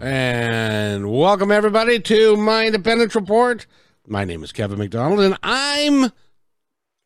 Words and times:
And 0.00 1.12
welcome 1.12 1.50
everybody 1.50 2.00
to 2.00 2.34
my 2.34 2.64
independence 2.64 3.14
report. 3.14 3.66
My 4.06 4.24
name 4.24 4.42
is 4.42 4.50
Kevin 4.50 4.78
McDonald, 4.78 5.20
and 5.20 5.36
I'm 5.42 6.10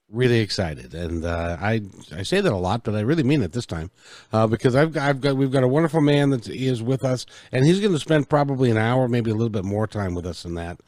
really 0.08 0.38
excited. 0.38 0.94
And 0.94 1.24
uh, 1.24 1.56
I 1.60 1.82
I 2.14 2.22
say 2.22 2.40
that 2.40 2.52
a 2.52 2.56
lot, 2.56 2.84
but 2.84 2.94
I 2.94 3.00
really 3.00 3.24
mean 3.24 3.42
it 3.42 3.50
this 3.50 3.66
time 3.66 3.90
uh, 4.32 4.46
because 4.46 4.76
I've 4.76 4.96
I've 4.96 5.20
got 5.20 5.36
we've 5.36 5.50
got 5.50 5.64
a 5.64 5.68
wonderful 5.68 6.02
man 6.02 6.30
that 6.30 6.48
is 6.48 6.84
with 6.84 7.04
us, 7.04 7.26
and 7.50 7.64
he's 7.64 7.80
going 7.80 7.94
to 7.94 7.98
spend 7.98 8.28
probably 8.28 8.70
an 8.70 8.78
hour, 8.78 9.08
maybe 9.08 9.32
a 9.32 9.34
little 9.34 9.48
bit 9.48 9.64
more 9.64 9.88
time 9.88 10.14
with 10.14 10.24
us 10.24 10.44
than 10.44 10.54
that. 10.54 10.78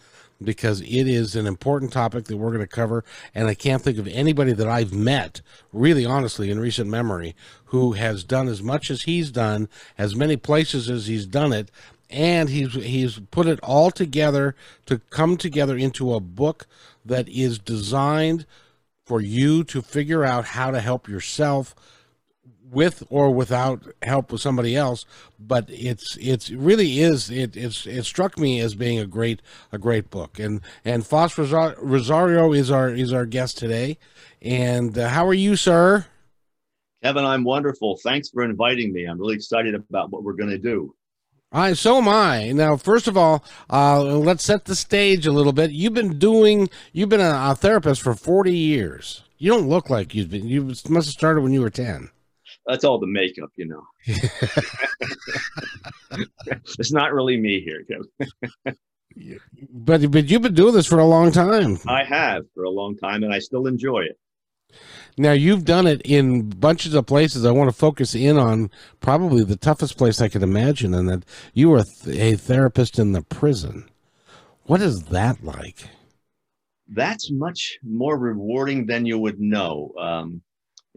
Because 0.41 0.83
it 0.83 1.09
is 1.09 1.35
an 1.35 1.47
important 1.47 1.95
topic 1.95 2.27
that 2.27 2.37
we're 2.37 2.51
going 2.51 2.61
to 2.61 2.67
cover, 2.67 3.05
and 3.35 3.49
I 3.49 3.55
can't 3.55 3.81
think 3.81 3.97
of 3.97 4.07
anybody 4.07 4.53
that 4.53 4.69
I've 4.69 4.93
met, 4.93 5.41
really 5.73 6.05
honestly, 6.05 6.51
in 6.51 6.61
recent 6.61 6.91
memory, 6.91 7.35
who 7.65 7.93
has 7.93 8.23
done 8.23 8.47
as 8.47 8.63
much 8.63 8.91
as 8.91 9.05
he's 9.05 9.31
done, 9.31 9.67
as 9.97 10.15
many 10.15 10.37
places 10.37 10.91
as 10.91 11.07
he's 11.07 11.25
done 11.25 11.55
it, 11.55 11.71
and 12.11 12.49
he's 12.49 12.75
he's 12.75 13.19
put 13.31 13.47
it 13.47 13.61
all 13.63 13.91
together 13.91 14.55
to 14.87 14.99
come 15.11 15.37
together 15.37 15.77
into 15.77 16.15
a 16.15 16.21
book 16.21 16.67
that 17.05 17.29
is 17.29 17.59
designed 17.59 18.47
for 19.05 19.21
you 19.21 19.63
to 19.65 19.81
figure 19.83 20.25
out 20.25 20.45
how 20.45 20.71
to 20.71 20.81
help 20.81 21.09
yourself 21.09 21.75
with 22.71 23.05
or 23.11 23.31
without 23.31 23.83
help 24.03 24.33
with 24.33 24.41
somebody 24.41 24.77
else. 24.77 25.05
But 25.39 25.67
it's 25.69 26.17
it's 26.21 26.51
really 26.51 27.01
is 27.01 27.31
it 27.31 27.57
it's 27.57 27.87
it 27.87 28.05
struck 28.05 28.39
me 28.39 28.61
as 28.61 28.75
being 28.75 28.99
a 28.99 29.07
great 29.07 29.41
a 29.73 29.79
great 29.79 30.11
book. 30.11 30.39
And 30.39 30.61
and 30.85 31.07
Faust 31.07 31.39
Ruggiero 31.39 32.53
is 32.53 32.71
our 32.71 32.91
is 32.91 33.13
our 33.13 33.27
guest 33.27 33.59
today. 33.59 33.99
And 34.43 34.99
uh, 34.99 35.09
how 35.09 35.27
are 35.27 35.35
you 35.35 35.57
sir? 35.57 36.07
Kevin 37.03 37.25
I'm 37.25 37.45
wonderful. 37.45 37.99
Thanks 38.03 38.31
for 38.31 38.43
inviting 38.43 38.93
me. 38.93 39.05
I'm 39.05 39.19
really 39.19 39.37
excited 39.37 39.75
about 39.75 40.11
what 40.11 40.25
we're 40.25 40.33
going 40.33 40.51
to 40.51 40.59
do 40.59 40.95
I 41.53 41.75
so 41.75 41.99
am 41.99 42.09
I. 42.09 42.53
Now, 42.53 42.77
first 42.77 43.07
of 43.07 43.17
all, 43.17 43.45
uh, 43.71 44.03
let's 44.03 44.45
set 44.45 44.65
the 44.65 44.75
stage 44.75 45.27
a 45.27 45.33
little 45.33 45.53
bit. 45.53 45.71
You've 45.71 45.95
been 45.95 46.19
doing, 46.19 46.69
you've 46.93 47.09
been 47.09 47.21
a, 47.21 47.51
a, 47.51 47.55
therapist 47.55 48.03
for 48.03 48.15
forty 48.15 48.57
years. 48.57 49.23
You 49.39 49.53
don't 49.53 49.69
look 49.69 49.89
like 49.89 50.15
you've 50.15 50.31
been. 50.31 50.47
You 50.47 50.65
must 50.65 50.89
have 50.89 51.05
started 51.05 51.43
when 51.43 51.53
you 51.53 51.61
were 51.61 51.71
ten. 51.71 52.11
That's 52.67 52.85
all 52.85 52.99
the 52.99 53.07
makeup, 53.07 53.51
you 53.55 53.67
know. 53.67 53.83
it's 56.79 56.93
not 56.93 57.13
really 57.13 57.37
me 57.37 57.61
here, 57.61 57.85
Kevin. 57.85 58.09
but 59.71 60.11
but 60.11 60.29
you've 60.29 60.43
been 60.43 60.55
doing 60.55 60.75
this 60.75 60.87
for 60.87 60.99
a 60.99 61.07
long 61.07 61.31
time. 61.31 61.79
I 61.87 62.03
have 62.03 62.43
for 62.55 62.65
a 62.65 62.71
long 62.71 62.97
time, 62.97 63.23
and 63.23 63.33
I 63.33 63.39
still 63.39 63.69
enjoy 63.69 64.01
it. 64.01 64.19
Now 65.19 65.33
you've 65.33 65.65
done 65.65 65.87
it 65.87 66.03
in 66.05 66.51
bunches 66.51 66.95
of 66.95 67.07
places. 67.07 67.47
I 67.47 67.51
want 67.51 67.71
to 67.71 67.77
focus 67.77 68.15
in 68.15 68.37
on 68.37 68.71
probably 69.01 69.45
the 69.45 69.57
toughest 69.57 69.97
place 69.97 70.21
I 70.21 70.29
could 70.29 70.43
imagine, 70.43 70.93
and 70.93 71.09
that 71.09 71.25
you 71.55 71.71
were 71.71 71.85
a 72.07 72.35
therapist 72.35 72.99
in 72.99 73.13
the 73.13 73.23
prison. 73.23 73.89
What 74.65 74.83
is 74.83 75.05
that 75.05 75.43
like? 75.43 75.89
That's 76.89 77.31
much 77.31 77.79
more 77.83 78.19
rewarding 78.19 78.87
than 78.87 79.07
you 79.07 79.19
would 79.19 79.41
know. 79.41 79.93
Um, 79.99 80.43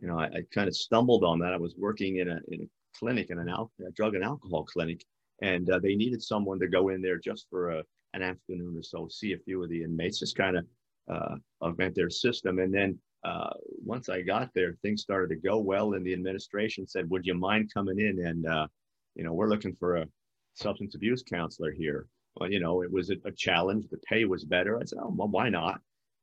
you 0.01 0.07
know, 0.07 0.19
I, 0.19 0.25
I, 0.25 0.41
kind 0.53 0.67
of 0.67 0.75
stumbled 0.75 1.23
on 1.23 1.39
that. 1.39 1.53
I 1.53 1.57
was 1.57 1.75
working 1.77 2.17
in 2.17 2.29
a 2.29 2.39
in 2.49 2.61
a 2.61 2.97
clinic, 2.97 3.29
in 3.29 3.39
an 3.39 3.49
al- 3.49 3.71
a 3.87 3.91
drug 3.91 4.15
and 4.15 4.23
alcohol 4.23 4.65
clinic, 4.65 5.03
and 5.41 5.69
uh, 5.69 5.79
they 5.79 5.95
needed 5.95 6.21
someone 6.21 6.59
to 6.59 6.67
go 6.67 6.89
in 6.89 7.01
there 7.01 7.17
just 7.17 7.47
for 7.49 7.71
a, 7.71 7.83
an 8.13 8.21
afternoon 8.21 8.75
or 8.77 8.83
so, 8.83 9.07
see 9.09 9.33
a 9.33 9.37
few 9.37 9.63
of 9.63 9.69
the 9.69 9.83
inmates, 9.83 10.19
just 10.19 10.35
kind 10.35 10.57
of 10.57 10.65
uh, 11.09 11.35
augment 11.61 11.95
their 11.95 12.09
system, 12.09 12.59
and 12.59 12.73
then 12.73 12.99
uh, 13.23 13.49
once 13.83 14.09
I 14.09 14.21
got 14.21 14.49
there, 14.53 14.73
things 14.81 15.01
started 15.01 15.29
to 15.29 15.47
go 15.47 15.57
well, 15.57 15.93
and 15.93 16.05
the 16.05 16.13
administration 16.13 16.87
said, 16.87 17.09
"Would 17.09 17.25
you 17.25 17.33
mind 17.33 17.73
coming 17.73 17.99
in 17.99 18.25
and 18.25 18.45
uh, 18.45 18.67
you 19.15 19.23
know 19.23 19.33
we're 19.33 19.49
looking 19.49 19.75
for 19.75 19.97
a 19.97 20.07
substance 20.53 20.95
abuse 20.95 21.23
counselor 21.23 21.71
here." 21.71 22.07
Well, 22.35 22.51
you 22.51 22.59
know, 22.59 22.81
it 22.83 22.91
was 22.91 23.09
a, 23.09 23.15
a 23.25 23.31
challenge. 23.31 23.87
The 23.89 23.97
pay 23.97 24.25
was 24.25 24.45
better. 24.45 24.77
I 24.77 24.85
said, 24.85 24.99
"Oh, 25.01 25.13
well, 25.15 25.27
why 25.27 25.49
not? 25.49 25.81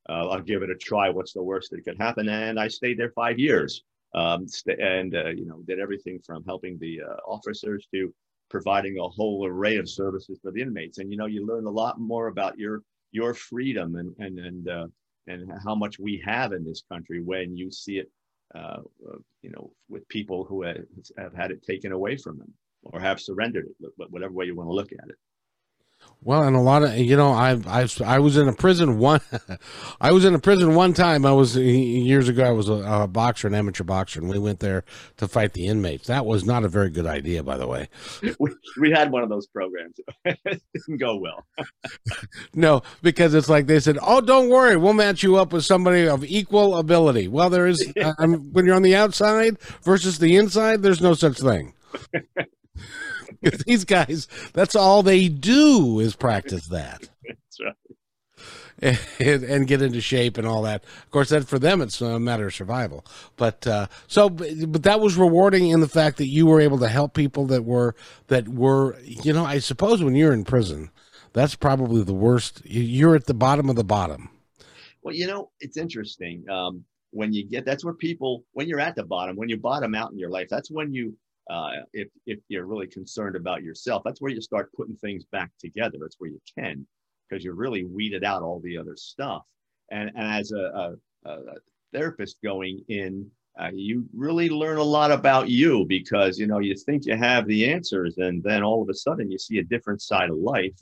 Uh, 0.08 0.28
I'll 0.28 0.40
give 0.40 0.62
it 0.62 0.70
a 0.70 0.76
try. 0.76 1.10
What's 1.10 1.32
the 1.32 1.42
worst 1.42 1.70
that 1.72 1.84
could 1.84 1.98
happen?" 1.98 2.28
And 2.28 2.58
I 2.58 2.68
stayed 2.68 2.98
there 2.98 3.10
five 3.10 3.38
years, 3.38 3.82
um, 4.14 4.48
st- 4.48 4.80
and 4.80 5.14
uh, 5.14 5.28
you 5.28 5.44
know, 5.44 5.62
did 5.66 5.80
everything 5.80 6.20
from 6.24 6.44
helping 6.44 6.78
the 6.78 7.02
uh, 7.02 7.16
officers 7.26 7.86
to 7.92 8.14
providing 8.48 8.98
a 8.98 9.08
whole 9.08 9.44
array 9.46 9.76
of 9.76 9.88
services 9.88 10.38
for 10.42 10.52
the 10.52 10.62
inmates. 10.62 10.98
And 10.98 11.10
you 11.10 11.18
know, 11.18 11.26
you 11.26 11.46
learn 11.46 11.66
a 11.66 11.70
lot 11.70 12.00
more 12.00 12.28
about 12.28 12.58
your 12.58 12.82
your 13.12 13.34
freedom 13.34 13.96
and 13.96 14.14
and 14.18 14.38
and 14.38 14.68
uh, 14.68 14.86
and 15.26 15.50
how 15.64 15.74
much 15.74 15.98
we 15.98 16.22
have 16.24 16.52
in 16.52 16.64
this 16.64 16.82
country 16.90 17.20
when 17.22 17.56
you 17.56 17.70
see 17.70 17.98
it, 17.98 18.10
uh, 18.54 18.78
uh, 19.08 19.18
you 19.42 19.50
know, 19.50 19.72
with 19.88 20.06
people 20.08 20.44
who 20.44 20.62
have, 20.62 20.78
have 21.18 21.34
had 21.34 21.50
it 21.50 21.62
taken 21.62 21.92
away 21.92 22.16
from 22.16 22.38
them 22.38 22.52
or 22.82 23.00
have 23.00 23.20
surrendered 23.20 23.66
it, 23.66 23.92
whatever 24.10 24.32
way 24.32 24.46
you 24.46 24.54
want 24.54 24.68
to 24.68 24.74
look 24.74 24.92
at 24.92 25.08
it. 25.08 25.16
Well, 26.22 26.42
and 26.42 26.56
a 26.56 26.60
lot 26.60 26.82
of 26.82 26.96
you 26.98 27.16
know, 27.16 27.30
I 27.30 27.52
I 27.66 27.88
I 28.04 28.18
was 28.18 28.36
in 28.36 28.48
a 28.48 28.52
prison 28.52 28.98
one. 28.98 29.20
I 30.00 30.10
was 30.10 30.24
in 30.24 30.34
a 30.34 30.40
prison 30.40 30.74
one 30.74 30.92
time. 30.92 31.24
I 31.24 31.30
was 31.30 31.56
years 31.56 32.28
ago. 32.28 32.44
I 32.44 32.50
was 32.50 32.68
a, 32.68 32.74
a, 32.74 33.06
boxer, 33.06 33.46
an 33.46 33.54
amateur 33.54 33.84
boxer, 33.84 34.20
and 34.20 34.28
we 34.28 34.38
went 34.38 34.58
there 34.58 34.84
to 35.18 35.28
fight 35.28 35.52
the 35.52 35.66
inmates. 35.66 36.08
That 36.08 36.26
was 36.26 36.44
not 36.44 36.64
a 36.64 36.68
very 36.68 36.90
good 36.90 37.06
idea, 37.06 37.42
by 37.42 37.56
the 37.56 37.66
way. 37.66 37.88
We, 38.38 38.50
we 38.78 38.90
had 38.90 39.12
one 39.12 39.22
of 39.22 39.28
those 39.28 39.46
programs. 39.46 39.94
it 40.24 40.62
didn't 40.74 40.98
go 40.98 41.16
well. 41.16 41.46
no, 42.54 42.82
because 43.02 43.32
it's 43.32 43.48
like 43.48 43.66
they 43.66 43.80
said, 43.80 43.98
"Oh, 44.02 44.20
don't 44.20 44.48
worry, 44.48 44.76
we'll 44.76 44.92
match 44.94 45.22
you 45.22 45.36
up 45.36 45.52
with 45.52 45.64
somebody 45.64 46.08
of 46.08 46.24
equal 46.24 46.76
ability." 46.76 47.28
Well, 47.28 47.50
there 47.50 47.66
is 47.66 47.92
uh, 48.00 48.12
when 48.26 48.66
you're 48.66 48.74
on 48.74 48.82
the 48.82 48.96
outside 48.96 49.60
versus 49.82 50.18
the 50.18 50.36
inside. 50.36 50.82
There's 50.82 51.00
no 51.00 51.14
such 51.14 51.38
thing. 51.38 51.72
These 53.66 53.84
guys, 53.84 54.28
that's 54.52 54.74
all 54.74 55.02
they 55.02 55.28
do 55.28 56.00
is 56.00 56.16
practice 56.16 56.66
that. 56.68 57.08
That's 57.26 57.60
right. 57.60 57.74
And, 58.78 59.42
and, 59.42 59.66
get 59.66 59.80
into 59.80 60.02
shape 60.02 60.36
and 60.36 60.46
all 60.46 60.60
that. 60.62 60.84
Of 60.84 61.10
course, 61.10 61.30
that 61.30 61.48
for 61.48 61.58
them 61.58 61.80
it's 61.80 62.02
a 62.02 62.20
matter 62.20 62.46
of 62.48 62.54
survival. 62.54 63.06
But 63.36 63.66
uh, 63.66 63.86
so, 64.06 64.28
but 64.28 64.82
that 64.82 65.00
was 65.00 65.16
rewarding 65.16 65.70
in 65.70 65.80
the 65.80 65.88
fact 65.88 66.18
that 66.18 66.26
you 66.26 66.44
were 66.44 66.60
able 66.60 66.78
to 66.80 66.88
help 66.88 67.14
people 67.14 67.46
that 67.46 67.64
were 67.64 67.94
that 68.26 68.48
were, 68.48 68.98
you 69.02 69.32
know, 69.32 69.46
I 69.46 69.60
suppose 69.60 70.02
when 70.02 70.14
you're 70.14 70.34
in 70.34 70.44
prison, 70.44 70.90
that's 71.32 71.54
probably 71.54 72.02
the 72.02 72.12
worst. 72.12 72.60
You're 72.66 73.16
at 73.16 73.24
the 73.24 73.32
bottom 73.32 73.70
of 73.70 73.76
the 73.76 73.84
bottom. 73.84 74.28
Well, 75.02 75.14
you 75.14 75.26
know, 75.26 75.50
it's 75.58 75.78
interesting. 75.78 76.44
Um, 76.50 76.84
when 77.12 77.32
you 77.32 77.46
get 77.46 77.64
that's 77.64 77.84
where 77.84 77.94
people 77.94 78.44
when 78.52 78.68
you're 78.68 78.80
at 78.80 78.94
the 78.94 79.04
bottom, 79.04 79.36
when 79.36 79.48
you 79.48 79.56
bottom 79.56 79.94
out 79.94 80.12
in 80.12 80.18
your 80.18 80.30
life, 80.30 80.48
that's 80.50 80.70
when 80.70 80.92
you 80.92 81.16
uh, 81.48 81.70
if 81.92 82.08
if 82.26 82.40
you're 82.48 82.66
really 82.66 82.88
concerned 82.88 83.36
about 83.36 83.62
yourself, 83.62 84.02
that's 84.04 84.20
where 84.20 84.32
you 84.32 84.40
start 84.40 84.72
putting 84.72 84.96
things 84.96 85.24
back 85.24 85.50
together. 85.60 85.98
That's 86.00 86.16
where 86.18 86.30
you 86.30 86.40
can, 86.58 86.86
because 87.28 87.44
you 87.44 87.52
really 87.52 87.84
weeded 87.84 88.24
out 88.24 88.42
all 88.42 88.60
the 88.60 88.76
other 88.76 88.96
stuff. 88.96 89.42
And, 89.90 90.10
and 90.16 90.40
as 90.40 90.52
a, 90.52 90.96
a, 91.24 91.30
a 91.30 91.54
therapist 91.92 92.38
going 92.42 92.84
in, 92.88 93.30
uh, 93.60 93.70
you 93.72 94.06
really 94.12 94.48
learn 94.48 94.78
a 94.78 94.82
lot 94.82 95.12
about 95.12 95.48
you 95.48 95.86
because 95.88 96.38
you 96.38 96.46
know 96.46 96.58
you 96.58 96.74
think 96.74 97.06
you 97.06 97.16
have 97.16 97.46
the 97.46 97.72
answers, 97.72 98.18
and 98.18 98.42
then 98.42 98.62
all 98.62 98.82
of 98.82 98.88
a 98.88 98.94
sudden 98.94 99.30
you 99.30 99.38
see 99.38 99.58
a 99.58 99.64
different 99.64 100.02
side 100.02 100.30
of 100.30 100.36
life, 100.36 100.76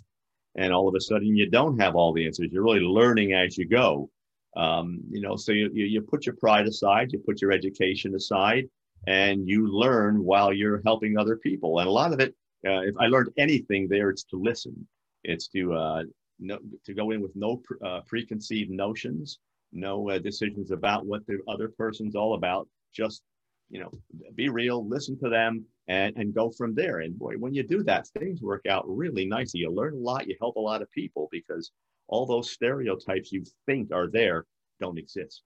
and 0.57 0.73
all 0.73 0.89
of 0.89 0.95
a 0.95 1.01
sudden 1.01 1.37
you 1.37 1.49
don't 1.51 1.79
have 1.79 1.95
all 1.95 2.13
the 2.13 2.27
answers. 2.27 2.49
You're 2.51 2.65
really 2.65 2.81
learning 2.81 3.35
as 3.35 3.59
you 3.59 3.69
go. 3.69 4.11
Um, 4.57 5.01
you 5.11 5.21
know, 5.21 5.37
so 5.37 5.53
you, 5.53 5.71
you 5.75 5.85
you 5.85 6.01
put 6.01 6.27
your 6.27 6.37
pride 6.37 6.67
aside, 6.67 7.13
you 7.13 7.19
put 7.19 7.43
your 7.43 7.53
education 7.53 8.15
aside, 8.15 8.65
and 9.07 9.49
you 9.49 9.67
learn 9.67 10.23
while 10.25 10.53
you're 10.53 10.83
helping 10.85 11.17
other 11.17 11.37
people. 11.37 11.79
And 11.79 11.89
a 11.89 11.93
lot 11.93 12.13
of 12.13 12.21
it, 12.21 12.35
uh, 12.67 12.81
if 12.81 12.95
I 12.99 13.07
learned 13.07 13.31
anything 13.37 13.89
there, 13.89 14.11
it's 14.11 14.25
to 14.25 14.37
listen. 14.37 14.87
It's 15.23 15.49
to 15.49 15.75
uh, 15.75 16.03
no, 16.39 16.59
to 16.85 16.95
go 16.95 17.11
in 17.11 17.21
with 17.21 17.35
no 17.35 17.59
pre- 17.59 17.79
uh, 17.85 18.01
preconceived 18.07 18.71
notions, 18.71 19.39
no 19.73 20.11
uh, 20.11 20.19
decisions 20.19 20.71
about 20.71 21.07
what 21.07 21.27
the 21.27 21.41
other 21.49 21.69
person's 21.69 22.15
all 22.15 22.35
about. 22.35 22.69
Just 22.93 23.23
you 23.71 23.81
know, 23.81 23.91
be 24.35 24.49
real, 24.49 24.87
listen 24.87 25.19
to 25.19 25.29
them, 25.29 25.65
and 25.89 26.17
and 26.17 26.35
go 26.35 26.51
from 26.51 26.75
there. 26.75 27.01
And 27.01 27.19
boy, 27.19 27.35
when 27.35 27.55
you 27.55 27.63
do 27.63 27.83
that, 27.85 28.07
things 28.09 28.43
work 28.43 28.67
out 28.67 28.85
really 28.87 29.25
nicely. 29.25 29.61
You 29.61 29.71
learn 29.71 29.95
a 29.95 29.99
lot. 29.99 30.29
You 30.29 30.37
help 30.41 30.57
a 30.57 30.61
lot 30.61 30.83
of 30.83 30.91
people 30.91 31.29
because 31.31 31.71
all 32.09 32.27
those 32.27 32.51
stereotypes 32.51 33.33
you 33.33 33.45
think 33.67 33.91
are 33.93 34.09
there 34.09 34.47
don't 34.81 34.99
exist. 34.99 35.43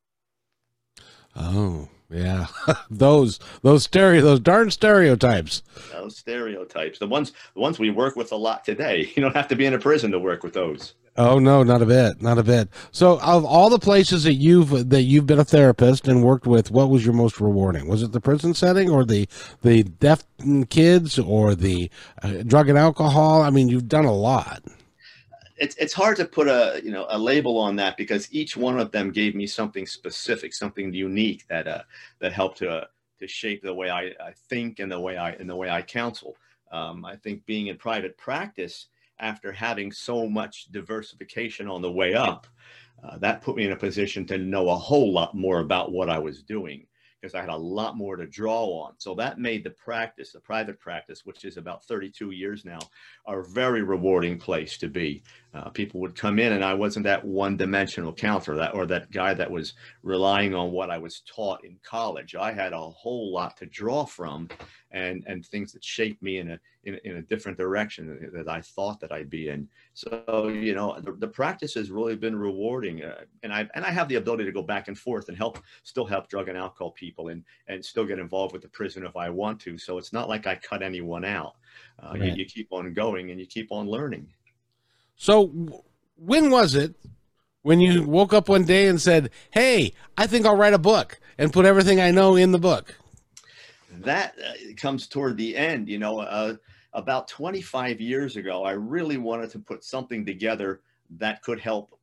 Oh, 1.36 1.88
yeah. 2.10 2.46
those 2.90 3.38
those 3.62 3.84
stereo 3.84 4.22
those 4.22 4.40
darn 4.40 4.70
stereotypes. 4.70 5.62
Those 5.92 6.16
stereotypes. 6.16 6.98
The 6.98 7.06
ones 7.06 7.32
the 7.54 7.60
ones 7.60 7.78
we 7.78 7.90
work 7.90 8.16
with 8.16 8.32
a 8.32 8.36
lot 8.36 8.64
today. 8.64 9.12
You 9.18 9.22
don't 9.22 9.36
have 9.36 9.48
to 9.48 9.56
be 9.56 9.66
in 9.66 9.74
a 9.74 9.78
prison 9.78 10.10
to 10.12 10.18
work 10.18 10.42
with 10.42 10.54
those. 10.54 10.94
Oh 11.18 11.40
no, 11.40 11.64
not 11.64 11.82
a 11.82 11.86
bit, 11.86 12.22
not 12.22 12.38
a 12.38 12.44
bit. 12.44 12.68
So, 12.92 13.18
of 13.20 13.44
all 13.44 13.70
the 13.70 13.80
places 13.80 14.22
that 14.22 14.34
you've 14.34 14.88
that 14.90 15.02
you've 15.02 15.26
been 15.26 15.40
a 15.40 15.44
therapist 15.44 16.06
and 16.06 16.22
worked 16.22 16.46
with, 16.46 16.70
what 16.70 16.90
was 16.90 17.04
your 17.04 17.12
most 17.12 17.40
rewarding? 17.40 17.88
Was 17.88 18.04
it 18.04 18.12
the 18.12 18.20
prison 18.20 18.54
setting, 18.54 18.88
or 18.88 19.04
the 19.04 19.28
the 19.62 19.82
deaf 19.82 20.22
kids, 20.70 21.18
or 21.18 21.56
the 21.56 21.90
uh, 22.22 22.44
drug 22.46 22.68
and 22.68 22.78
alcohol? 22.78 23.42
I 23.42 23.50
mean, 23.50 23.68
you've 23.68 23.88
done 23.88 24.04
a 24.04 24.14
lot. 24.14 24.62
It's 25.58 25.76
it's 25.76 25.92
hard 25.92 26.16
to 26.18 26.24
put 26.24 26.48
a 26.48 26.80
you 26.84 26.90
know 26.90 27.06
a 27.08 27.18
label 27.18 27.58
on 27.58 27.76
that 27.76 27.96
because 27.96 28.32
each 28.32 28.56
one 28.56 28.78
of 28.78 28.90
them 28.90 29.10
gave 29.10 29.34
me 29.34 29.46
something 29.46 29.86
specific, 29.86 30.54
something 30.54 30.92
unique 30.92 31.46
that 31.48 31.66
uh, 31.66 31.82
that 32.20 32.32
helped 32.32 32.58
to 32.58 32.88
to 33.18 33.26
shape 33.26 33.62
the 33.62 33.74
way 33.74 33.90
I, 33.90 34.12
I 34.20 34.32
think 34.48 34.78
and 34.78 34.90
the 34.90 35.00
way 35.00 35.16
I 35.16 35.32
and 35.32 35.48
the 35.48 35.56
way 35.56 35.70
I 35.70 35.82
counsel. 35.82 36.36
Um, 36.70 37.04
I 37.04 37.16
think 37.16 37.44
being 37.46 37.68
in 37.68 37.76
private 37.76 38.16
practice 38.18 38.86
after 39.20 39.50
having 39.50 39.90
so 39.90 40.28
much 40.28 40.66
diversification 40.70 41.68
on 41.68 41.82
the 41.82 41.90
way 41.90 42.14
up, 42.14 42.46
uh, 43.02 43.18
that 43.18 43.42
put 43.42 43.56
me 43.56 43.64
in 43.64 43.72
a 43.72 43.76
position 43.76 44.26
to 44.26 44.38
know 44.38 44.68
a 44.70 44.76
whole 44.76 45.12
lot 45.12 45.34
more 45.34 45.60
about 45.60 45.92
what 45.92 46.08
I 46.08 46.18
was 46.18 46.42
doing 46.42 46.86
because 47.20 47.34
I 47.34 47.40
had 47.40 47.50
a 47.50 47.56
lot 47.56 47.96
more 47.96 48.16
to 48.16 48.26
draw 48.26 48.64
on. 48.66 48.94
So 48.98 49.14
that 49.16 49.38
made 49.38 49.64
the 49.64 49.70
practice, 49.70 50.32
the 50.32 50.40
private 50.40 50.78
practice, 50.78 51.26
which 51.26 51.44
is 51.44 51.56
about 51.56 51.84
32 51.84 52.30
years 52.30 52.64
now, 52.64 52.78
a 53.26 53.42
very 53.42 53.82
rewarding 53.82 54.38
place 54.38 54.78
to 54.78 54.88
be. 54.88 55.22
Uh, 55.54 55.70
people 55.70 55.98
would 56.00 56.14
come 56.14 56.38
in 56.38 56.52
and 56.52 56.62
I 56.62 56.74
wasn't 56.74 57.04
that 57.04 57.24
one-dimensional 57.24 58.12
counselor 58.12 58.58
that 58.58 58.74
or 58.74 58.84
that 58.86 59.10
guy 59.10 59.32
that 59.32 59.50
was 59.50 59.72
relying 60.02 60.54
on 60.54 60.72
what 60.72 60.90
I 60.90 60.98
was 60.98 61.20
taught 61.20 61.64
in 61.64 61.78
college. 61.82 62.34
I 62.34 62.52
had 62.52 62.74
a 62.74 62.80
whole 62.80 63.32
lot 63.32 63.56
to 63.58 63.66
draw 63.66 64.04
from 64.04 64.48
and 64.90 65.24
and 65.26 65.44
things 65.44 65.72
that 65.72 65.84
shaped 65.84 66.22
me 66.22 66.38
in 66.38 66.50
a 66.50 66.60
in, 66.84 66.98
in 67.04 67.16
a 67.16 67.22
different 67.22 67.58
direction 67.58 68.30
that 68.32 68.48
I 68.48 68.60
thought 68.60 69.00
that 69.00 69.12
I'd 69.12 69.30
be 69.30 69.48
in. 69.48 69.68
So 69.94 70.48
you 70.48 70.74
know 70.74 71.00
the, 71.00 71.12
the 71.12 71.28
practice 71.28 71.74
has 71.74 71.90
really 71.90 72.16
been 72.16 72.36
rewarding, 72.36 73.02
uh, 73.02 73.22
and 73.42 73.52
I 73.52 73.68
and 73.74 73.84
I 73.84 73.90
have 73.90 74.08
the 74.08 74.16
ability 74.16 74.44
to 74.44 74.52
go 74.52 74.62
back 74.62 74.88
and 74.88 74.98
forth 74.98 75.28
and 75.28 75.36
help 75.36 75.58
still 75.82 76.06
help 76.06 76.28
drug 76.28 76.48
and 76.48 76.56
alcohol 76.56 76.92
people 76.92 77.28
and 77.28 77.42
and 77.68 77.84
still 77.84 78.04
get 78.04 78.18
involved 78.18 78.52
with 78.52 78.62
the 78.62 78.68
prison 78.68 79.04
if 79.04 79.16
I 79.16 79.28
want 79.30 79.60
to. 79.60 79.78
So 79.78 79.98
it's 79.98 80.12
not 80.12 80.28
like 80.28 80.46
I 80.46 80.54
cut 80.56 80.82
anyone 80.82 81.24
out. 81.24 81.56
Uh, 82.02 82.12
right. 82.12 82.22
you, 82.22 82.32
you 82.36 82.44
keep 82.44 82.68
on 82.70 82.92
going 82.92 83.30
and 83.30 83.40
you 83.40 83.46
keep 83.46 83.72
on 83.72 83.88
learning. 83.88 84.28
So, 85.18 85.52
when 86.16 86.48
was 86.50 86.76
it 86.76 86.94
when 87.62 87.80
you 87.80 88.04
woke 88.04 88.32
up 88.32 88.48
one 88.48 88.64
day 88.64 88.86
and 88.86 89.00
said, 89.00 89.30
"Hey, 89.50 89.92
I 90.16 90.28
think 90.28 90.46
I'll 90.46 90.56
write 90.56 90.74
a 90.74 90.78
book 90.78 91.18
and 91.36 91.52
put 91.52 91.66
everything 91.66 92.00
I 92.00 92.12
know 92.12 92.36
in 92.36 92.52
the 92.52 92.58
book"? 92.58 92.94
That 93.90 94.36
uh, 94.38 94.52
comes 94.76 95.08
toward 95.08 95.36
the 95.36 95.56
end. 95.56 95.88
You 95.88 95.98
know, 95.98 96.20
uh, 96.20 96.54
about 96.92 97.26
25 97.26 98.00
years 98.00 98.36
ago, 98.36 98.64
I 98.64 98.72
really 98.72 99.18
wanted 99.18 99.50
to 99.50 99.58
put 99.58 99.82
something 99.82 100.24
together 100.24 100.82
that 101.18 101.42
could 101.42 101.58
help 101.58 101.98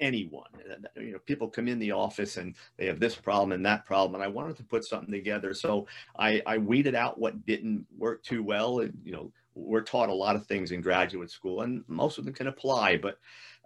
anyone. 0.00 0.50
Uh, 0.68 1.00
you 1.00 1.12
know, 1.12 1.18
people 1.20 1.48
come 1.48 1.68
in 1.68 1.78
the 1.78 1.92
office 1.92 2.36
and 2.36 2.56
they 2.78 2.86
have 2.86 2.98
this 2.98 3.14
problem 3.14 3.52
and 3.52 3.64
that 3.64 3.86
problem, 3.86 4.16
and 4.16 4.24
I 4.24 4.28
wanted 4.28 4.56
to 4.56 4.64
put 4.64 4.84
something 4.84 5.12
together. 5.12 5.54
So 5.54 5.86
I, 6.18 6.42
I 6.46 6.58
weeded 6.58 6.96
out 6.96 7.18
what 7.18 7.46
didn't 7.46 7.86
work 7.96 8.24
too 8.24 8.42
well. 8.42 8.80
And, 8.80 8.92
you 9.04 9.12
know, 9.12 9.30
we're 9.56 9.82
taught 9.82 10.10
a 10.10 10.14
lot 10.14 10.36
of 10.36 10.46
things 10.46 10.70
in 10.70 10.80
graduate 10.80 11.30
school 11.30 11.62
and 11.62 11.82
most 11.88 12.18
of 12.18 12.24
them 12.24 12.34
can 12.34 12.46
apply 12.46 12.96
but 12.96 13.18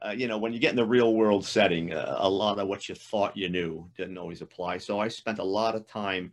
uh, 0.07 0.11
you 0.11 0.29
know 0.29 0.39
when 0.39 0.53
you 0.53 0.59
get 0.59 0.71
in 0.71 0.77
the 0.77 0.85
real 0.85 1.15
world 1.15 1.45
setting 1.45 1.93
uh, 1.93 2.17
a 2.21 2.31
lot 2.31 2.59
of 2.59 2.69
what 2.69 2.89
you 2.89 2.95
thought 2.95 3.37
you 3.37 3.49
knew 3.49 3.87
didn't 3.97 4.17
always 4.17 4.41
apply. 4.41 4.79
So 4.79 4.99
i 4.99 5.09
spent 5.09 5.41
a 5.41 5.45
lot 5.45 5.75
of 5.75 5.87
time 5.87 6.33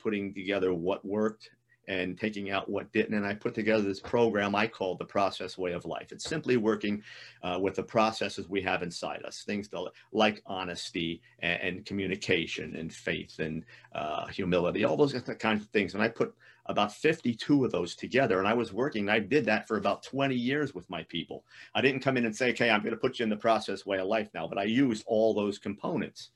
putting 0.00 0.34
together 0.34 0.74
what 0.74 1.04
worked 1.04 1.50
and 1.88 2.18
taking 2.18 2.50
out 2.50 2.68
what 2.68 2.92
didn't. 2.92 3.14
And 3.14 3.26
I 3.26 3.34
put 3.34 3.54
together 3.54 3.82
this 3.82 4.00
program 4.00 4.54
I 4.54 4.66
call 4.66 4.94
the 4.94 5.04
process 5.04 5.58
way 5.58 5.72
of 5.72 5.84
life. 5.84 6.12
It's 6.12 6.24
simply 6.24 6.56
working 6.56 7.02
uh, 7.42 7.58
with 7.60 7.74
the 7.74 7.82
processes 7.82 8.48
we 8.48 8.62
have 8.62 8.82
inside 8.82 9.22
us, 9.24 9.42
things 9.42 9.68
to, 9.68 9.86
like 10.12 10.42
honesty 10.46 11.20
and, 11.40 11.60
and, 11.60 11.86
communication 11.86 12.76
and 12.76 12.92
faith 12.92 13.38
and 13.38 13.64
uh, 13.94 14.26
humility, 14.26 14.84
all 14.84 14.96
those 14.96 15.12
kinds 15.38 15.62
of 15.62 15.68
things. 15.68 15.94
And 15.94 16.02
I 16.02 16.08
put 16.08 16.34
about 16.66 16.92
52 16.92 17.64
of 17.64 17.72
those 17.72 17.94
together. 17.94 18.38
And 18.38 18.48
I 18.48 18.54
was 18.54 18.72
working, 18.72 19.08
I 19.08 19.18
did 19.18 19.44
that 19.46 19.68
for 19.68 19.76
about 19.76 20.02
20 20.02 20.34
years 20.34 20.74
with 20.74 20.88
my 20.88 21.02
people. 21.04 21.44
I 21.74 21.80
didn't 21.80 22.00
come 22.00 22.16
in 22.16 22.24
and 22.24 22.34
say, 22.34 22.50
okay, 22.50 22.70
I'm 22.70 22.80
going 22.80 22.92
to 22.92 23.00
put 23.00 23.18
you 23.18 23.24
in 23.24 23.30
the 23.30 23.36
process 23.36 23.84
way 23.84 23.98
of 23.98 24.06
life 24.06 24.30
now, 24.34 24.46
but 24.48 24.58
I 24.58 24.64
used 24.64 25.04
all 25.06 25.34
those 25.34 25.58
components 25.58 26.30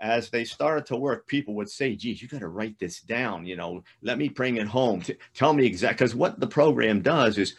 as 0.00 0.28
they 0.30 0.44
started 0.44 0.86
to 0.86 0.96
work, 0.96 1.26
people 1.26 1.54
would 1.54 1.70
say, 1.70 1.96
geez, 1.96 2.20
you 2.20 2.28
got 2.28 2.40
to 2.40 2.48
write 2.48 2.78
this 2.78 3.00
down. 3.00 3.46
You 3.46 3.56
know, 3.56 3.82
let 4.02 4.18
me 4.18 4.28
bring 4.28 4.56
it 4.56 4.66
home. 4.66 5.00
T- 5.00 5.16
tell 5.34 5.54
me 5.54 5.64
exactly. 5.64 5.94
Because 5.94 6.14
what 6.14 6.38
the 6.38 6.46
program 6.46 7.00
does 7.00 7.38
is 7.38 7.54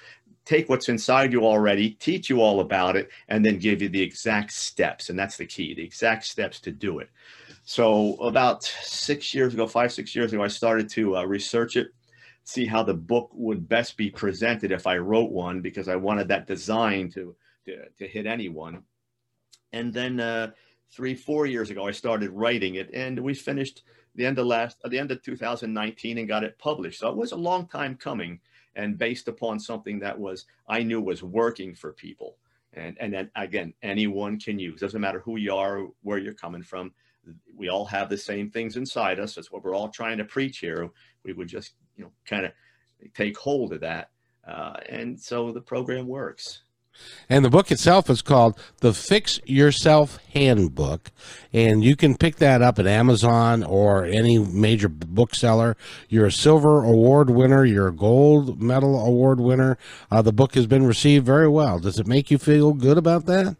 take 0.45 0.69
what's 0.69 0.88
inside 0.88 1.34
you 1.34 1.45
already, 1.45 1.92
teach 1.92 2.30
you 2.30 2.42
all 2.42 2.62
about 2.62 2.95
it, 2.95 3.10
and 3.28 3.44
then 3.44 3.57
give 3.57 3.81
you 3.81 3.89
the 3.89 4.01
exact 4.01 4.54
steps. 4.54 5.10
And 5.10 5.18
that's 5.18 5.38
the 5.38 5.45
key 5.45 5.74
the 5.74 5.84
exact 5.84 6.25
steps 6.25 6.60
to 6.62 6.72
do 6.72 7.00
it. 7.00 7.10
So, 7.63 8.13
about 8.16 8.63
six 8.63 9.33
years 9.33 9.54
ago, 9.54 9.68
five, 9.68 9.92
six 9.92 10.16
years 10.16 10.31
ago, 10.31 10.44
I 10.44 10.48
started 10.48 10.90
to 10.92 11.18
uh, 11.18 11.24
research 11.25 11.75
it, 11.75 11.88
see 12.45 12.66
how 12.66 12.81
the 12.81 12.94
book 12.94 13.30
would 13.33 13.68
best 13.68 13.98
be 13.98 14.10
presented 14.10 14.72
if 14.72 14.88
I 14.88 14.98
wrote 14.98 15.31
one, 15.31 15.60
because 15.60 15.90
I 15.90 15.98
wanted 15.98 16.30
that 16.30 16.48
design 16.48 17.12
to, 17.12 17.36
to, 17.66 17.90
to 17.98 18.07
hit 18.07 18.25
anyone. 18.25 18.83
And 19.74 19.94
then, 19.94 20.22
uh, 20.22 20.51
three, 20.92 21.16
four 21.16 21.45
years 21.45 21.69
ago, 21.69 21.88
I 21.88 21.92
started 21.92 22.31
writing 22.31 22.75
it, 22.75 22.89
and 22.94 23.19
we 23.19 23.34
finished 23.34 23.84
the 24.16 24.25
end 24.25 24.39
of 24.39 24.48
last, 24.48 24.78
at 24.84 24.92
the 24.92 25.00
end 25.00 25.12
of 25.12 25.22
2019, 25.22 26.18
and 26.18 26.28
got 26.28 26.44
it 26.44 26.57
published. 26.57 27.00
So 27.00 27.10
it 27.10 27.16
was 27.16 27.31
a 27.31 27.38
long 27.38 27.68
time 27.68 27.95
coming, 27.95 28.39
and 28.75 28.98
based 28.98 29.28
upon 29.28 29.60
something 29.60 30.00
that 30.00 30.18
was 30.18 30.45
I 30.68 30.84
knew 30.84 31.01
was 31.01 31.24
working 31.24 31.75
for 31.75 31.94
people, 31.94 32.38
and 32.74 32.98
and 33.00 33.13
then 33.13 33.31
again, 33.36 33.74
anyone 33.81 34.39
can 34.39 34.60
use. 34.60 34.81
Doesn't 34.81 35.01
matter 35.01 35.19
who 35.19 35.38
you 35.38 35.54
are, 35.54 35.88
where 36.01 36.18
you're 36.18 36.34
coming 36.34 36.63
from. 36.63 36.94
We 37.56 37.69
all 37.69 37.86
have 37.86 38.10
the 38.10 38.18
same 38.18 38.50
things 38.50 38.78
inside 38.78 39.19
us. 39.19 39.36
That's 39.36 39.51
what 39.51 39.63
we're 39.63 39.75
all 39.75 39.90
trying 39.90 40.18
to 40.18 40.25
preach 40.25 40.60
here. 40.60 40.90
We 41.24 41.33
would 41.33 41.50
just, 41.50 41.74
you 41.98 42.06
know, 42.06 42.12
kind 42.25 42.45
of 42.45 42.54
take 43.13 43.38
hold 43.38 43.74
of 43.74 43.81
that, 43.81 44.12
uh, 44.48 44.78
and 44.90 45.19
so 45.19 45.51
the 45.51 45.62
program 45.62 46.07
works. 46.07 46.63
And 47.30 47.44
the 47.44 47.50
book 47.50 47.72
itself 47.72 48.10
is 48.10 48.22
called 48.22 48.58
The 48.80 48.94
Fix 48.94 49.40
Yourself 49.46 50.18
Handbook. 50.34 51.12
And 51.52 51.84
you 51.84 51.96
can 51.96 52.16
pick 52.16 52.38
that 52.38 52.62
up 52.62 52.80
at 52.80 52.88
Amazon 52.88 53.64
or 53.64 54.06
any 54.06 54.40
major 54.40 54.88
bookseller. 54.88 55.76
You're 56.08 56.28
a 56.28 56.32
silver 56.32 56.84
award 56.84 57.30
winner, 57.30 57.66
you're 57.66 57.90
a 57.90 57.94
gold 57.94 58.62
medal 58.62 59.06
award 59.06 59.40
winner. 59.40 59.78
Uh, 60.10 60.21
the 60.21 60.33
book 60.33 60.56
has 60.56 60.68
been 60.68 60.86
received 60.86 61.26
very 61.26 61.50
well. 61.50 61.80
Does 61.80 62.00
it 62.00 62.07
make 62.07 62.31
you 62.31 62.38
feel 62.38 62.74
good 62.74 62.98
about 62.98 63.26
that? 63.26 63.57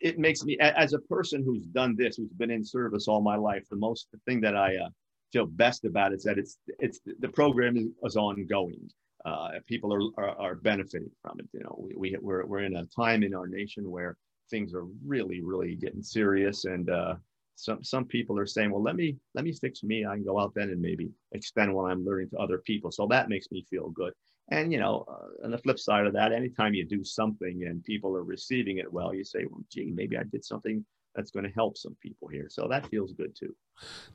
It 0.00 0.18
makes 0.18 0.44
me, 0.44 0.56
as 0.60 0.92
a 0.92 1.00
person 1.00 1.42
who's 1.42 1.64
done 1.64 1.96
this, 1.96 2.16
who's 2.16 2.32
been 2.32 2.50
in 2.50 2.64
service 2.64 3.08
all 3.08 3.20
my 3.20 3.36
life, 3.36 3.64
the 3.68 3.76
most 3.76 4.06
the 4.12 4.18
thing 4.26 4.40
that 4.42 4.56
I 4.56 4.76
uh, 4.76 4.90
feel 5.32 5.46
best 5.46 5.84
about 5.84 6.12
is 6.12 6.22
that 6.22 6.38
it's 6.38 6.58
it's 6.78 7.00
the 7.18 7.28
program 7.28 7.76
is, 7.76 7.86
is 8.04 8.16
ongoing 8.16 8.90
uh, 9.24 9.50
people 9.66 9.92
are, 9.92 10.22
are, 10.22 10.38
are 10.38 10.54
benefiting 10.56 11.10
from 11.22 11.38
it. 11.40 11.46
You 11.52 11.60
know, 11.60 11.76
we, 11.78 11.94
we 11.96 12.16
we're 12.20 12.46
we're 12.46 12.64
in 12.64 12.76
a 12.76 12.86
time 12.86 13.22
in 13.22 13.34
our 13.34 13.46
nation 13.46 13.90
where 13.90 14.16
things 14.50 14.74
are 14.74 14.84
really 15.04 15.42
really 15.42 15.74
getting 15.76 16.02
serious, 16.02 16.64
and 16.64 16.90
uh, 16.90 17.14
some 17.56 17.82
some 17.82 18.04
people 18.04 18.38
are 18.38 18.46
saying, 18.46 18.70
well, 18.70 18.82
let 18.82 18.96
me 18.96 19.16
let 19.34 19.44
me 19.44 19.52
fix 19.52 19.82
me. 19.82 20.06
I 20.06 20.14
can 20.14 20.24
go 20.24 20.38
out 20.38 20.54
then 20.54 20.70
and 20.70 20.80
maybe 20.80 21.10
extend 21.32 21.74
what 21.74 21.90
I'm 21.90 22.04
learning 22.04 22.30
to 22.30 22.38
other 22.38 22.58
people. 22.58 22.92
So 22.92 23.06
that 23.10 23.28
makes 23.28 23.50
me 23.50 23.66
feel 23.68 23.90
good. 23.90 24.12
And 24.50 24.72
you 24.72 24.78
know, 24.78 25.04
uh, 25.08 25.44
on 25.44 25.50
the 25.50 25.58
flip 25.58 25.78
side 25.78 26.06
of 26.06 26.12
that, 26.14 26.32
anytime 26.32 26.74
you 26.74 26.86
do 26.86 27.04
something 27.04 27.64
and 27.66 27.82
people 27.84 28.16
are 28.16 28.24
receiving 28.24 28.78
it 28.78 28.90
well, 28.90 29.14
you 29.14 29.24
say, 29.24 29.44
well, 29.50 29.62
gee, 29.70 29.90
maybe 29.94 30.16
I 30.16 30.22
did 30.22 30.44
something 30.44 30.84
that's 31.14 31.30
going 31.32 31.44
to 31.44 31.52
help 31.52 31.76
some 31.76 31.96
people 32.00 32.28
here. 32.28 32.46
So 32.48 32.68
that 32.70 32.86
feels 32.88 33.12
good 33.12 33.34
too. 33.36 33.54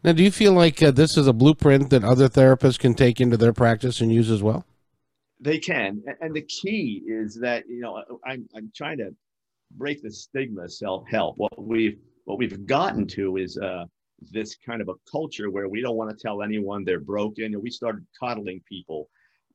Now, 0.03 0.13
do 0.13 0.23
you 0.23 0.31
feel 0.31 0.53
like 0.53 0.81
uh, 0.81 0.91
this 0.91 1.17
is 1.17 1.27
a 1.27 1.33
blueprint 1.33 1.89
that 1.89 2.03
other 2.03 2.29
therapists 2.29 2.79
can 2.79 2.93
take 2.93 3.19
into 3.19 3.35
their 3.35 3.53
practice 3.53 3.99
and 3.99 4.11
use 4.11 4.31
as 4.31 4.41
well? 4.41 4.65
They 5.43 5.59
can, 5.59 6.01
and 6.21 6.33
the 6.33 6.43
key 6.43 7.03
is 7.05 7.37
that 7.41 7.67
you 7.67 7.81
know 7.81 8.01
I'm 8.25 8.47
I'm 8.55 8.71
trying 8.73 8.97
to 8.99 9.13
break 9.71 10.01
the 10.01 10.09
stigma 10.09 10.63
of 10.63 10.73
self 10.73 11.05
help. 11.09 11.37
What 11.37 11.61
we've 11.61 11.99
what 12.23 12.37
we've 12.37 12.65
gotten 12.65 13.05
to 13.07 13.35
is 13.35 13.57
uh, 13.57 13.83
this 14.31 14.55
kind 14.55 14.81
of 14.81 14.87
a 14.87 14.93
culture 15.11 15.51
where 15.51 15.67
we 15.67 15.81
don't 15.81 15.97
want 15.97 16.09
to 16.11 16.15
tell 16.15 16.43
anyone 16.43 16.85
they're 16.85 17.01
broken. 17.01 17.59
We 17.61 17.71
started 17.71 18.05
coddling 18.17 18.61
people. 18.69 19.09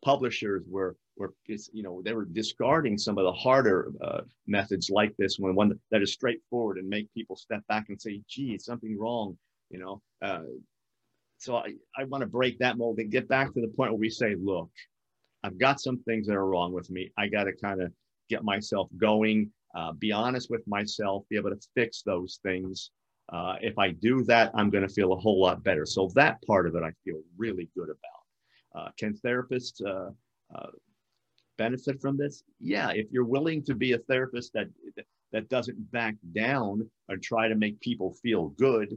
Publishers 0.05 0.63
were 0.69 0.95
were 1.17 1.33
you 1.47 1.83
know 1.83 2.03
they 2.05 2.13
were 2.13 2.27
discarding 2.27 2.99
some 2.99 3.17
of 3.17 3.25
the 3.25 3.33
harder 3.33 3.91
uh, 4.03 4.21
methods 4.47 4.91
like 4.91 5.17
this 5.17 5.39
one, 5.39 5.55
one 5.55 5.81
that 5.91 6.03
is 6.03 6.13
straightforward 6.13 6.77
and 6.77 6.87
make 6.87 7.13
people 7.15 7.35
step 7.35 7.67
back 7.67 7.87
and 7.89 7.99
say, 7.99 8.21
"Gee, 8.29 8.59
something 8.59 8.99
wrong," 8.99 9.39
you 9.71 9.79
know. 9.79 10.03
Uh, 10.21 10.43
so 11.39 11.57
I, 11.57 11.73
I 11.97 12.05
want 12.05 12.21
to 12.21 12.27
break 12.27 12.59
that 12.59 12.77
mold 12.77 12.99
and 12.99 13.11
get 13.11 13.27
back 13.27 13.55
to 13.55 13.61
the 13.63 13.69
point 13.69 13.93
where 13.93 13.99
we 13.99 14.11
say, 14.11 14.35
"Look, 14.39 14.71
I've 15.49 15.59
got 15.59 15.81
some 15.81 15.99
things 16.09 16.27
that 16.27 16.37
are 16.37 16.47
wrong 16.47 16.73
with 16.79 16.91
me. 16.91 17.11
I 17.17 17.27
got 17.29 17.45
to 17.45 17.55
kind 17.55 17.81
of 17.85 17.91
get 18.29 18.45
myself 18.45 18.89
going, 18.99 19.51
uh, 19.75 19.93
be 19.93 20.13
honest 20.13 20.51
with 20.51 20.65
myself, 20.67 21.25
be 21.31 21.37
able 21.37 21.51
to 21.57 21.69
fix 21.75 22.03
those 22.03 22.39
things, 22.43 22.91
Uh, 23.31 23.57
if 23.61 23.77
I 23.79 23.89
do 23.93 24.23
that, 24.25 24.51
I'm 24.55 24.71
going 24.71 24.87
to 24.89 24.95
feel 24.99 25.13
a 25.13 25.17
whole 25.25 25.41
lot 25.41 25.63
better. 25.63 25.85
So 25.85 26.09
that 26.15 26.41
part 26.47 26.67
of 26.67 26.75
it, 26.77 26.83
I 26.83 26.93
feel 27.05 27.21
really 27.37 27.69
good 27.77 27.91
about. 27.91 28.23
Uh, 28.75 28.91
can 28.99 29.13
therapists 29.25 29.85
uh, 29.85 30.11
uh, 30.55 30.71
benefit 31.59 32.01
from 32.01 32.17
this? 32.17 32.43
Yeah, 32.61 32.91
if 32.93 33.07
you're 33.13 33.25
willing 33.25 33.63
to 33.65 33.75
be 33.75 33.93
a 33.93 33.99
therapist 33.99 34.53
that 34.55 34.69
that 35.33 35.49
doesn't 35.51 35.79
back 35.91 36.15
down 36.33 36.91
and 37.09 37.23
try 37.23 37.49
to 37.49 37.55
make 37.55 37.79
people 37.81 38.15
feel 38.23 38.49
good, 38.69 38.89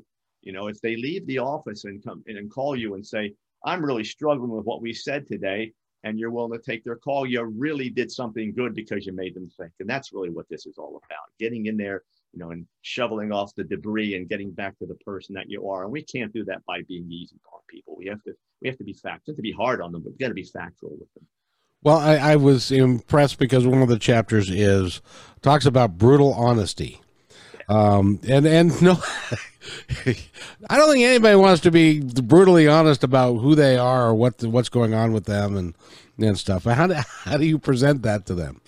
you 0.42 0.54
know, 0.54 0.68
if 0.68 0.80
they 0.80 0.96
leave 0.96 1.28
the 1.28 1.40
office 1.40 1.84
and 1.84 2.02
come 2.02 2.24
and 2.26 2.50
call 2.50 2.74
you 2.74 2.94
and 2.96 3.06
say, 3.06 3.24
"I'm 3.66 3.84
really 3.84 4.06
struggling 4.06 4.52
with 4.52 4.66
what 4.66 4.82
we 4.82 4.94
said 4.94 5.28
today," 5.28 5.74
and 6.04 6.20
you're 6.20 6.32
willing 6.32 6.58
to 6.58 6.64
take 6.64 6.84
their 6.84 6.96
call, 6.96 7.26
you 7.26 7.44
really 7.44 7.90
did 7.90 8.12
something 8.12 8.54
good 8.54 8.74
because 8.74 9.06
you 9.06 9.14
made 9.14 9.36
them 9.36 9.50
think. 9.58 9.72
And 9.80 9.90
that's 9.90 10.14
really 10.14 10.30
what 10.30 10.50
this 10.50 10.66
is 10.66 10.78
all 10.78 11.02
about: 11.06 11.26
getting 11.40 11.68
in 11.68 11.78
there 11.78 12.04
you 12.34 12.40
know, 12.40 12.52
and 12.52 12.66
shoveling 12.82 13.32
off 13.32 13.54
the 13.56 13.64
debris 13.64 14.16
and 14.16 14.30
getting 14.30 14.52
back 14.52 14.78
to 14.80 14.86
the 14.86 14.96
person 14.96 15.36
that 15.36 15.50
you 15.50 15.70
are. 15.70 15.84
And 15.84 15.92
we 15.92 16.04
can't 16.04 16.34
do 16.34 16.46
that 16.46 16.66
by 16.66 16.82
being 16.88 17.12
easy 17.12 17.36
on 17.52 17.60
people. 17.68 17.96
We 17.98 18.08
have 18.08 18.24
to 18.24 18.34
we 18.62 18.70
have 18.70 18.78
to 18.78 18.84
be 18.84 18.94
fact, 18.94 19.26
to 19.26 19.34
be 19.34 19.52
hard 19.52 19.82
on 19.82 19.92
them, 19.92 20.04
but 20.04 20.12
we 20.14 20.18
got 20.18 20.30
to 20.30 20.34
be 20.34 20.44
factual 20.44 20.92
with 20.92 21.14
them. 21.14 21.26
Well, 21.84 21.98
I, 21.98 22.16
I 22.16 22.36
was 22.36 22.72
impressed 22.72 23.40
because 23.40 23.66
one 23.66 23.82
of 23.82 23.88
the 23.88 23.98
chapters 23.98 24.50
is 24.50 25.02
talks 25.42 25.66
about 25.66 25.98
brutal 25.98 26.34
honesty. 26.34 27.02
Um, 27.72 28.20
and 28.28 28.46
and 28.46 28.82
no, 28.84 28.98
I 30.70 30.78
don't 30.78 30.92
think 30.92 31.06
anybody 31.06 31.36
wants 31.36 31.62
to 31.62 31.72
be 31.72 32.02
brutally 32.02 32.68
honest 32.68 33.04
about 33.04 33.36
who 33.36 33.56
they 33.56 33.78
are 33.78 34.08
or 34.08 34.14
what 34.14 34.44
what's 34.44 34.70
going 34.70 34.94
on 34.94 35.14
with 35.14 35.26
them 35.26 35.56
and 35.56 35.76
and 36.20 36.38
stuff. 36.38 36.66
How 36.66 36.88
do 36.88 36.96
how 36.96 37.38
do 37.38 37.46
you 37.46 37.58
present 37.58 38.02
that 38.04 38.26
to 38.28 38.36
them? 38.36 38.62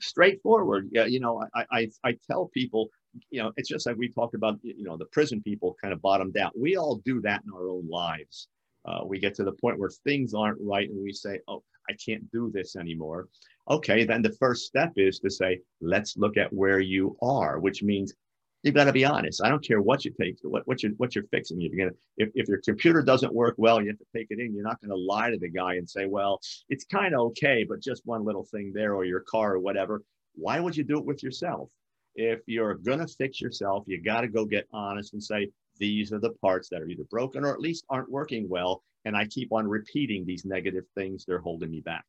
straightforward. 0.00 0.88
Yeah, 0.92 1.06
you 1.06 1.20
know, 1.20 1.44
I, 1.54 1.64
I 1.70 1.90
I 2.04 2.18
tell 2.30 2.50
people, 2.52 2.88
you 3.30 3.42
know, 3.42 3.52
it's 3.56 3.68
just 3.68 3.86
like 3.86 3.96
we 3.96 4.08
talked 4.08 4.34
about, 4.34 4.58
you 4.62 4.84
know, 4.84 4.96
the 4.96 5.06
prison 5.06 5.42
people 5.42 5.76
kind 5.80 5.92
of 5.92 6.00
bottomed 6.02 6.36
out. 6.36 6.58
We 6.58 6.76
all 6.76 7.00
do 7.04 7.20
that 7.22 7.42
in 7.46 7.52
our 7.52 7.68
own 7.68 7.88
lives. 7.88 8.48
Uh, 8.86 9.00
we 9.04 9.18
get 9.18 9.34
to 9.34 9.44
the 9.44 9.52
point 9.52 9.78
where 9.78 9.90
things 10.04 10.34
aren't 10.34 10.60
right, 10.60 10.88
and 10.88 11.02
we 11.02 11.12
say, 11.12 11.40
"Oh, 11.48 11.62
I 11.88 11.94
can't 11.94 12.30
do 12.30 12.50
this 12.52 12.76
anymore." 12.76 13.28
Okay, 13.68 14.04
then 14.04 14.22
the 14.22 14.36
first 14.40 14.66
step 14.66 14.92
is 14.96 15.18
to 15.20 15.30
say, 15.30 15.60
"Let's 15.80 16.16
look 16.16 16.36
at 16.36 16.52
where 16.52 16.80
you 16.80 17.16
are," 17.20 17.58
which 17.58 17.82
means 17.82 18.14
you've 18.62 18.74
got 18.74 18.84
to 18.84 18.92
be 18.92 19.04
honest. 19.04 19.42
I 19.44 19.48
don't 19.48 19.64
care 19.64 19.80
what 19.80 20.04
you 20.04 20.12
take, 20.20 20.36
what, 20.42 20.66
what 20.66 20.82
you're 20.82 20.92
what 20.96 21.14
you're 21.14 21.26
fixing. 21.30 21.60
You're 21.60 21.76
gonna 21.76 21.96
if, 22.16 22.30
if 22.34 22.48
your 22.48 22.60
computer 22.64 23.02
doesn't 23.02 23.34
work 23.34 23.54
well, 23.58 23.80
you 23.80 23.88
have 23.88 23.98
to 23.98 24.06
take 24.14 24.26
it 24.30 24.40
in. 24.40 24.54
You're 24.54 24.64
not 24.64 24.80
going 24.80 24.90
to 24.90 24.96
lie 24.96 25.30
to 25.30 25.38
the 25.38 25.48
guy 25.48 25.74
and 25.74 25.88
say, 25.88 26.06
well, 26.06 26.40
it's 26.68 26.84
kind 26.84 27.14
of 27.14 27.20
okay, 27.28 27.64
but 27.68 27.80
just 27.80 28.02
one 28.06 28.24
little 28.24 28.44
thing 28.44 28.72
there, 28.74 28.94
or 28.94 29.04
your 29.04 29.20
car 29.20 29.54
or 29.54 29.58
whatever. 29.60 30.02
Why 30.34 30.60
would 30.60 30.76
you 30.76 30.84
do 30.84 30.98
it 30.98 31.04
with 31.04 31.22
yourself? 31.22 31.70
If 32.14 32.40
you're 32.46 32.74
going 32.74 32.98
to 32.98 33.06
fix 33.06 33.40
yourself, 33.40 33.84
you 33.86 34.02
got 34.02 34.22
to 34.22 34.28
go 34.28 34.44
get 34.44 34.66
honest 34.72 35.12
and 35.12 35.22
say, 35.22 35.50
these 35.78 36.12
are 36.12 36.18
the 36.18 36.34
parts 36.42 36.68
that 36.70 36.82
are 36.82 36.88
either 36.88 37.04
broken 37.04 37.44
or 37.44 37.52
at 37.52 37.60
least 37.60 37.84
aren't 37.88 38.10
working 38.10 38.48
well. 38.48 38.82
And 39.04 39.16
I 39.16 39.26
keep 39.26 39.52
on 39.52 39.68
repeating 39.68 40.24
these 40.24 40.44
negative 40.44 40.84
things, 40.94 41.24
they're 41.24 41.38
holding 41.38 41.70
me 41.70 41.80
back. 41.80 42.04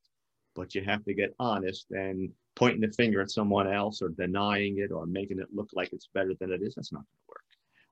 But 0.56 0.74
you 0.74 0.84
have 0.84 1.04
to 1.06 1.14
get 1.14 1.36
honest 1.40 1.86
and 1.92 2.32
pointing 2.56 2.82
the 2.82 2.92
finger 2.92 3.22
at 3.22 3.30
someone 3.30 3.72
else 3.72 4.02
or 4.02 4.10
denying 4.10 4.80
it 4.80 4.92
or 4.92 5.06
making 5.06 5.40
it 5.40 5.48
look 5.54 5.70
like 5.74 5.94
it's 5.94 6.10
better 6.14 6.34
than 6.40 6.52
it 6.52 6.62
is, 6.64 6.74
that's 6.76 6.92
not 6.92 7.00
going 7.00 7.06
to 7.06 7.30
work. 7.30 7.42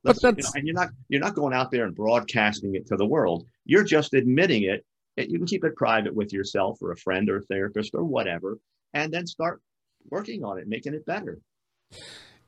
Let's, 0.04 0.22
but 0.22 0.36
that's, 0.36 0.48
you 0.48 0.52
know, 0.52 0.60
and 0.60 0.68
you're 0.68 0.76
not 0.76 0.90
you're 1.10 1.22
not 1.22 1.36
going 1.36 1.54
out 1.54 1.72
there 1.72 1.86
and 1.86 1.96
broadcasting 1.96 2.76
it 2.76 2.88
to 2.88 2.98
the 2.98 3.06
world. 3.06 3.46
You're 3.66 3.84
just 3.84 4.14
admitting 4.14 4.64
it. 4.64 4.86
You 5.18 5.38
can 5.38 5.48
keep 5.48 5.64
it 5.64 5.76
private 5.76 6.14
with 6.14 6.34
yourself 6.34 6.82
or 6.82 6.92
a 6.92 6.98
friend 6.98 7.30
or 7.30 7.38
a 7.38 7.42
therapist 7.44 7.94
or 7.94 8.04
whatever, 8.04 8.60
and 8.94 9.14
then 9.14 9.26
start 9.28 9.62
working 10.10 10.44
on 10.44 10.58
it, 10.58 10.68
making 10.68 10.94
it 10.94 11.06
better. 11.06 11.40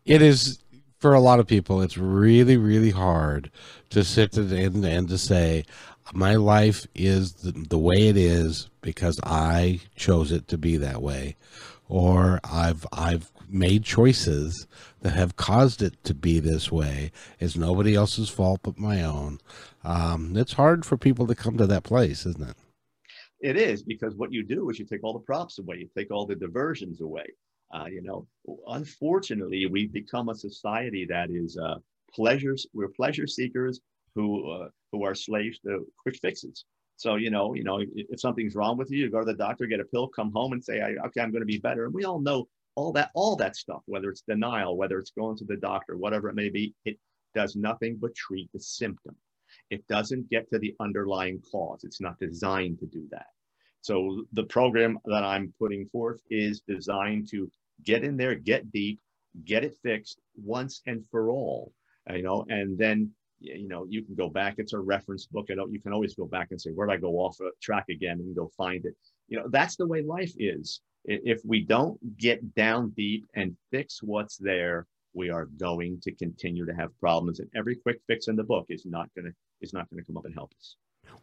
It 0.06 0.22
is 0.22 0.60
for 1.00 1.14
a 1.14 1.20
lot 1.20 1.40
of 1.40 1.48
people. 1.48 1.82
It's 1.82 1.98
really 1.98 2.58
really 2.58 2.92
hard 2.92 3.52
to 3.90 4.04
sit 4.04 4.38
and 4.38 4.86
and 4.86 5.08
to 5.10 5.18
say, 5.18 5.64
my 6.14 6.36
life 6.36 6.88
is 6.96 7.34
the, 7.34 7.52
the 7.52 7.78
way 7.78 8.08
it 8.08 8.18
is 8.18 8.70
because 8.82 9.20
I 9.24 9.82
chose 9.96 10.32
it 10.32 10.48
to 10.50 10.58
be 10.58 10.78
that 10.78 11.02
way 11.02 11.36
or 11.90 12.40
I've 12.44 12.86
I've 12.92 13.32
made 13.50 13.84
choices 13.84 14.68
that 15.02 15.14
have 15.14 15.38
caused 15.38 15.82
it 15.82 16.04
to 16.04 16.14
be 16.14 16.40
this 16.40 16.72
way. 16.72 17.12
It's 17.40 17.56
nobody 17.56 17.96
else's 17.96 18.30
fault 18.30 18.62
but 18.64 18.78
my 18.78 19.04
own. 19.04 19.40
Um, 19.84 20.36
it's 20.36 20.54
hard 20.54 20.86
for 20.86 20.98
people 20.98 21.28
to 21.28 21.36
come 21.36 21.58
to 21.58 21.68
that 21.68 21.84
place, 21.84 22.26
isn't 22.26 22.50
it? 22.50 22.56
It 23.40 23.56
is 23.56 23.84
because 23.84 24.16
what 24.16 24.34
you 24.34 24.44
do 24.44 24.70
is 24.70 24.80
you 24.80 24.86
take 24.86 25.04
all 25.04 25.14
the 25.14 25.20
props 25.20 25.60
away, 25.60 25.78
you 25.78 25.90
take 25.96 26.12
all 26.12 26.26
the 26.26 26.36
diversions 26.36 27.02
away. 27.02 27.26
Uh, 27.74 27.86
you 27.86 28.02
know, 28.02 28.28
unfortunately, 28.68 29.66
we've 29.66 29.92
become 29.92 30.30
a 30.30 30.36
society 30.36 31.06
that 31.10 31.30
is 31.30 31.58
uh, 31.58 31.76
pleasures. 32.14 32.66
We're 32.74 32.90
pleasure 32.90 33.28
seekers 33.28 33.82
who 34.16 34.50
uh, 34.50 34.70
who 34.92 35.04
are 35.04 35.16
slaves 35.16 35.60
to 35.60 35.86
quick 36.02 36.18
fixes. 36.22 36.66
So, 36.96 37.16
you 37.16 37.30
know, 37.30 37.54
you 37.54 37.64
know, 37.64 37.80
if 37.94 38.20
something's 38.20 38.56
wrong 38.56 38.76
with 38.76 38.90
you, 38.90 38.98
you 38.98 39.12
go 39.12 39.20
to 39.20 39.26
the 39.26 39.36
doctor, 39.36 39.68
get 39.68 39.80
a 39.80 39.86
pill, 39.86 40.08
come 40.08 40.32
home 40.32 40.54
and 40.54 40.64
say, 40.64 40.82
okay, 40.82 41.22
I'm 41.22 41.32
going 41.32 41.42
to 41.42 41.46
be 41.46 41.60
better. 41.60 41.86
And 41.86 41.94
we 41.94 42.06
all 42.06 42.20
know 42.20 42.48
all 42.76 42.92
that, 42.94 43.12
all 43.14 43.36
that 43.36 43.56
stuff, 43.56 43.84
whether 43.86 44.10
it's 44.10 44.24
denial, 44.28 44.76
whether 44.78 44.98
it's 44.98 45.12
going 45.12 45.38
to 45.38 45.46
the 45.46 45.58
doctor, 45.58 45.96
whatever 45.96 46.28
it 46.28 46.36
may 46.36 46.50
be, 46.50 46.74
it 46.86 46.98
does 47.36 47.56
nothing 47.56 47.98
but 48.02 48.16
treat 48.16 48.50
the 48.52 48.60
symptom. 48.60 49.16
It 49.70 49.88
doesn't 49.88 50.30
get 50.30 50.50
to 50.50 50.58
the 50.58 50.76
underlying 50.80 51.42
cause. 51.52 51.84
It's 51.84 52.02
not 52.02 52.20
designed 52.20 52.80
to 52.80 52.88
do 52.88 53.08
that. 53.12 53.28
So 53.88 54.26
the 54.34 54.44
program 54.44 55.00
that 55.06 55.24
I'm 55.24 55.54
putting 55.58 55.88
forth 55.88 56.20
is 56.30 56.62
designed 56.68 57.30
to 57.32 57.50
get 57.84 58.04
in 58.04 58.18
there, 58.18 58.36
get 58.36 58.70
deep, 58.72 59.00
get 59.46 59.64
it 59.64 59.78
fixed 59.82 60.20
once 60.36 60.82
and 60.86 61.06
for 61.10 61.30
all, 61.30 61.72
you 62.10 62.24
know, 62.24 62.46
and 62.50 62.78
then 62.78 63.12
you 63.40 63.68
know, 63.68 63.86
you 63.88 64.04
can 64.04 64.16
go 64.16 64.30
back. 64.30 64.56
It's 64.58 64.74
a 64.74 64.80
reference 64.80 65.28
book. 65.28 65.46
You 65.50 65.56
know, 65.56 65.68
you 65.68 65.80
can 65.80 65.94
always 65.94 66.16
go 66.16 66.26
back 66.26 66.48
and 66.52 66.60
say, 66.60 66.72
where 66.72 66.88
did 66.88 66.94
I 66.94 66.98
go 66.98 67.14
off 67.20 67.38
track 67.62 67.86
again 67.90 68.20
and 68.20 68.36
go 68.36 68.52
find 68.58 68.84
it. 68.86 68.96
You 69.28 69.38
know, 69.38 69.48
that's 69.50 69.76
the 69.76 69.88
way 69.88 70.02
life 70.02 70.34
is. 70.38 70.82
If 71.06 71.40
we 71.46 71.64
don't 71.64 72.00
get 72.18 72.56
down 72.56 72.94
deep 72.98 73.26
and 73.36 73.56
fix 73.72 74.02
what's 74.02 74.38
there, 74.38 74.88
we 75.14 75.30
are 75.30 75.46
going 75.46 76.02
to 76.02 76.12
continue 76.14 76.66
to 76.66 76.74
have 76.74 76.98
problems. 77.00 77.40
And 77.40 77.50
every 77.56 77.76
quick 77.76 78.00
fix 78.08 78.28
in 78.28 78.36
the 78.36 78.44
book 78.44 78.66
is 78.70 78.86
not 78.86 79.08
going 79.16 79.26
to 79.26 79.34
is 79.62 79.74
not 79.74 79.90
going 79.90 80.04
to 80.04 80.08
come 80.08 80.18
up 80.18 80.26
and 80.26 80.34
help 80.34 80.52
us. 80.60 80.76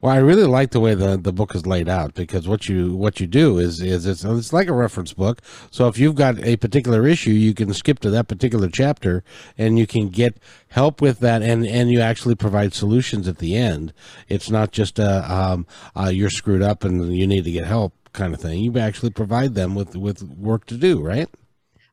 Well, 0.05 0.12
I 0.12 0.19
really 0.19 0.45
like 0.45 0.73
the 0.73 0.81
way 0.81 0.95
the, 0.95 1.17
the 1.17 1.33
book 1.33 1.55
is 1.55 1.67
laid 1.67 1.88
out 1.88 2.12
because 2.12 2.47
what 2.47 2.69
you 2.69 2.95
what 2.95 3.21
you 3.21 3.26
do 3.26 3.59
is 3.59 3.81
is 3.81 4.05
it's 4.05 4.23
it's 4.23 4.53
like 4.53 4.69
a 4.69 4.75
reference 4.75 5.14
book. 5.14 5.41
So 5.71 5.88
if 5.88 5.99
you've 5.99 6.14
got 6.14 6.38
a 6.45 6.57
particular 6.57 7.07
issue, 7.07 7.31
you 7.31 7.55
can 7.55 7.73
skip 7.73 8.00
to 8.00 8.11
that 8.11 8.29
particular 8.29 8.69
chapter 8.69 9.25
and 9.57 9.79
you 9.79 9.87
can 9.87 10.11
get 10.11 10.37
help 10.69 11.00
with 11.00 11.21
that, 11.21 11.41
and 11.41 11.67
and 11.67 11.91
you 11.91 12.00
actually 12.00 12.35
provide 12.35 12.75
solutions 12.75 13.26
at 13.26 13.38
the 13.38 13.57
end. 13.57 13.95
It's 14.29 14.50
not 14.50 14.73
just 14.73 14.99
a 14.99 15.33
um, 15.33 15.67
uh, 15.97 16.11
you're 16.12 16.29
screwed 16.29 16.61
up 16.61 16.85
and 16.85 17.17
you 17.17 17.26
need 17.26 17.45
to 17.45 17.50
get 17.50 17.64
help 17.64 17.95
kind 18.12 18.35
of 18.35 18.43
thing. 18.43 18.61
You 18.61 18.79
actually 18.79 19.11
provide 19.11 19.55
them 19.55 19.75
with 19.75 19.97
with 19.97 20.23
work 20.23 20.67
to 20.67 20.76
do, 20.76 21.00
right? 21.00 21.31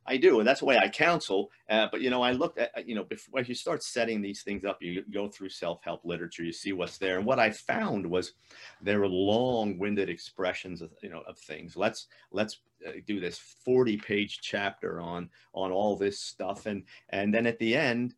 I 0.05 0.17
do, 0.17 0.39
and 0.39 0.47
that's 0.47 0.61
the 0.61 0.65
way 0.65 0.77
I 0.77 0.89
counsel. 0.89 1.51
Uh, 1.69 1.87
but 1.91 2.01
you 2.01 2.09
know, 2.09 2.21
I 2.21 2.31
looked 2.31 2.57
at 2.57 2.87
you 2.87 2.95
know 2.95 3.03
before 3.03 3.41
you 3.41 3.53
start 3.53 3.83
setting 3.83 4.21
these 4.21 4.41
things 4.41 4.65
up, 4.65 4.81
you 4.81 5.03
go 5.11 5.27
through 5.27 5.49
self-help 5.49 6.03
literature, 6.03 6.43
you 6.43 6.51
see 6.51 6.73
what's 6.73 6.97
there, 6.97 7.17
and 7.17 7.25
what 7.25 7.39
I 7.39 7.51
found 7.51 8.05
was 8.05 8.33
there 8.81 8.99
were 8.99 9.07
long-winded 9.07 10.09
expressions 10.09 10.81
of 10.81 10.91
you 11.03 11.09
know 11.09 11.21
of 11.27 11.37
things. 11.37 11.77
Let's 11.77 12.07
let's 12.31 12.59
uh, 12.85 12.91
do 13.05 13.19
this 13.19 13.39
40-page 13.67 14.39
chapter 14.41 14.99
on 14.99 15.29
on 15.53 15.71
all 15.71 15.95
this 15.95 16.19
stuff, 16.19 16.65
and 16.65 16.83
and 17.09 17.33
then 17.33 17.45
at 17.45 17.59
the 17.59 17.75
end. 17.75 18.15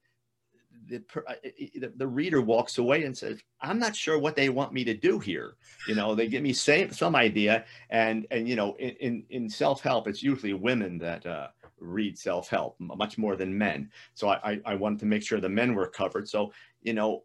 The, 0.88 1.02
uh, 1.28 1.88
the 1.96 2.08
reader 2.08 2.42
walks 2.42 2.78
away 2.78 3.04
and 3.04 3.18
says, 3.18 3.40
"I'm 3.62 3.80
not 3.80 3.96
sure 3.96 4.20
what 4.20 4.36
they 4.36 4.50
want 4.50 4.74
me 4.74 4.84
to 4.86 4.94
do 4.94 5.18
here." 5.18 5.56
You 5.88 5.96
know, 5.96 6.14
they 6.14 6.28
give 6.28 6.44
me 6.44 6.52
same, 6.52 6.92
some 6.92 7.16
idea, 7.16 7.64
and 7.90 8.28
and 8.32 8.50
you 8.50 8.58
know, 8.58 8.76
in 8.76 8.90
in, 9.00 9.24
in 9.30 9.50
self 9.50 9.82
help, 9.82 10.08
it's 10.10 10.24
usually 10.24 10.54
women 10.54 10.98
that 10.98 11.26
uh, 11.26 11.50
read 11.84 12.18
self-help 12.18 12.76
much 12.80 13.18
more 13.18 13.36
than 13.36 13.58
men. 13.58 13.90
So 14.14 14.30
I, 14.30 14.60
I 14.66 14.76
wanted 14.76 15.00
to 15.00 15.06
make 15.06 15.24
sure 15.24 15.40
the 15.40 15.50
men 15.50 15.76
were 15.76 15.88
covered. 15.88 16.28
So, 16.28 16.54
you 16.82 16.94
know, 16.94 17.24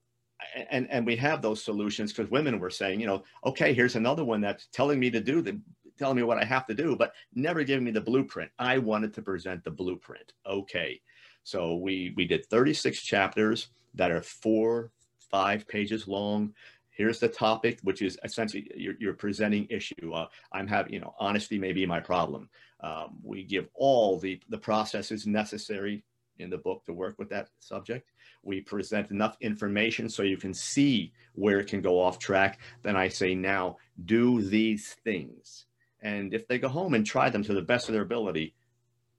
and, 0.71 0.89
and 0.91 1.07
we 1.07 1.17
have 1.17 1.43
those 1.43 1.63
solutions 1.63 2.13
because 2.13 2.31
women 2.31 2.61
were 2.61 2.71
saying, 2.71 3.01
you 3.01 3.07
know, 3.07 3.25
okay, 3.45 3.73
here's 3.73 3.97
another 3.97 4.25
one 4.25 4.41
that's 4.41 4.67
telling 4.73 5.01
me 5.01 5.11
to 5.11 5.21
do 5.21 5.43
the, 5.43 5.61
telling 5.99 6.17
me 6.17 6.23
what 6.23 6.39
I 6.39 6.45
have 6.45 6.67
to 6.67 6.75
do, 6.75 6.97
but 6.97 7.13
never 7.35 7.65
giving 7.65 7.85
me 7.85 7.91
the 7.91 8.01
blueprint. 8.01 8.51
I 8.59 8.79
wanted 8.79 9.15
to 9.15 9.23
present 9.23 9.65
the 9.65 9.71
blueprint. 9.71 10.33
Okay. 10.47 11.01
So 11.43 11.77
we, 11.77 12.13
we 12.17 12.25
did 12.25 12.47
36 12.47 13.03
chapters 13.03 13.69
that 13.95 14.11
are 14.11 14.23
four, 14.23 14.93
five 15.31 15.67
pages 15.67 16.07
long 16.07 16.55
here's 16.99 17.21
the 17.21 17.29
topic, 17.29 17.79
which 17.85 18.03
is 18.03 18.19
essentially 18.25 18.71
you're, 18.77 18.97
you're 18.99 19.15
presenting 19.15 19.67
issue. 19.71 20.13
Uh, 20.13 20.27
I'm 20.53 20.67
having, 20.67 20.93
you 20.93 21.01
know, 21.01 21.15
honesty 21.19 21.57
may 21.57 21.73
be 21.73 21.87
my 21.87 22.01
problem. 22.01 22.51
Um, 22.81 23.19
we 23.23 23.43
give 23.43 23.69
all 23.75 24.19
the, 24.19 24.41
the 24.49 24.59
processes 24.59 25.27
necessary 25.27 26.05
in 26.39 26.51
the 26.51 26.59
book 26.59 26.85
to 26.85 26.93
work 26.93 27.17
with 27.19 27.29
that 27.31 27.49
subject. 27.59 28.11
We 28.43 28.61
present 28.61 29.11
enough 29.11 29.37
information 29.41 30.09
so 30.09 30.23
you 30.23 30.37
can 30.37 30.55
see 30.55 31.13
where 31.35 31.59
it 31.59 31.67
can 31.67 31.81
go 31.81 32.01
off 32.01 32.19
track. 32.19 32.61
Then 32.83 32.97
I 32.97 33.09
say, 33.09 33.35
now 33.35 33.79
do 34.05 34.41
these 34.43 34.97
things. 35.05 35.67
And 36.01 36.33
if 36.33 36.47
they 36.47 36.59
go 36.59 36.69
home 36.69 36.95
and 36.95 37.05
try 37.05 37.29
them 37.29 37.43
to 37.45 37.55
the 37.55 37.63
best 37.63 37.89
of 37.89 37.93
their 37.93 38.03
ability, 38.03 38.55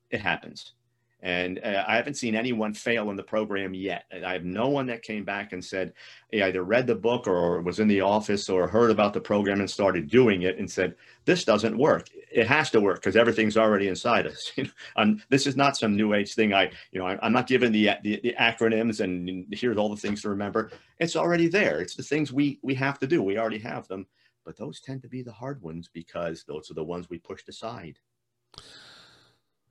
it 0.09 0.21
happens. 0.21 0.73
And 1.21 1.59
uh, 1.59 1.83
I 1.85 1.97
haven't 1.97 2.13
seen 2.13 2.33
anyone 2.33 2.73
fail 2.73 3.09
in 3.09 3.17
the 3.17 3.23
program 3.23 3.73
yet. 3.73 4.05
I 4.25 4.31
have 4.31 4.45
no 4.45 4.69
one 4.69 4.85
that 4.85 5.01
came 5.01 5.25
back 5.25 5.51
and 5.51 5.63
said, 5.63 5.93
he 6.31 6.41
either 6.41 6.63
read 6.63 6.88
the 6.88 6.95
book 6.95 7.27
or 7.27 7.61
was 7.61 7.79
in 7.79 7.89
the 7.89 7.99
office 7.99 8.47
or 8.47 8.67
heard 8.67 8.89
about 8.89 9.13
the 9.13 9.19
program 9.19 9.59
and 9.59 9.69
started 9.69 10.09
doing 10.09 10.43
it 10.43 10.57
and 10.59 10.69
said, 10.69 10.95
this 11.25 11.43
doesn't 11.43 11.77
work. 11.77 12.07
It 12.31 12.47
has 12.47 12.71
to 12.71 12.79
work 12.79 12.97
because 12.97 13.17
everything's 13.17 13.57
already 13.57 13.89
inside 13.89 14.27
us. 14.27 14.51
and 14.95 15.21
this 15.29 15.45
is 15.45 15.57
not 15.57 15.75
some 15.75 15.95
new 15.95 16.13
age 16.13 16.35
thing. 16.35 16.53
I, 16.53 16.71
you 16.91 16.99
know, 16.99 17.07
I, 17.07 17.25
am 17.25 17.33
not 17.33 17.47
giving 17.47 17.73
the, 17.73 17.91
the, 18.01 18.21
the 18.23 18.35
acronyms 18.39 19.01
and 19.01 19.45
here's 19.51 19.77
all 19.77 19.89
the 19.89 19.99
things 19.99 20.21
to 20.21 20.29
remember. 20.29 20.71
It's 20.99 21.17
already 21.17 21.49
there. 21.49 21.81
It's 21.81 21.95
the 21.95 22.03
things 22.03 22.31
we, 22.31 22.59
we 22.61 22.75
have 22.75 22.97
to 22.99 23.07
do. 23.07 23.21
We 23.21 23.38
already 23.38 23.59
have 23.59 23.89
them, 23.89 24.07
but 24.45 24.55
those 24.55 24.79
tend 24.79 25.01
to 25.01 25.09
be 25.09 25.21
the 25.21 25.33
hard 25.33 25.61
ones 25.61 25.89
because 25.91 26.45
those 26.47 26.71
are 26.71 26.75
the 26.75 26.83
ones 26.83 27.09
we 27.09 27.17
pushed 27.17 27.49
aside. 27.49 27.99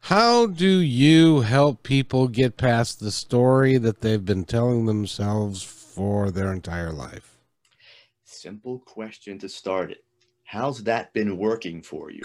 How 0.09 0.47
do 0.47 0.79
you 0.79 1.43
help 1.43 1.83
people 1.83 2.29
get 2.29 2.57
past 2.57 2.99
the 2.99 3.13
story 3.13 3.77
that 3.77 4.01
they've 4.01 4.25
been 4.25 4.47
telling 4.47 4.87
themselves 4.87 5.63
for 5.63 6.31
their 6.31 6.51
entire 6.51 6.93
life? 6.93 7.37
Simple 8.25 8.79
question 8.79 9.39
to 9.41 9.51
start 9.51 9.91
it. 9.91 10.03
How's 10.45 10.83
that 10.85 11.13
been 11.13 11.37
working 11.37 11.83
for 11.83 12.11
you? 12.11 12.23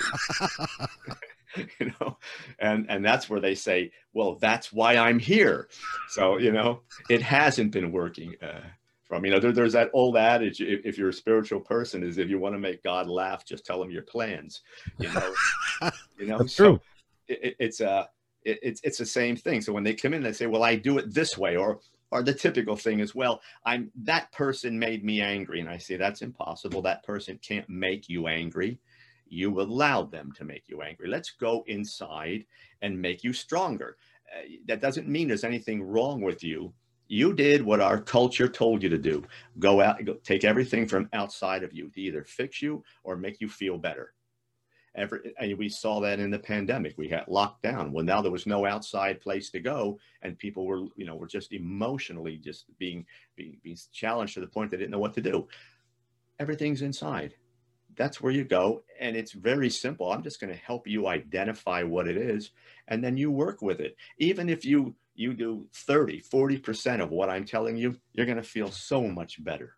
you 1.57 1.91
know, 1.99 2.17
and 2.59 2.85
and 2.87 3.03
that's 3.03 3.29
where 3.29 3.41
they 3.41 3.53
say, 3.53 3.91
well, 4.13 4.35
that's 4.35 4.71
why 4.71 4.95
I'm 4.95 5.19
here. 5.19 5.67
So 6.07 6.37
you 6.37 6.53
know, 6.53 6.83
it 7.09 7.21
hasn't 7.21 7.73
been 7.73 7.91
working. 7.91 8.33
Uh, 8.41 8.61
from 9.03 9.25
you 9.25 9.31
know, 9.31 9.41
there, 9.41 9.51
there's 9.51 9.73
that 9.73 9.91
old 9.91 10.15
adage: 10.15 10.61
if, 10.61 10.85
if, 10.85 10.97
you're 10.97 11.09
a 11.09 11.13
spiritual 11.13 11.59
person, 11.59 12.01
is 12.01 12.17
if 12.17 12.29
you 12.29 12.39
want 12.39 12.55
to 12.55 12.59
make 12.59 12.81
God 12.81 13.09
laugh, 13.09 13.45
just 13.45 13.65
tell 13.65 13.83
him 13.83 13.91
your 13.91 14.03
plans. 14.03 14.61
You 14.99 15.11
know, 15.11 15.33
you 16.17 16.27
know. 16.27 16.37
That's 16.37 16.55
so, 16.55 16.77
true 16.77 16.81
it, 17.27 17.55
it's 17.59 17.79
a 17.79 17.89
uh, 17.89 18.05
it, 18.45 18.59
it's 18.61 18.81
it's 18.83 18.97
the 18.97 19.05
same 19.05 19.35
thing. 19.35 19.61
So 19.61 19.73
when 19.73 19.83
they 19.83 19.93
come 19.93 20.13
in, 20.13 20.23
they 20.23 20.33
say, 20.33 20.47
"Well, 20.47 20.63
I 20.63 20.75
do 20.75 20.97
it 20.97 21.13
this 21.13 21.37
way," 21.37 21.55
or 21.55 21.79
or 22.11 22.23
the 22.23 22.33
typical 22.33 22.75
thing 22.75 22.99
is, 22.99 23.15
"Well, 23.15 23.41
I'm 23.65 23.91
that 24.03 24.31
person 24.31 24.77
made 24.77 25.03
me 25.03 25.21
angry," 25.21 25.59
and 25.59 25.69
I 25.69 25.77
say 25.77 25.97
that's 25.97 26.21
impossible. 26.21 26.81
That 26.81 27.03
person 27.03 27.39
can't 27.41 27.69
make 27.69 28.09
you 28.09 28.27
angry. 28.27 28.79
You 29.27 29.61
allowed 29.61 30.11
them 30.11 30.31
to 30.37 30.43
make 30.43 30.67
you 30.67 30.81
angry. 30.81 31.07
Let's 31.07 31.31
go 31.31 31.63
inside 31.67 32.45
and 32.81 33.01
make 33.01 33.23
you 33.23 33.33
stronger. 33.33 33.97
Uh, 34.35 34.43
that 34.67 34.81
doesn't 34.81 35.07
mean 35.07 35.27
there's 35.27 35.43
anything 35.43 35.81
wrong 35.81 36.21
with 36.21 36.43
you. 36.43 36.73
You 37.07 37.33
did 37.33 37.61
what 37.61 37.79
our 37.79 37.99
culture 37.99 38.47
told 38.47 38.81
you 38.83 38.89
to 38.89 38.97
do. 38.97 39.23
Go 39.59 39.81
out, 39.81 40.03
go, 40.05 40.15
take 40.23 40.43
everything 40.43 40.87
from 40.87 41.09
outside 41.13 41.63
of 41.63 41.73
you 41.73 41.89
to 41.89 42.01
either 42.01 42.23
fix 42.23 42.61
you 42.61 42.83
or 43.03 43.15
make 43.15 43.41
you 43.41 43.49
feel 43.49 43.77
better 43.77 44.13
Every, 44.95 45.33
and 45.39 45.57
we 45.57 45.69
saw 45.69 45.99
that 46.01 46.19
in 46.19 46.29
the 46.29 46.37
pandemic. 46.37 46.95
We 46.97 47.07
got 47.07 47.31
locked 47.31 47.63
down. 47.63 47.91
Well, 47.91 48.05
now 48.05 48.21
there 48.21 48.31
was 48.31 48.45
no 48.45 48.65
outside 48.65 49.21
place 49.21 49.49
to 49.51 49.59
go, 49.59 49.97
and 50.21 50.37
people 50.37 50.65
were, 50.65 50.85
you 50.95 51.05
know, 51.05 51.15
were 51.15 51.27
just 51.27 51.51
emotionally 51.51 52.37
just 52.37 52.65
being, 52.77 53.05
being, 53.35 53.57
being 53.63 53.77
challenged 53.91 54.35
to 54.35 54.39
the 54.39 54.47
point 54.47 54.69
they 54.69 54.77
didn't 54.77 54.91
know 54.91 54.99
what 54.99 55.15
to 55.15 55.21
do. 55.21 55.47
Everything's 56.39 56.83
inside. 56.83 57.33
That's 57.95 58.21
where 58.21 58.31
you 58.31 58.43
go, 58.43 58.83
and 58.99 59.15
it's 59.15 59.31
very 59.31 59.69
simple. 59.69 60.11
I'm 60.11 60.23
just 60.23 60.39
going 60.39 60.53
to 60.53 60.59
help 60.59 60.87
you 60.87 61.07
identify 61.07 61.83
what 61.83 62.07
it 62.07 62.17
is, 62.17 62.51
and 62.87 63.03
then 63.03 63.17
you 63.17 63.31
work 63.31 63.61
with 63.61 63.79
it. 63.79 63.95
Even 64.19 64.49
if 64.49 64.63
you 64.63 64.95
you 65.15 65.33
do 65.33 65.67
30, 65.73 66.21
40% 66.21 66.99
of 66.99 67.11
what 67.11 67.29
I'm 67.29 67.45
telling 67.45 67.77
you, 67.77 67.95
you're 68.13 68.25
going 68.25 68.37
to 68.37 68.43
feel 68.43 68.71
so 68.71 69.03
much 69.03 69.43
better 69.43 69.77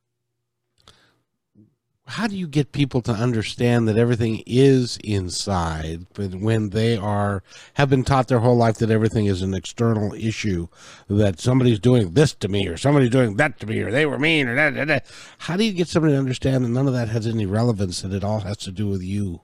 how 2.08 2.28
do 2.28 2.38
you 2.38 2.48
get 2.48 2.72
people 2.72 3.02
to 3.02 3.12
understand 3.12 3.88
that 3.88 3.98
everything 3.98 4.44
is 4.46 4.98
inside 5.04 6.06
but 6.14 6.36
when 6.36 6.70
they 6.70 6.96
are 6.96 7.42
have 7.76 7.90
been 7.90 8.04
taught 8.04 8.28
their 8.28 8.40
whole 8.40 8.56
life 8.56 8.78
that 8.78 8.92
everything 8.92 9.26
is 9.26 9.42
an 9.42 9.54
external 9.54 10.14
issue 10.14 10.68
that 11.08 11.40
somebody's 11.40 11.80
doing 11.80 12.14
this 12.14 12.34
to 12.34 12.48
me 12.48 12.68
or 12.68 12.78
somebody's 12.78 13.10
doing 13.10 13.36
that 13.38 13.60
to 13.60 13.66
me 13.66 13.80
or 13.82 13.92
they 13.92 14.06
were 14.06 14.20
mean 14.20 14.48
or 14.48 14.56
that, 14.56 14.76
that, 14.76 14.88
that. 14.88 15.06
how 15.40 15.58
do 15.58 15.64
you 15.64 15.74
get 15.74 15.88
somebody 15.88 16.14
to 16.14 16.20
understand 16.20 16.64
that 16.64 16.70
none 16.70 16.88
of 16.88 16.94
that 16.94 17.10
has 17.10 17.26
any 17.26 17.46
relevance 17.46 18.02
that 18.02 18.14
it 18.14 18.24
all 18.24 18.42
has 18.42 18.58
to 18.58 18.72
do 18.72 18.88
with 18.88 19.02
you 19.02 19.42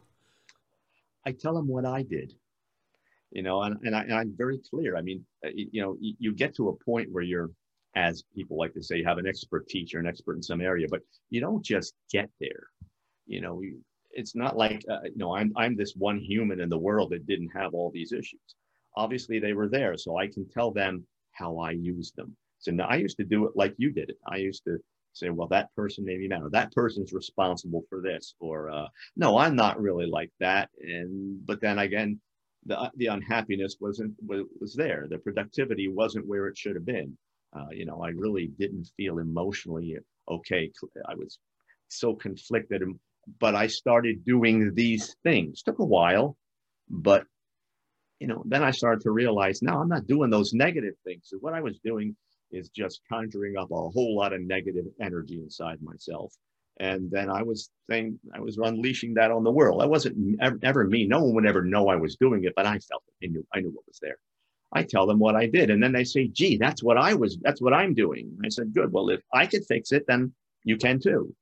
i 1.26 1.32
tell 1.32 1.56
them 1.56 1.68
what 1.68 1.86
i 1.86 2.04
did 2.04 2.34
you 3.32 3.42
know 3.42 3.64
and, 3.64 3.78
and, 3.84 3.96
I, 3.96 4.22
am 4.22 4.36
very 4.38 4.60
clear 4.70 4.96
i 4.96 5.02
mean 5.02 5.26
uh, 5.44 5.50
you 5.54 5.82
know 5.82 5.98
you, 6.00 6.14
you 6.20 6.34
get 6.34 6.56
to 6.58 6.70
a 6.70 6.76
point 6.76 7.12
where 7.12 7.24
you're 7.24 7.50
as 7.96 8.24
people 8.36 8.58
like 8.58 8.74
to 8.74 8.84
say, 8.84 8.98
you 8.98 9.06
have 9.06 9.18
an 9.18 9.28
expert 9.28 9.68
teacher, 9.68 10.00
an 10.00 10.08
expert 10.08 10.36
in 10.36 10.44
some 10.44 10.62
area, 10.62 10.88
but 10.90 11.02
you 11.30 11.42
don't 11.42 11.64
just 11.64 11.94
get 12.12 12.30
there. 12.40 12.64
You 13.26 13.42
know, 13.42 13.62
it's 14.12 14.36
not 14.36 14.58
like, 14.58 14.84
uh, 14.90 15.04
you 15.04 15.18
know, 15.18 15.36
I'm, 15.36 15.52
I'm 15.56 15.76
this 15.76 15.94
one 15.96 16.20
human 16.20 16.60
in 16.60 16.70
the 16.70 16.78
world 16.78 17.12
that 17.12 17.28
didn't 17.28 17.50
have 17.50 17.74
all 17.74 17.92
these 17.92 18.12
issues. 18.12 18.40
Obviously, 18.96 19.40
they 19.40 19.54
were 19.54 19.70
there, 19.70 19.98
so 19.98 20.18
I 20.18 20.28
can 20.28 20.48
tell 20.50 20.72
them 20.72 21.06
how 21.32 21.60
I 21.60 21.72
use 21.72 22.12
them. 22.12 22.36
So 22.60 22.72
now 22.72 22.88
I 22.88 22.96
used 22.96 23.18
to 23.18 23.24
do 23.24 23.46
it 23.46 23.54
like 23.56 23.74
you 23.78 23.92
did 23.92 24.10
it. 24.10 24.18
I 24.28 24.38
used 24.38 24.64
to 24.66 24.78
say, 25.14 25.30
well, 25.30 25.48
that 25.48 25.74
person 25.76 26.06
made 26.06 26.20
me 26.20 26.28
mad, 26.28 26.44
or 26.44 26.50
that 26.52 26.74
person's 26.74 27.14
responsible 27.14 27.84
for 27.90 28.02
this, 28.02 28.36
or 28.40 28.70
uh, 28.70 28.88
no, 29.16 29.38
I'm 29.38 29.56
not 29.56 29.82
really 29.82 30.06
like 30.06 30.32
that. 30.40 30.70
And 30.80 31.46
but 31.46 31.62
then 31.62 31.80
again, 31.80 32.20
the 32.66 32.92
the 32.96 33.08
unhappiness 33.08 33.78
wasn't 33.80 34.14
was, 34.26 34.44
was 34.60 34.76
there. 34.76 35.08
The 35.10 35.18
productivity 35.18 35.88
wasn't 35.88 36.28
where 36.28 36.48
it 36.48 36.58
should 36.58 36.76
have 36.76 36.86
been. 36.86 37.18
Uh, 37.54 37.68
you 37.72 37.86
know, 37.86 38.02
I 38.02 38.10
really 38.10 38.48
didn't 38.48 38.90
feel 38.98 39.20
emotionally 39.20 39.98
okay. 40.28 40.72
I 41.08 41.16
was 41.16 41.38
so 41.90 42.16
conflicted, 42.16 42.82
but 43.40 43.56
I 43.56 43.68
started 43.68 44.26
doing 44.26 44.74
these 44.74 45.16
things. 45.24 45.62
Took 45.62 45.80
a 45.80 45.86
while, 45.86 46.38
but 46.90 47.26
you 48.20 48.28
know, 48.28 48.44
then 48.46 48.64
I 48.64 48.70
started 48.70 49.02
to 49.02 49.12
realize, 49.12 49.64
no, 49.64 49.80
I'm 49.80 49.90
not 49.90 50.06
doing 50.06 50.30
those 50.30 50.54
negative 50.54 50.94
things. 51.04 51.24
So 51.26 51.38
what 51.38 51.56
I 51.56 51.62
was 51.62 51.80
doing 51.84 52.16
is 52.52 52.70
just 52.70 53.02
conjuring 53.12 53.58
up 53.58 53.72
a 53.72 53.90
whole 53.90 54.16
lot 54.16 54.32
of 54.32 54.42
negative 54.42 54.86
energy 55.02 55.40
inside 55.40 55.82
myself. 55.82 56.32
And 56.80 57.10
then 57.10 57.30
I 57.30 57.42
was 57.42 57.70
saying, 57.90 58.20
I 58.34 58.40
was 58.40 58.58
unleashing 58.58 59.16
that 59.16 59.32
on 59.32 59.44
the 59.44 59.52
world. 59.52 59.82
I 59.82 59.88
wasn't 59.88 60.40
ever, 60.40 60.60
ever 60.62 60.84
me. 60.86 61.08
No 61.08 61.24
one 61.24 61.34
would 61.36 61.48
ever 61.48 61.64
know 61.64 61.88
I 61.90 61.96
was 61.96 62.16
doing 62.16 62.44
it, 62.44 62.54
but 62.56 62.66
I 62.66 62.78
felt 62.78 63.04
it. 63.08 63.26
I 63.26 63.32
knew, 63.32 63.46
I 63.54 63.60
knew 63.60 63.72
what 63.72 63.88
was 63.88 64.00
there. 64.02 64.18
I 64.74 64.84
tell 64.84 65.06
them 65.06 65.20
what 65.20 65.36
I 65.36 65.48
did. 65.48 65.70
And 65.70 65.82
then 65.82 65.92
they 65.92 66.04
say, 66.04 66.28
gee, 66.28 66.58
that's 66.58 66.82
what 66.82 66.98
I 66.98 67.14
was, 67.14 67.38
that's 67.42 67.62
what 67.62 67.74
I'm 67.74 67.94
doing. 67.94 68.38
I 68.44 68.50
said, 68.50 68.74
good. 68.74 68.92
Well, 68.92 69.10
if 69.10 69.22
I 69.34 69.46
could 69.46 69.66
fix 69.66 69.92
it, 69.92 70.06
then 70.08 70.34
you 70.64 70.78
can 70.78 71.00
too. 71.00 71.36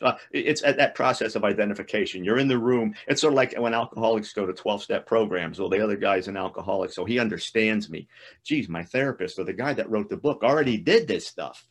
Uh, 0.00 0.16
it's 0.32 0.64
at 0.64 0.76
that 0.78 0.96
process 0.96 1.36
of 1.36 1.44
identification. 1.44 2.24
You're 2.24 2.38
in 2.38 2.48
the 2.48 2.58
room. 2.58 2.94
It's 3.06 3.20
sort 3.20 3.34
of 3.34 3.36
like 3.36 3.54
when 3.56 3.72
alcoholics 3.72 4.32
go 4.32 4.44
to 4.44 4.52
12 4.52 4.82
step 4.82 5.06
programs. 5.06 5.60
Well, 5.60 5.68
the 5.68 5.80
other 5.80 5.96
guy's 5.96 6.26
an 6.26 6.36
alcoholic, 6.36 6.92
so 6.92 7.04
he 7.04 7.20
understands 7.20 7.88
me. 7.88 8.08
Geez, 8.44 8.68
my 8.68 8.82
therapist 8.82 9.38
or 9.38 9.44
the 9.44 9.52
guy 9.52 9.72
that 9.74 9.88
wrote 9.90 10.08
the 10.08 10.16
book 10.16 10.42
already 10.42 10.76
did 10.76 11.06
this 11.06 11.26
stuff. 11.26 11.68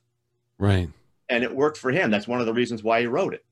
Right. 0.57 0.89
And 1.27 1.43
it 1.43 1.53
worked 1.53 1.77
for 1.77 1.91
him. 1.91 2.09
That's 2.09 2.27
one 2.27 2.39
of 2.39 2.45
the 2.45 2.53
reasons 2.53 2.83
why 2.83 3.01
he 3.01 3.07
wrote 3.07 3.33
it. 3.33 3.43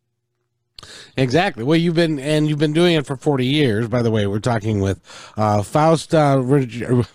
Exactly. 1.20 1.64
Well, 1.64 1.78
you've 1.78 1.96
been 1.96 2.20
and 2.20 2.48
you've 2.48 2.60
been 2.60 2.74
doing 2.74 2.96
it 2.96 3.06
for 3.06 3.16
forty 3.16 3.46
years. 3.46 3.88
By 3.88 4.02
the 4.02 4.12
way, 4.12 4.28
we're 4.28 4.40
talking 4.40 4.80
with 4.80 5.00
uh, 5.38 5.62
Faust 5.64 6.14
uh, 6.14 6.40
Ruggiero. 6.44 7.06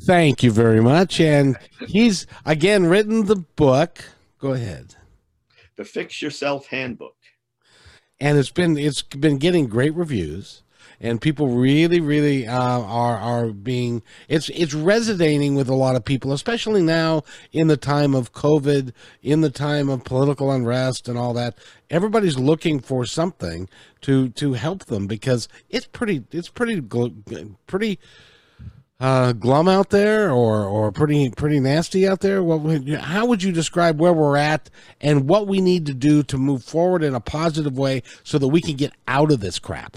Thank 0.00 0.42
you 0.42 0.50
very 0.50 0.80
much. 0.80 1.20
And 1.20 1.56
he's 1.86 2.26
again 2.44 2.86
written 2.86 3.26
the 3.26 3.36
book. 3.36 4.04
Go 4.38 4.52
ahead. 4.52 4.94
The 5.76 5.84
Fix 5.84 6.20
Yourself 6.22 6.66
Handbook. 6.66 7.14
And 8.20 8.36
it's 8.38 8.50
been 8.50 8.76
it's 8.76 9.02
been 9.02 9.38
getting 9.38 9.68
great 9.68 9.94
reviews 9.94 10.62
and 11.00 11.20
people 11.20 11.48
really, 11.48 12.00
really 12.00 12.46
uh, 12.46 12.80
are 12.80 13.16
are 13.16 13.48
being 13.48 14.02
it's 14.28 14.48
it's 14.50 14.74
resonating 14.74 15.54
with 15.54 15.68
a 15.68 15.74
lot 15.74 15.96
of 15.96 16.04
people, 16.04 16.32
especially 16.32 16.82
now 16.82 17.22
in 17.52 17.68
the 17.68 17.76
time 17.76 18.14
of 18.14 18.32
COVID, 18.32 18.92
in 19.22 19.40
the 19.40 19.50
time 19.50 19.88
of 19.88 20.04
political 20.04 20.50
unrest 20.50 21.08
and 21.08 21.18
all 21.18 21.32
that. 21.34 21.56
Everybody's 21.90 22.38
looking 22.38 22.80
for 22.80 23.04
something 23.04 23.68
to 24.02 24.30
to 24.30 24.54
help 24.54 24.86
them 24.86 25.06
because 25.06 25.48
it's 25.70 25.86
pretty 25.86 26.24
it's 26.32 26.48
pretty 26.48 26.80
pretty 26.80 27.98
uh, 29.00 29.32
glum 29.32 29.68
out 29.68 29.90
there 29.90 30.30
or 30.30 30.64
or 30.64 30.90
pretty 30.90 31.30
pretty 31.30 31.60
nasty 31.60 32.06
out 32.08 32.20
there? 32.20 32.42
What 32.42 32.88
how 33.00 33.26
would 33.26 33.42
you 33.42 33.52
describe 33.52 34.00
where 34.00 34.12
we're 34.12 34.36
at 34.36 34.70
and 35.00 35.28
what 35.28 35.46
we 35.46 35.60
need 35.60 35.86
to 35.86 35.94
do 35.94 36.22
to 36.24 36.36
move 36.36 36.64
forward 36.64 37.02
in 37.02 37.14
a 37.14 37.20
positive 37.20 37.78
way 37.78 38.02
so 38.24 38.38
that 38.38 38.48
we 38.48 38.60
can 38.60 38.74
get 38.74 38.92
out 39.06 39.30
of 39.30 39.40
this 39.40 39.58
crap? 39.58 39.96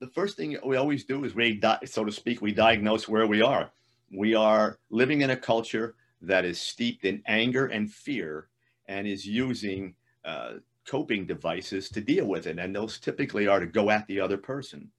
The 0.00 0.08
first 0.08 0.36
thing 0.36 0.56
we 0.64 0.76
always 0.76 1.04
do 1.04 1.24
is 1.24 1.34
we, 1.34 1.60
so 1.84 2.04
to 2.04 2.12
speak, 2.12 2.40
we 2.40 2.52
diagnose 2.52 3.06
where 3.06 3.26
we 3.26 3.42
are. 3.42 3.70
We 4.10 4.34
are 4.34 4.78
living 4.88 5.20
in 5.20 5.30
a 5.30 5.36
culture 5.36 5.94
that 6.22 6.44
is 6.44 6.60
steeped 6.60 7.04
in 7.04 7.22
anger 7.26 7.66
and 7.66 7.90
fear 7.90 8.48
and 8.86 9.06
is 9.06 9.26
using 9.26 9.94
uh, 10.24 10.54
coping 10.86 11.26
devices 11.26 11.90
to 11.90 12.00
deal 12.00 12.26
with 12.26 12.46
it. 12.46 12.58
And 12.58 12.74
those 12.74 12.98
typically 12.98 13.46
are 13.46 13.60
to 13.60 13.66
go 13.66 13.90
at 13.90 14.06
the 14.06 14.20
other 14.20 14.38
person. 14.38 14.90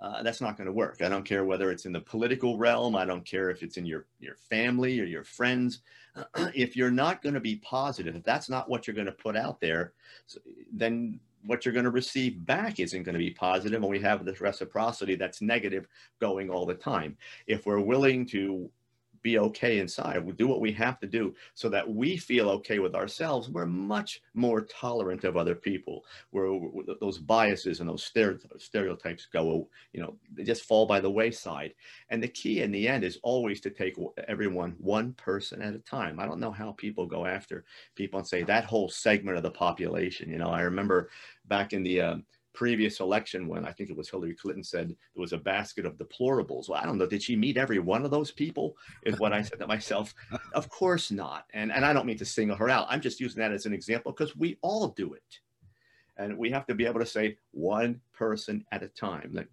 Uh, 0.00 0.22
that's 0.22 0.40
not 0.40 0.56
going 0.56 0.66
to 0.66 0.72
work. 0.72 1.02
I 1.02 1.10
don't 1.10 1.26
care 1.26 1.44
whether 1.44 1.70
it's 1.70 1.84
in 1.84 1.92
the 1.92 2.00
political 2.00 2.56
realm. 2.56 2.96
I 2.96 3.04
don't 3.04 3.24
care 3.24 3.50
if 3.50 3.62
it's 3.62 3.76
in 3.76 3.84
your, 3.84 4.06
your 4.18 4.34
family 4.34 4.98
or 4.98 5.04
your 5.04 5.24
friends. 5.24 5.82
if 6.54 6.74
you're 6.74 6.90
not 6.90 7.20
going 7.20 7.34
to 7.34 7.40
be 7.40 7.56
positive, 7.56 8.16
if 8.16 8.24
that's 8.24 8.48
not 8.48 8.68
what 8.70 8.86
you're 8.86 8.94
going 8.94 9.06
to 9.06 9.12
put 9.12 9.36
out 9.36 9.60
there, 9.60 9.92
then 10.72 11.20
what 11.44 11.64
you're 11.64 11.74
going 11.74 11.84
to 11.84 11.90
receive 11.90 12.44
back 12.44 12.80
isn't 12.80 13.02
going 13.02 13.14
to 13.14 13.18
be 13.18 13.30
positive, 13.30 13.80
and 13.82 13.90
we 13.90 14.00
have 14.00 14.24
this 14.24 14.40
reciprocity 14.40 15.14
that's 15.14 15.40
negative 15.40 15.86
going 16.20 16.50
all 16.50 16.66
the 16.66 16.74
time. 16.74 17.16
If 17.46 17.66
we're 17.66 17.80
willing 17.80 18.26
to 18.26 18.70
be 19.22 19.38
okay 19.38 19.78
inside. 19.78 20.24
We 20.24 20.32
do 20.32 20.48
what 20.48 20.60
we 20.60 20.72
have 20.72 20.98
to 21.00 21.06
do 21.06 21.34
so 21.54 21.68
that 21.68 21.88
we 21.88 22.16
feel 22.16 22.48
okay 22.50 22.78
with 22.78 22.94
ourselves. 22.94 23.48
We're 23.48 23.66
much 23.66 24.22
more 24.34 24.62
tolerant 24.62 25.24
of 25.24 25.36
other 25.36 25.54
people. 25.54 26.04
Where 26.30 26.58
those 27.00 27.18
biases 27.18 27.80
and 27.80 27.88
those 27.88 28.04
stereotypes 28.04 29.26
go, 29.32 29.68
you 29.92 30.00
know, 30.00 30.16
they 30.34 30.44
just 30.44 30.64
fall 30.64 30.86
by 30.86 31.00
the 31.00 31.10
wayside. 31.10 31.74
And 32.08 32.22
the 32.22 32.28
key 32.28 32.62
in 32.62 32.70
the 32.70 32.88
end 32.88 33.04
is 33.04 33.18
always 33.22 33.60
to 33.62 33.70
take 33.70 33.96
everyone 34.28 34.76
one 34.78 35.12
person 35.14 35.62
at 35.62 35.74
a 35.74 35.78
time. 35.78 36.18
I 36.18 36.26
don't 36.26 36.40
know 36.40 36.52
how 36.52 36.72
people 36.72 37.06
go 37.06 37.26
after 37.26 37.64
people 37.94 38.18
and 38.18 38.26
say 38.26 38.42
that 38.42 38.64
whole 38.64 38.88
segment 38.88 39.36
of 39.36 39.42
the 39.42 39.50
population. 39.50 40.30
You 40.30 40.38
know, 40.38 40.50
I 40.50 40.62
remember 40.62 41.10
back 41.46 41.72
in 41.72 41.82
the 41.82 42.00
um, 42.00 42.24
previous 42.52 43.00
election 43.00 43.46
when 43.48 43.64
I 43.64 43.72
think 43.72 43.90
it 43.90 43.96
was 43.96 44.10
Hillary 44.10 44.34
Clinton 44.34 44.64
said 44.64 44.88
there 44.88 45.20
was 45.20 45.32
a 45.32 45.38
basket 45.38 45.86
of 45.86 45.96
deplorables. 45.96 46.68
Well, 46.68 46.80
I 46.80 46.84
don't 46.84 46.98
know. 46.98 47.06
Did 47.06 47.22
she 47.22 47.36
meet 47.36 47.56
every 47.56 47.78
one 47.78 48.04
of 48.04 48.10
those 48.10 48.30
people? 48.30 48.76
Is 49.04 49.18
what 49.18 49.32
I 49.32 49.42
said 49.42 49.58
to 49.60 49.66
myself. 49.66 50.14
Of 50.52 50.68
course 50.68 51.10
not. 51.10 51.44
And, 51.54 51.70
and 51.70 51.84
I 51.84 51.92
don't 51.92 52.06
mean 52.06 52.18
to 52.18 52.24
single 52.24 52.56
her 52.56 52.68
out. 52.68 52.86
I'm 52.90 53.00
just 53.00 53.20
using 53.20 53.40
that 53.40 53.52
as 53.52 53.66
an 53.66 53.72
example 53.72 54.12
because 54.12 54.36
we 54.36 54.58
all 54.62 54.88
do 54.88 55.14
it. 55.14 55.38
And 56.16 56.36
we 56.36 56.50
have 56.50 56.66
to 56.66 56.74
be 56.74 56.86
able 56.86 57.00
to 57.00 57.06
say 57.06 57.36
one 57.52 58.00
person 58.12 58.64
at 58.72 58.82
a 58.82 58.88
time. 58.88 59.30
Like, 59.32 59.48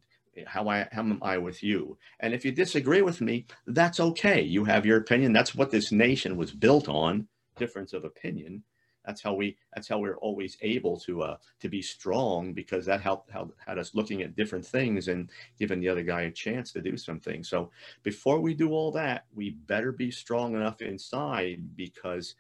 how 0.46 0.68
I 0.68 0.88
how 0.92 1.02
am 1.02 1.20
I 1.22 1.38
with 1.38 1.64
you? 1.64 1.98
And 2.20 2.34
if 2.34 2.44
you 2.44 2.52
disagree 2.52 3.02
with 3.02 3.22
me, 3.22 3.46
that's 3.68 4.00
okay. 4.00 4.42
You 4.42 4.64
have 4.66 4.86
your 4.86 4.98
opinion. 4.98 5.34
That's 5.34 5.56
what 5.56 5.72
this 5.72 5.92
nation 5.92 6.36
was 6.36 6.52
built 6.52 6.90
on, 6.90 7.28
difference 7.58 7.94
of 7.94 8.06
opinion 8.06 8.64
that's 9.08 9.22
how 9.22 9.34
we 9.34 9.58
that's 9.74 9.88
how 9.88 9.98
we're 9.98 10.18
always 10.18 10.58
able 10.62 11.00
to 11.00 11.24
uh, 11.24 11.38
to 11.62 11.70
be 11.70 11.82
strong 11.82 12.54
because 12.54 12.86
that 12.86 13.02
helped, 13.02 13.32
had 13.32 13.80
us 13.80 13.96
looking 13.96 14.22
at 14.22 14.36
different 14.36 14.66
things 14.66 15.08
and 15.08 15.32
giving 15.58 15.80
the 15.80 15.88
other 15.88 16.04
guy 16.04 16.24
a 16.24 16.32
chance 16.32 16.74
to 16.74 16.82
do 16.82 16.98
something. 16.98 17.42
So 17.44 17.72
before 18.04 18.40
we 18.40 18.54
do 18.54 18.72
all 18.72 18.92
that, 18.92 19.26
we 19.34 19.52
better 19.52 19.94
be 19.94 20.12
strong 20.12 20.56
enough 20.56 20.82
inside 20.82 21.76
because 21.78 22.36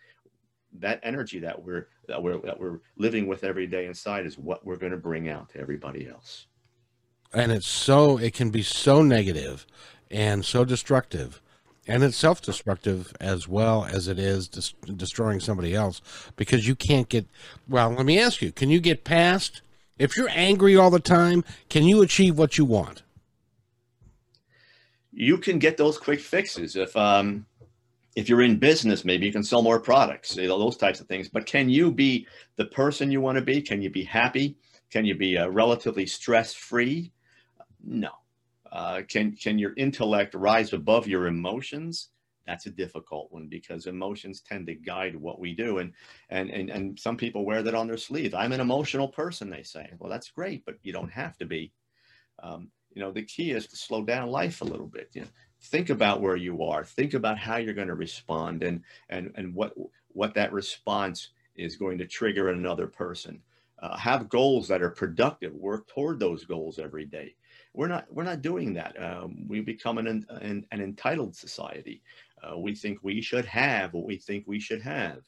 that 0.79 0.99
energy 1.03 1.39
that 1.39 1.63
we're 1.63 1.87
that 2.09 2.21
we're 2.21 2.39
that 2.41 2.59
we're 2.59 2.81
living 2.97 3.27
with 3.27 3.45
every 3.45 3.65
day 3.65 3.85
inside 3.85 4.25
is 4.25 4.37
what 4.37 4.65
we're 4.65 4.75
going 4.75 4.91
to 4.91 4.97
bring 4.97 5.29
out 5.29 5.49
to 5.49 5.59
everybody 5.59 6.07
else. 6.07 6.47
And 7.33 7.51
it's 7.51 7.67
so 7.67 8.17
it 8.17 8.33
can 8.33 8.49
be 8.49 8.61
so 8.61 9.01
negative 9.01 9.65
and 10.11 10.43
so 10.43 10.65
destructive 10.65 11.41
and 11.87 12.03
it's 12.03 12.17
self-destructive 12.17 13.13
as 13.19 13.47
well 13.47 13.85
as 13.85 14.07
it 14.07 14.19
is 14.19 14.47
des- 14.47 14.93
destroying 14.93 15.39
somebody 15.39 15.73
else 15.73 16.01
because 16.35 16.67
you 16.67 16.75
can't 16.75 17.09
get 17.09 17.25
well 17.67 17.89
let 17.89 18.05
me 18.05 18.19
ask 18.19 18.41
you 18.41 18.51
can 18.51 18.69
you 18.69 18.79
get 18.79 19.03
past 19.03 19.61
if 19.97 20.15
you're 20.15 20.29
angry 20.31 20.75
all 20.75 20.89
the 20.89 20.99
time 20.99 21.43
can 21.69 21.83
you 21.83 22.01
achieve 22.01 22.37
what 22.37 22.57
you 22.57 22.65
want? 22.65 23.03
You 25.11 25.39
can 25.39 25.57
get 25.57 25.77
those 25.77 25.97
quick 25.97 26.19
fixes. 26.19 26.75
If 26.75 26.95
um 26.95 27.45
if 28.15 28.29
you're 28.29 28.41
in 28.41 28.57
business 28.57 29.05
maybe 29.05 29.25
you 29.25 29.31
can 29.31 29.43
sell 29.43 29.61
more 29.61 29.79
products 29.79 30.35
you 30.35 30.47
know, 30.47 30.59
those 30.59 30.77
types 30.77 30.99
of 30.99 31.07
things. 31.07 31.29
But 31.29 31.45
can 31.45 31.69
you 31.69 31.91
be 31.91 32.27
the 32.55 32.65
person 32.65 33.11
you 33.11 33.21
want 33.21 33.37
to 33.37 33.43
be? 33.43 33.61
Can 33.61 33.81
you 33.81 33.89
be 33.89 34.03
happy? 34.03 34.57
Can 34.89 35.05
you 35.05 35.15
be 35.15 35.37
uh, 35.37 35.47
relatively 35.47 36.05
stress 36.05 36.53
free 36.53 37.11
no 37.83 38.09
uh, 38.71 39.01
can 39.07 39.35
can 39.35 39.59
your 39.59 39.73
intellect 39.77 40.33
rise 40.33 40.73
above 40.73 41.07
your 41.07 41.27
emotions? 41.27 42.09
That's 42.45 42.65
a 42.65 42.71
difficult 42.71 43.31
one 43.31 43.47
because 43.47 43.87
emotions 43.87 44.41
tend 44.41 44.67
to 44.67 44.75
guide 44.75 45.15
what 45.15 45.39
we 45.39 45.53
do, 45.53 45.79
and 45.79 45.93
and 46.29 46.49
and 46.49 46.69
and 46.69 46.99
some 46.99 47.17
people 47.17 47.45
wear 47.45 47.61
that 47.63 47.75
on 47.75 47.87
their 47.87 47.97
sleeve. 47.97 48.33
I'm 48.33 48.53
an 48.53 48.61
emotional 48.61 49.09
person, 49.09 49.49
they 49.49 49.63
say. 49.63 49.91
Well, 49.99 50.09
that's 50.09 50.31
great, 50.31 50.65
but 50.65 50.75
you 50.81 50.93
don't 50.93 51.11
have 51.11 51.37
to 51.37 51.45
be. 51.45 51.73
Um, 52.41 52.69
you 52.93 53.01
know, 53.01 53.11
the 53.11 53.23
key 53.23 53.51
is 53.51 53.67
to 53.67 53.75
slow 53.75 54.03
down 54.03 54.29
life 54.29 54.61
a 54.61 54.65
little 54.65 54.87
bit. 54.87 55.09
You 55.13 55.21
know, 55.21 55.27
think 55.61 55.89
about 55.89 56.21
where 56.21 56.35
you 56.35 56.63
are. 56.63 56.83
Think 56.83 57.13
about 57.13 57.37
how 57.37 57.57
you're 57.57 57.73
going 57.73 57.89
to 57.89 57.95
respond, 57.95 58.63
and 58.63 58.81
and 59.09 59.31
and 59.35 59.53
what 59.53 59.73
what 60.09 60.33
that 60.35 60.53
response 60.53 61.31
is 61.55 61.75
going 61.75 61.97
to 61.97 62.07
trigger 62.07 62.49
in 62.49 62.57
another 62.57 62.87
person. 62.87 63.41
Uh, 63.79 63.95
have 63.97 64.29
goals 64.29 64.67
that 64.67 64.81
are 64.81 64.89
productive. 64.89 65.53
Work 65.53 65.87
toward 65.87 66.19
those 66.19 66.45
goals 66.45 66.79
every 66.79 67.05
day. 67.05 67.35
We're 67.77 67.87
not 67.87 68.07
we're 68.09 68.23
not 68.23 68.41
doing 68.41 68.73
that. 68.73 68.95
Um, 69.01 69.47
we 69.47 69.61
become 69.61 69.99
an, 69.99 70.25
an, 70.29 70.65
an 70.71 70.81
entitled 70.81 71.35
society. 71.35 72.01
Uh, 72.43 72.57
we 72.57 72.73
think 72.73 72.97
we 73.03 73.21
should 73.21 73.45
have 73.45 73.93
what 73.93 74.05
we 74.05 74.17
think 74.17 74.45
we 74.47 74.59
should 74.59 74.81
have. 74.81 75.19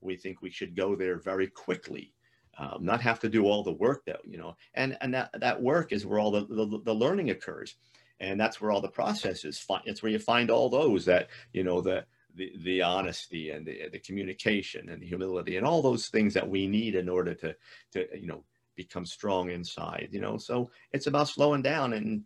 We 0.00 0.16
think 0.16 0.40
we 0.40 0.50
should 0.50 0.74
go 0.74 0.96
there 0.96 1.18
very 1.18 1.48
quickly, 1.48 2.14
um, 2.56 2.78
not 2.80 3.02
have 3.02 3.20
to 3.20 3.28
do 3.28 3.44
all 3.44 3.62
the 3.62 3.72
work 3.72 4.06
that 4.06 4.20
you 4.24 4.38
know. 4.38 4.56
And 4.72 4.96
and 5.02 5.12
that 5.12 5.38
that 5.38 5.60
work 5.60 5.92
is 5.92 6.06
where 6.06 6.18
all 6.18 6.30
the 6.30 6.46
the, 6.46 6.80
the 6.82 6.94
learning 6.94 7.28
occurs, 7.28 7.76
and 8.20 8.40
that's 8.40 8.58
where 8.58 8.70
all 8.70 8.80
the 8.80 8.88
processes. 8.88 9.58
Find, 9.58 9.82
it's 9.84 10.02
where 10.02 10.12
you 10.12 10.18
find 10.18 10.50
all 10.50 10.70
those 10.70 11.04
that 11.04 11.28
you 11.52 11.62
know 11.62 11.82
the 11.82 12.06
the, 12.34 12.52
the 12.64 12.80
honesty 12.80 13.50
and 13.50 13.66
the, 13.66 13.90
the 13.92 13.98
communication 13.98 14.88
and 14.88 15.02
the 15.02 15.06
humility 15.06 15.58
and 15.58 15.66
all 15.66 15.82
those 15.82 16.08
things 16.08 16.32
that 16.32 16.48
we 16.48 16.66
need 16.66 16.94
in 16.94 17.10
order 17.10 17.34
to 17.34 17.54
to 17.92 18.06
you 18.18 18.28
know 18.28 18.44
become 18.78 19.04
strong 19.04 19.50
inside, 19.50 20.08
you 20.12 20.20
know? 20.20 20.38
So 20.38 20.70
it's 20.92 21.08
about 21.08 21.28
slowing 21.28 21.60
down 21.60 21.92
and, 21.92 22.22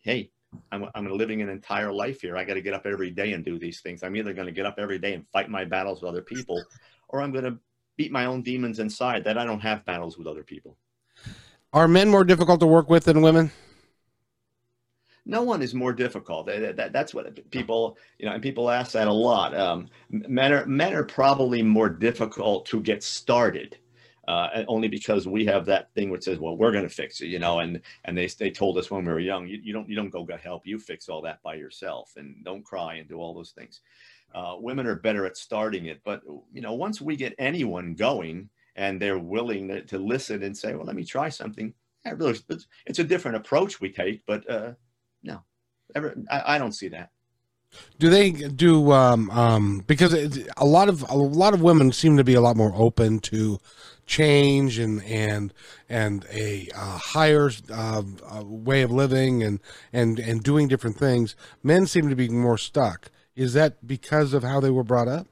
hey, 0.00 0.30
I'm, 0.72 0.86
I'm 0.96 1.06
living 1.06 1.42
an 1.42 1.48
entire 1.48 1.92
life 1.92 2.22
here. 2.22 2.36
I 2.36 2.44
got 2.44 2.54
to 2.54 2.62
get 2.62 2.74
up 2.74 2.86
every 2.86 3.10
day 3.10 3.34
and 3.34 3.44
do 3.44 3.58
these 3.58 3.80
things. 3.82 4.02
I'm 4.02 4.16
either 4.16 4.32
going 4.32 4.46
to 4.46 4.52
get 4.52 4.66
up 4.66 4.76
every 4.78 4.98
day 4.98 5.12
and 5.14 5.28
fight 5.28 5.48
my 5.48 5.64
battles 5.64 6.00
with 6.00 6.08
other 6.08 6.22
people, 6.22 6.64
or 7.08 7.20
I'm 7.20 7.32
going 7.32 7.44
to 7.44 7.58
beat 7.96 8.10
my 8.10 8.24
own 8.24 8.42
demons 8.42 8.78
inside 8.80 9.22
that 9.24 9.38
I 9.38 9.44
don't 9.44 9.60
have 9.60 9.84
battles 9.84 10.16
with 10.18 10.26
other 10.26 10.42
people. 10.42 10.76
Are 11.72 11.86
men 11.86 12.08
more 12.08 12.24
difficult 12.24 12.58
to 12.60 12.66
work 12.66 12.88
with 12.90 13.04
than 13.04 13.20
women? 13.20 13.52
No 15.26 15.42
one 15.42 15.62
is 15.62 15.74
more 15.74 15.92
difficult. 15.92 16.46
That, 16.46 16.76
that, 16.76 16.92
that's 16.92 17.12
what 17.14 17.50
people, 17.50 17.98
you 18.18 18.26
know, 18.26 18.32
and 18.32 18.42
people 18.42 18.70
ask 18.70 18.92
that 18.92 19.06
a 19.06 19.12
lot. 19.12 19.56
Um, 19.56 19.88
men 20.08 20.52
are 20.52 20.66
men 20.66 20.94
are 20.94 21.04
probably 21.04 21.62
more 21.62 21.90
difficult 21.90 22.66
to 22.66 22.80
get 22.80 23.04
started 23.04 23.76
uh, 24.30 24.64
only 24.68 24.86
because 24.86 25.26
we 25.26 25.44
have 25.44 25.66
that 25.66 25.92
thing 25.92 26.08
which 26.08 26.22
says, 26.22 26.38
well, 26.38 26.56
we're 26.56 26.70
going 26.70 26.88
to 26.88 26.94
fix 26.94 27.20
it, 27.20 27.26
you 27.26 27.40
know, 27.40 27.58
and, 27.58 27.80
and 28.04 28.16
they, 28.16 28.28
they 28.28 28.48
told 28.48 28.78
us 28.78 28.88
when 28.88 29.04
we 29.04 29.12
were 29.12 29.18
young, 29.18 29.48
you, 29.48 29.58
you 29.60 29.72
don't, 29.72 29.88
you 29.88 29.96
don't 29.96 30.10
go 30.10 30.22
get 30.22 30.40
help, 30.40 30.64
you 30.64 30.78
fix 30.78 31.08
all 31.08 31.20
that 31.20 31.42
by 31.42 31.54
yourself 31.54 32.12
and 32.16 32.44
don't 32.44 32.64
cry 32.64 32.94
and 32.94 33.08
do 33.08 33.16
all 33.16 33.34
those 33.34 33.50
things. 33.50 33.80
Uh, 34.32 34.54
women 34.56 34.86
are 34.86 34.94
better 34.94 35.26
at 35.26 35.36
starting 35.36 35.86
it, 35.86 36.00
but 36.04 36.22
you 36.52 36.60
know, 36.60 36.74
once 36.74 37.00
we 37.00 37.16
get 37.16 37.34
anyone 37.40 37.92
going 37.94 38.48
and 38.76 39.02
they're 39.02 39.18
willing 39.18 39.66
to, 39.66 39.82
to 39.82 39.98
listen 39.98 40.44
and 40.44 40.56
say, 40.56 40.76
well, 40.76 40.86
let 40.86 40.94
me 40.94 41.04
try 41.04 41.28
something. 41.28 41.74
It's 42.04 43.00
a 43.00 43.04
different 43.04 43.36
approach 43.36 43.80
we 43.80 43.90
take, 43.90 44.24
but 44.26 44.48
uh, 44.48 44.74
no, 45.24 45.42
ever, 45.96 46.14
I, 46.30 46.54
I 46.54 46.58
don't 46.58 46.70
see 46.70 46.86
that. 46.88 47.10
Do 48.00 48.08
they 48.08 48.30
do 48.30 48.92
um, 48.92 49.30
um, 49.30 49.84
because 49.86 50.14
a 50.56 50.64
lot 50.64 50.88
of 50.88 51.04
a 51.10 51.16
lot 51.16 51.52
of 51.52 51.60
women 51.60 51.92
seem 51.92 52.16
to 52.16 52.24
be 52.24 52.32
a 52.32 52.40
lot 52.40 52.56
more 52.56 52.72
open 52.74 53.20
to 53.20 53.58
change 54.06 54.78
and 54.78 55.04
and 55.04 55.52
and 55.86 56.24
a 56.32 56.68
uh, 56.74 56.98
higher 56.98 57.50
uh, 57.70 58.02
way 58.42 58.80
of 58.80 58.90
living 58.90 59.42
and 59.42 59.60
and 59.92 60.18
and 60.18 60.42
doing 60.42 60.66
different 60.66 60.96
things. 60.96 61.36
Men 61.62 61.86
seem 61.86 62.08
to 62.08 62.16
be 62.16 62.30
more 62.30 62.56
stuck. 62.56 63.10
Is 63.36 63.52
that 63.52 63.86
because 63.86 64.32
of 64.32 64.42
how 64.42 64.60
they 64.60 64.70
were 64.70 64.82
brought 64.82 65.08
up? 65.08 65.26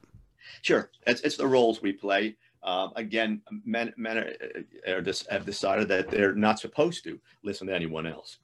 Sure, 0.61 0.91
it's 1.07 1.21
it's 1.21 1.37
the 1.37 1.47
roles 1.47 1.81
we 1.81 1.91
play. 1.91 2.35
Uh, 2.61 2.89
again, 2.95 3.41
men 3.65 3.91
men 3.97 4.17
are, 4.19 4.33
are 4.87 5.01
just 5.01 5.27
have 5.31 5.43
decided 5.43 5.87
that 5.87 6.11
they're 6.11 6.35
not 6.35 6.59
supposed 6.59 7.03
to 7.05 7.19
listen 7.41 7.65
to 7.65 7.73
anyone 7.73 8.05
else. 8.05 8.37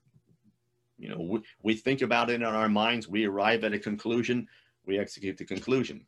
You 0.97 1.09
know, 1.09 1.19
we, 1.19 1.39
we 1.61 1.73
think 1.75 2.01
about 2.01 2.29
it 2.29 2.35
in 2.35 2.43
our 2.43 2.69
minds, 2.69 3.07
we 3.07 3.25
arrive 3.25 3.63
at 3.63 3.73
a 3.73 3.79
conclusion, 3.79 4.47
we 4.85 4.99
execute 4.99 5.37
the 5.37 5.45
conclusion. 5.45 6.05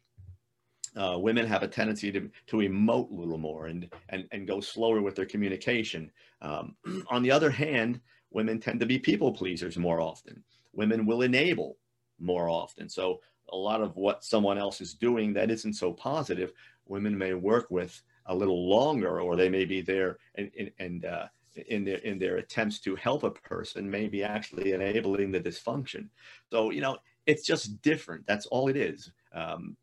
Uh, 0.95 1.17
women 1.19 1.45
have 1.45 1.61
a 1.61 1.67
tendency 1.67 2.11
to, 2.11 2.29
to 2.47 2.57
emote 2.57 3.11
a 3.11 3.13
little 3.13 3.37
more 3.37 3.67
and, 3.67 3.89
and, 4.09 4.25
and 4.31 4.47
go 4.47 4.59
slower 4.59 5.01
with 5.01 5.15
their 5.15 5.25
communication. 5.25 6.11
Um, 6.41 6.75
on 7.09 7.21
the 7.21 7.31
other 7.31 7.51
hand, 7.51 7.99
women 8.31 8.59
tend 8.59 8.79
to 8.79 8.85
be 8.85 8.97
people 8.97 9.31
pleasers 9.31 9.77
more 9.77 10.01
often. 10.01 10.43
Women 10.73 11.05
will 11.05 11.21
enable 11.21 11.77
more 12.19 12.49
often. 12.49 12.89
So 12.89 13.19
a 13.49 13.55
lot 13.55 13.81
of 13.81 13.95
what 13.95 14.23
someone 14.23 14.57
else 14.57 14.81
is 14.81 14.93
doing 14.93 15.33
that 15.33 15.51
isn't 15.51 15.73
so 15.73 15.93
positive, 15.93 16.51
women 16.85 17.17
may 17.17 17.33
work 17.33 17.67
with 17.69 18.01
a 18.25 18.35
little 18.35 18.69
longer, 18.69 19.21
or 19.21 19.35
they 19.35 19.49
may 19.49 19.65
be 19.65 19.81
there 19.81 20.17
and, 20.35 20.51
and, 20.57 20.71
and 20.79 21.05
uh, 21.05 21.27
in 21.67 21.83
their 21.83 21.97
in 21.97 22.19
their 22.19 22.37
attempts 22.37 22.79
to 22.81 22.95
help 22.95 23.23
a 23.23 23.31
person 23.31 23.89
may 23.89 24.07
be 24.07 24.23
actually 24.23 24.73
enabling 24.73 25.31
the 25.31 25.39
dysfunction. 25.39 26.07
So 26.51 26.71
you 26.71 26.81
know, 26.81 26.97
it's 27.25 27.45
just 27.45 27.81
different. 27.81 28.25
That's 28.27 28.45
all 28.47 28.67
it 28.67 28.77
is. 28.77 29.11
Um, 29.33 29.75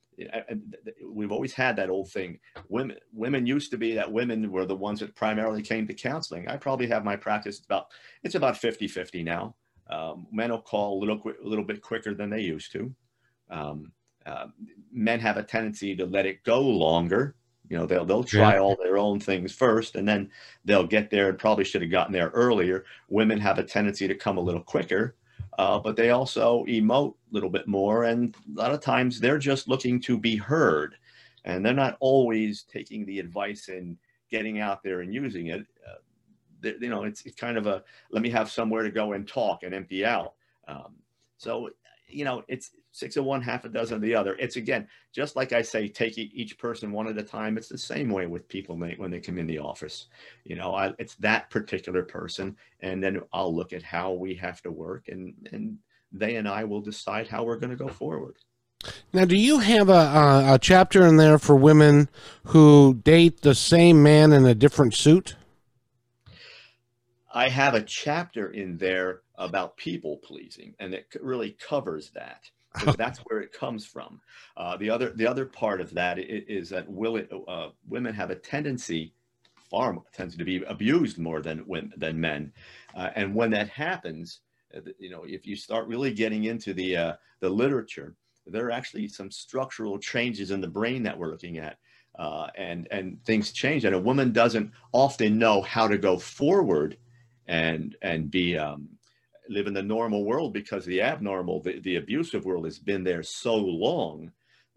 we've 1.04 1.32
always 1.32 1.52
had 1.52 1.76
that 1.76 1.90
old 1.90 2.10
thing. 2.10 2.38
Women 2.68 2.96
women 3.12 3.46
used 3.46 3.70
to 3.72 3.78
be 3.78 3.94
that 3.94 4.10
women 4.10 4.50
were 4.50 4.66
the 4.66 4.76
ones 4.76 5.00
that 5.00 5.14
primarily 5.14 5.62
came 5.62 5.86
to 5.86 5.94
counseling. 5.94 6.48
I 6.48 6.56
probably 6.56 6.86
have 6.88 7.04
my 7.04 7.16
practice 7.16 7.58
it's 7.58 7.66
about 7.66 7.86
it's 8.22 8.34
about 8.34 8.54
50-50 8.54 9.24
now. 9.24 9.54
Um, 9.90 10.26
men 10.32 10.50
will 10.50 10.62
call 10.62 10.98
a 10.98 11.00
little 11.00 11.20
a 11.44 11.46
little 11.46 11.64
bit 11.64 11.82
quicker 11.82 12.14
than 12.14 12.30
they 12.30 12.40
used 12.40 12.72
to. 12.72 12.94
Um, 13.50 13.92
uh, 14.24 14.46
men 14.92 15.20
have 15.20 15.36
a 15.36 15.42
tendency 15.42 15.94
to 15.96 16.06
let 16.06 16.26
it 16.26 16.42
go 16.44 16.60
longer 16.60 17.34
You 17.70 17.78
know, 17.78 17.86
they'll 17.86 18.04
they'll 18.04 18.24
try 18.24 18.54
Yeah. 18.54 18.60
all 18.60 18.76
their 18.76 18.98
own 18.98 19.20
things 19.20 19.52
first, 19.52 19.96
and 19.96 20.06
then 20.06 20.30
they'll 20.64 20.86
get 20.86 21.10
there 21.10 21.30
and 21.30 21.38
probably 21.38 21.64
should 21.64 21.82
have 21.82 21.90
gotten 21.90 22.12
there 22.12 22.28
earlier. 22.30 22.84
Women 23.08 23.38
have 23.40 23.58
a 23.58 23.64
tendency 23.64 24.06
to 24.06 24.14
come 24.14 24.36
a 24.36 24.40
little 24.42 24.62
quicker, 24.62 25.16
uh, 25.58 25.78
but 25.78 25.96
they 25.96 26.10
also 26.10 26.64
emote 26.66 27.14
a 27.14 27.34
little 27.34 27.48
bit 27.50 27.66
more, 27.66 28.04
and 28.04 28.36
a 28.54 28.60
lot 28.60 28.72
of 28.74 28.80
times 28.80 29.18
they're 29.18 29.38
just 29.38 29.66
looking 29.66 29.98
to 30.02 30.18
be 30.18 30.36
heard, 30.36 30.96
and 31.44 31.64
they're 31.64 31.72
not 31.72 31.96
always 32.00 32.64
taking 32.64 33.06
the 33.06 33.18
advice 33.18 33.68
and 33.68 33.96
getting 34.30 34.60
out 34.60 34.82
there 34.82 35.00
and 35.00 35.14
using 35.14 35.46
it. 35.46 35.66
Uh, 35.88 35.94
they- 36.60 36.76
you 36.80 36.88
know, 36.90 37.04
it's, 37.04 37.24
it's 37.24 37.36
kind 37.36 37.56
of 37.56 37.66
a 37.66 37.82
let 38.10 38.22
me 38.22 38.28
have 38.30 38.50
somewhere 38.50 38.82
to 38.82 38.90
go 38.90 39.12
and 39.14 39.26
talk 39.26 39.62
and 39.62 39.74
empty 39.74 40.04
out. 40.04 40.34
Um, 40.68 40.96
so, 41.38 41.70
you 42.14 42.24
know, 42.24 42.42
it's 42.48 42.70
six 42.92 43.16
of 43.16 43.24
one, 43.24 43.42
half 43.42 43.64
a 43.64 43.68
dozen 43.68 43.96
of 43.96 44.02
the 44.02 44.14
other. 44.14 44.36
It's 44.38 44.56
again, 44.56 44.86
just 45.12 45.36
like 45.36 45.52
I 45.52 45.62
say, 45.62 45.88
take 45.88 46.16
each 46.16 46.58
person 46.58 46.92
one 46.92 47.08
at 47.08 47.18
a 47.18 47.22
time. 47.22 47.56
It's 47.56 47.68
the 47.68 47.78
same 47.78 48.10
way 48.10 48.26
with 48.26 48.48
people 48.48 48.76
when 48.76 48.90
they, 48.90 48.94
when 48.96 49.10
they 49.10 49.20
come 49.20 49.38
in 49.38 49.46
the 49.46 49.58
office. 49.58 50.06
You 50.44 50.56
know, 50.56 50.74
I, 50.74 50.92
it's 50.98 51.16
that 51.16 51.50
particular 51.50 52.02
person, 52.02 52.56
and 52.80 53.02
then 53.02 53.20
I'll 53.32 53.54
look 53.54 53.72
at 53.72 53.82
how 53.82 54.12
we 54.12 54.34
have 54.36 54.62
to 54.62 54.70
work, 54.70 55.08
and 55.08 55.34
and 55.52 55.78
they 56.12 56.36
and 56.36 56.48
I 56.48 56.64
will 56.64 56.80
decide 56.80 57.28
how 57.28 57.44
we're 57.44 57.58
going 57.58 57.76
to 57.76 57.84
go 57.84 57.88
forward. 57.88 58.36
Now, 59.12 59.24
do 59.24 59.36
you 59.36 59.60
have 59.60 59.88
a, 59.88 60.54
a 60.54 60.58
chapter 60.60 61.06
in 61.06 61.16
there 61.16 61.38
for 61.38 61.56
women 61.56 62.08
who 62.48 63.00
date 63.02 63.40
the 63.40 63.54
same 63.54 64.02
man 64.02 64.32
in 64.32 64.44
a 64.44 64.54
different 64.54 64.94
suit? 64.94 65.36
I 67.34 67.48
have 67.48 67.74
a 67.74 67.82
chapter 67.82 68.52
in 68.52 68.78
there 68.78 69.22
about 69.34 69.76
people 69.76 70.18
pleasing, 70.18 70.72
and 70.78 70.94
it 70.94 71.06
really 71.20 71.56
covers 71.60 72.10
that. 72.10 72.48
that's 72.96 73.18
where 73.20 73.40
it 73.40 73.52
comes 73.52 73.84
from. 73.84 74.20
Uh, 74.56 74.76
the 74.76 74.88
other 74.88 75.10
the 75.10 75.26
other 75.26 75.44
part 75.44 75.80
of 75.80 75.92
that 75.94 76.18
is, 76.18 76.44
is 76.48 76.68
that 76.70 76.88
will 76.88 77.16
it, 77.16 77.30
uh, 77.48 77.68
women 77.88 78.14
have 78.14 78.30
a 78.30 78.36
tendency, 78.36 79.12
far 79.68 79.92
more, 79.92 80.04
tends 80.12 80.36
to 80.36 80.44
be 80.44 80.62
abused 80.64 81.18
more 81.18 81.42
than 81.42 81.66
women, 81.66 81.92
than 81.96 82.20
men, 82.20 82.52
uh, 82.94 83.10
and 83.16 83.34
when 83.34 83.50
that 83.50 83.68
happens, 83.68 84.40
uh, 84.76 84.80
you 84.98 85.10
know, 85.10 85.24
if 85.26 85.44
you 85.44 85.56
start 85.56 85.88
really 85.88 86.12
getting 86.12 86.44
into 86.44 86.72
the 86.72 86.96
uh, 86.96 87.12
the 87.40 87.50
literature, 87.50 88.14
there 88.46 88.66
are 88.66 88.72
actually 88.72 89.08
some 89.08 89.30
structural 89.30 89.98
changes 89.98 90.52
in 90.52 90.60
the 90.60 90.68
brain 90.68 91.02
that 91.02 91.18
we're 91.18 91.30
looking 91.30 91.58
at. 91.58 91.78
Uh, 92.16 92.46
and 92.56 92.86
and 92.92 93.20
things 93.24 93.50
change, 93.50 93.84
and 93.84 93.92
a 93.92 93.98
woman 93.98 94.30
doesn't 94.30 94.70
often 94.92 95.36
know 95.36 95.60
how 95.62 95.88
to 95.88 95.98
go 95.98 96.16
forward 96.16 96.96
and 97.46 97.96
and 98.02 98.30
be 98.30 98.56
um, 98.56 98.88
live 99.48 99.66
in 99.66 99.74
the 99.74 99.82
normal 99.82 100.24
world 100.24 100.52
because 100.52 100.84
the 100.84 101.02
abnormal, 101.02 101.60
the, 101.60 101.80
the 101.80 101.96
abusive 101.96 102.44
world 102.44 102.64
has 102.64 102.78
been 102.78 103.04
there 103.04 103.22
so 103.22 103.56
long 103.56 104.32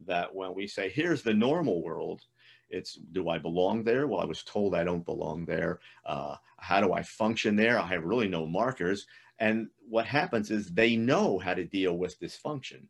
that 0.05 0.33
when 0.33 0.53
we 0.53 0.67
say, 0.67 0.89
here's 0.89 1.21
the 1.21 1.33
normal 1.33 1.81
world, 1.81 2.21
it's 2.69 2.95
do 3.13 3.29
I 3.29 3.37
belong 3.37 3.83
there? 3.83 4.07
Well, 4.07 4.19
I 4.19 4.25
was 4.25 4.43
told 4.43 4.75
I 4.75 4.83
don't 4.83 5.05
belong 5.05 5.45
there. 5.45 5.79
Uh, 6.05 6.35
how 6.57 6.81
do 6.81 6.91
I 6.91 7.01
function 7.01 7.55
there? 7.55 7.79
I 7.79 7.87
have 7.87 8.03
really 8.03 8.27
no 8.27 8.45
markers. 8.45 9.07
And 9.39 9.67
what 9.87 10.05
happens 10.05 10.51
is 10.51 10.67
they 10.67 10.95
know 10.95 11.39
how 11.39 11.53
to 11.53 11.63
deal 11.63 11.97
with 11.97 12.19
dysfunction. 12.19 12.87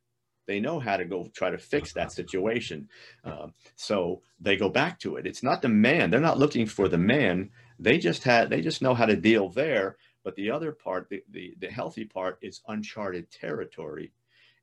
They 0.48 0.60
know 0.60 0.80
how 0.80 0.98
to 0.98 1.06
go 1.06 1.30
try 1.36 1.52
to 1.52 1.58
fix 1.58 1.94
that 1.94 2.12
situation. 2.12 2.88
Um, 3.26 3.54
so 3.76 4.22
they 4.40 4.56
go 4.56 4.70
back 4.70 4.98
to 5.00 5.18
it. 5.18 5.28
It's 5.28 5.44
not 5.44 5.62
the 5.62 5.70
man. 5.70 6.10
They're 6.10 6.22
not 6.22 6.40
looking 6.40 6.66
for 6.66 6.88
the 6.88 6.98
man. 6.98 7.52
They 7.80 7.98
just 7.98 8.24
had. 8.24 8.50
They 8.50 8.62
just 8.62 8.82
know 8.82 8.94
how 8.94 9.06
to 9.06 9.16
deal 9.16 9.50
there. 9.50 9.98
But 10.24 10.36
the 10.36 10.52
other 10.52 10.72
part, 10.72 11.10
the, 11.10 11.24
the, 11.32 11.56
the 11.60 11.68
healthy 11.68 12.04
part, 12.04 12.38
is 12.42 12.62
uncharted 12.68 13.32
territory. 13.32 14.12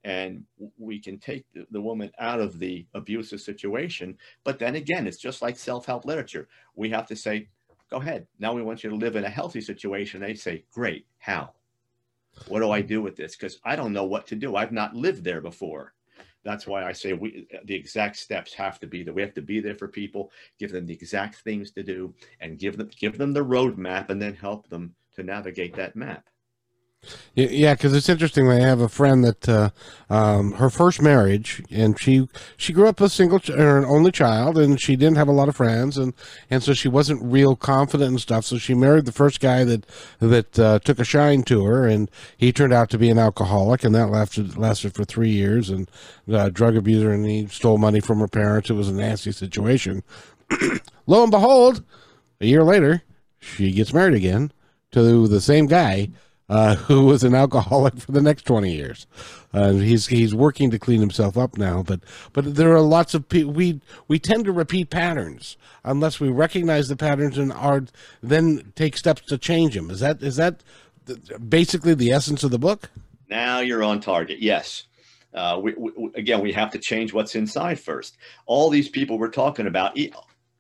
And 0.05 0.45
we 0.77 1.01
can 1.01 1.19
take 1.19 1.47
the, 1.55 1.67
the 1.71 1.81
woman 1.81 2.11
out 2.19 2.41
of 2.41 2.59
the 2.59 2.87
abusive 2.93 3.41
situation. 3.41 4.19
But 4.45 4.59
then 4.59 4.75
again, 4.75 5.07
it's 5.07 5.17
just 5.17 5.41
like 5.41 5.57
self 5.57 5.87
help 5.87 6.05
literature. 6.05 6.49
We 6.75 6.91
have 6.91 7.07
to 7.07 7.17
say, 7.17 7.49
go 7.91 7.97
ahead. 7.97 8.27
Now 8.39 8.53
we 8.53 8.63
want 8.63 8.85
you 8.85 8.91
to 8.91 8.97
live 8.97 9.17
in 9.17 9.25
a 9.25 9.31
healthy 9.31 9.61
situation. 9.61 10.21
They 10.21 10.35
say, 10.35 10.65
great. 10.73 11.07
How? 11.19 11.55
What 12.49 12.61
do 12.61 12.71
I 12.71 12.83
do 12.83 13.01
with 13.01 13.17
this? 13.17 13.37
Because 13.37 13.59
I 13.65 13.77
don't 13.77 13.93
know 13.93 14.05
what 14.05 14.27
to 14.29 14.37
do. 14.37 14.57
I've 14.57 14.73
not 14.73 14.95
lived 14.95 15.25
there 15.25 15.41
before. 15.41 15.95
That's 16.45 16.67
why 16.67 16.85
I 16.85 16.93
say 16.93 17.13
we 17.13 17.47
the 17.65 17.75
exact 17.75 18.17
steps 18.17 18.53
have 18.55 18.79
to 18.81 18.87
be 18.87 19.03
that 19.03 19.13
we 19.13 19.23
have 19.23 19.35
to 19.35 19.43
be 19.43 19.61
there 19.61 19.75
for 19.75 19.89
people, 19.89 20.31
give 20.59 20.73
them 20.73 20.87
the 20.87 20.95
exact 20.95 21.37
things 21.37 21.71
to 21.73 21.83
do, 21.83 22.15
and 22.41 22.59
give 22.59 22.77
them 22.77 22.91
give 22.99 23.19
them 23.19 23.33
the 23.33 23.45
roadmap, 23.45 24.11
and 24.11 24.21
then 24.21 24.35
help 24.35 24.69
them 24.69 24.95
to 25.15 25.23
navigate 25.23 25.75
that 25.77 25.97
map. 25.97 26.29
Yeah, 27.35 27.75
because 27.75 27.95
it's 27.95 28.09
interesting. 28.09 28.49
I 28.49 28.61
have 28.61 28.81
a 28.81 28.89
friend 28.89 29.25
that 29.25 29.49
uh, 29.49 29.71
um, 30.09 30.53
her 30.53 30.71
first 30.71 31.03
marriage, 31.03 31.63
and 31.71 31.99
she 31.99 32.29
she 32.57 32.73
grew 32.73 32.87
up 32.87 33.01
a 33.01 33.09
single 33.09 33.41
or 33.49 33.77
an 33.79 33.85
only 33.85 34.13
child, 34.13 34.57
and 34.57 34.81
she 34.81 34.95
didn't 34.95 35.17
have 35.17 35.29
a 35.29 35.33
lot 35.33 35.49
of 35.49 35.57
friends, 35.57 35.99
and 35.99 36.15
and 36.49 36.63
so 36.63 36.73
she 36.75 36.89
wasn't 36.89 37.23
real 37.23 37.57
confident 37.57 38.11
and 38.11 38.21
stuff. 38.21 38.45
So 38.45 38.59
she 38.59 38.75
married 38.75 39.05
the 39.05 39.13
first 39.13 39.41
guy 39.41 39.65
that 39.65 39.87
that 40.21 40.59
uh, 40.59 40.79
took 40.79 41.01
a 41.01 41.05
shine 41.05 41.43
to 41.45 41.65
her, 41.65 41.89
and 41.89 42.11
he 42.37 42.53
turned 42.53 42.73
out 42.73 42.89
to 42.91 42.99
be 42.99 43.11
an 43.11 43.19
alcoholic, 43.19 43.83
and 43.83 43.95
that 43.95 44.11
lasted 44.11 44.57
lasted 44.57 44.95
for 44.95 45.05
three 45.05 45.31
years, 45.31 45.71
and 45.71 45.91
uh, 46.33 46.51
drug 46.51 46.77
abuser, 46.77 47.11
and 47.11 47.27
he 47.27 47.47
stole 47.49 47.79
money 47.79 48.01
from 48.01 48.21
her 48.21 48.29
parents. 48.29 48.71
It 48.71 48.75
was 48.75 48.89
a 48.89 48.95
nasty 48.95 49.33
situation. 49.33 50.05
Lo 51.07 51.23
and 51.23 51.31
behold, 51.33 51.83
a 52.41 52.47
year 52.47 52.63
later, 52.63 53.03
she 53.41 53.73
gets 53.73 53.93
married 53.93 54.15
again 54.15 54.53
to 54.93 55.27
the 55.27 55.41
same 55.41 55.67
guy 55.67 56.09
uh, 56.49 56.75
who 56.89 57.05
was 57.05 57.25
an 57.25 57.35
alcoholic 57.35 57.99
for 57.99 58.13
the 58.13 58.23
next 58.23 58.45
20 58.45 58.73
years. 58.73 59.07
Uh, 59.53 59.73
he's 59.73 60.09
he's 60.09 60.35
working 60.35 60.71
to 60.71 60.79
clean 60.79 61.01
himself 61.01 61.37
up 61.37 61.57
now, 61.57 61.83
but 61.83 62.01
but 62.33 62.55
there 62.55 62.73
are 62.73 62.81
lots 62.81 63.15
of 63.15 63.29
people. 63.29 63.53
We 63.53 63.81
we 64.09 64.19
tend 64.19 64.45
to 64.47 64.53
repeat 64.53 64.91
patterns 64.91 65.57
unless 65.85 66.21
we 66.21 66.29
recognize 66.29 66.89
the 66.89 66.97
patterns 66.97 67.39
and 67.39 67.53
are 67.53 67.85
then 68.23 68.73
take 68.75 68.97
steps 68.97 69.23
to 69.23 69.39
change 69.39 69.75
them. 69.75 69.91
Is 69.91 70.01
that 70.01 70.23
is 70.23 70.37
that 70.37 70.63
basically 71.49 71.95
the 71.95 72.11
essence 72.11 72.43
of 72.43 72.51
the 72.51 72.59
book? 72.59 72.91
Now 73.29 73.61
you're 73.61 73.83
on 73.83 74.01
target. 74.01 74.41
Yes. 74.41 74.85
Uh, 75.33 75.59
we, 75.61 75.75
we, 75.75 76.11
again, 76.15 76.41
we 76.41 76.53
have 76.53 76.71
to 76.71 76.79
change 76.79 77.13
what's 77.13 77.35
inside 77.35 77.81
first. 77.81 78.17
All 78.47 78.71
these 78.71 78.89
people 78.89 79.19
we're 79.19 79.29
talking 79.29 79.67
about, 79.67 79.99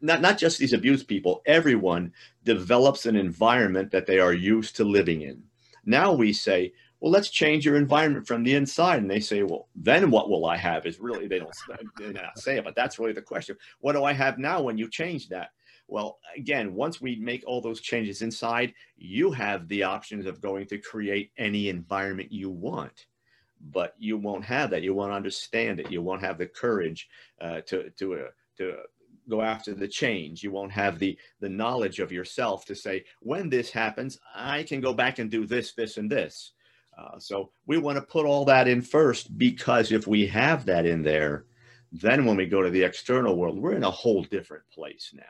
not, 0.00 0.20
not 0.20 0.36
just 0.36 0.58
these 0.58 0.72
abused 0.72 1.06
people, 1.06 1.42
everyone 1.46 2.12
develops 2.44 3.06
an 3.06 3.14
environment 3.14 3.92
that 3.92 4.06
they 4.06 4.18
are 4.18 4.32
used 4.32 4.74
to 4.76 4.84
living 4.84 5.22
in. 5.22 5.44
Now 5.86 6.12
we 6.12 6.32
say, 6.32 6.72
well, 7.00 7.12
let's 7.12 7.28
change 7.28 7.66
your 7.66 7.76
environment 7.76 8.26
from 8.26 8.44
the 8.44 8.54
inside. 8.54 9.00
And 9.00 9.10
they 9.10 9.20
say, 9.20 9.42
well, 9.42 9.68
then 9.76 10.10
what 10.10 10.30
will 10.30 10.46
I 10.46 10.56
have? 10.56 10.86
Is 10.86 10.98
really, 10.98 11.26
they 11.26 11.38
don't 11.38 11.52
they 11.98 12.12
not 12.12 12.38
say 12.38 12.56
it, 12.56 12.64
but 12.64 12.74
that's 12.74 12.98
really 12.98 13.12
the 13.12 13.22
question. 13.22 13.56
What 13.80 13.92
do 13.92 14.04
I 14.04 14.12
have 14.12 14.38
now 14.38 14.62
when 14.62 14.78
you 14.78 14.88
change 14.88 15.28
that? 15.28 15.50
Well, 15.86 16.18
again, 16.34 16.74
once 16.74 17.02
we 17.02 17.16
make 17.16 17.44
all 17.46 17.60
those 17.60 17.82
changes 17.82 18.22
inside, 18.22 18.72
you 18.96 19.30
have 19.32 19.68
the 19.68 19.82
options 19.82 20.24
of 20.24 20.40
going 20.40 20.66
to 20.68 20.78
create 20.78 21.30
any 21.36 21.68
environment 21.68 22.32
you 22.32 22.48
want. 22.48 23.06
But 23.60 23.94
you 23.98 24.16
won't 24.16 24.44
have 24.44 24.70
that. 24.70 24.82
You 24.82 24.94
won't 24.94 25.12
understand 25.12 25.80
it. 25.80 25.90
You 25.90 26.02
won't 26.02 26.22
have 26.22 26.38
the 26.38 26.46
courage 26.46 27.08
uh, 27.40 27.60
to 27.66 27.90
to 27.90 28.14
uh, 28.14 28.30
to 28.58 28.76
go 29.28 29.42
after 29.42 29.74
the 29.74 29.88
change. 29.88 30.42
You 30.42 30.50
won't 30.50 30.72
have 30.72 30.98
the 30.98 31.18
the 31.40 31.48
knowledge 31.48 32.00
of 32.00 32.12
yourself 32.12 32.64
to 32.66 32.74
say, 32.74 33.04
when 33.20 33.48
this 33.48 33.70
happens, 33.70 34.18
I 34.34 34.62
can 34.62 34.80
go 34.80 34.92
back 34.92 35.18
and 35.18 35.30
do 35.30 35.46
this, 35.46 35.72
this, 35.74 35.96
and 35.96 36.10
this. 36.10 36.52
Uh, 36.96 37.18
so 37.18 37.50
we 37.66 37.78
want 37.78 37.96
to 37.96 38.02
put 38.02 38.26
all 38.26 38.44
that 38.44 38.68
in 38.68 38.80
first 38.80 39.36
because 39.36 39.90
if 39.90 40.06
we 40.06 40.26
have 40.26 40.64
that 40.66 40.86
in 40.86 41.02
there, 41.02 41.46
then 41.90 42.24
when 42.24 42.36
we 42.36 42.46
go 42.46 42.62
to 42.62 42.70
the 42.70 42.82
external 42.82 43.36
world, 43.36 43.58
we're 43.58 43.74
in 43.74 43.84
a 43.84 43.90
whole 43.90 44.22
different 44.24 44.64
place 44.72 45.12
now. 45.14 45.22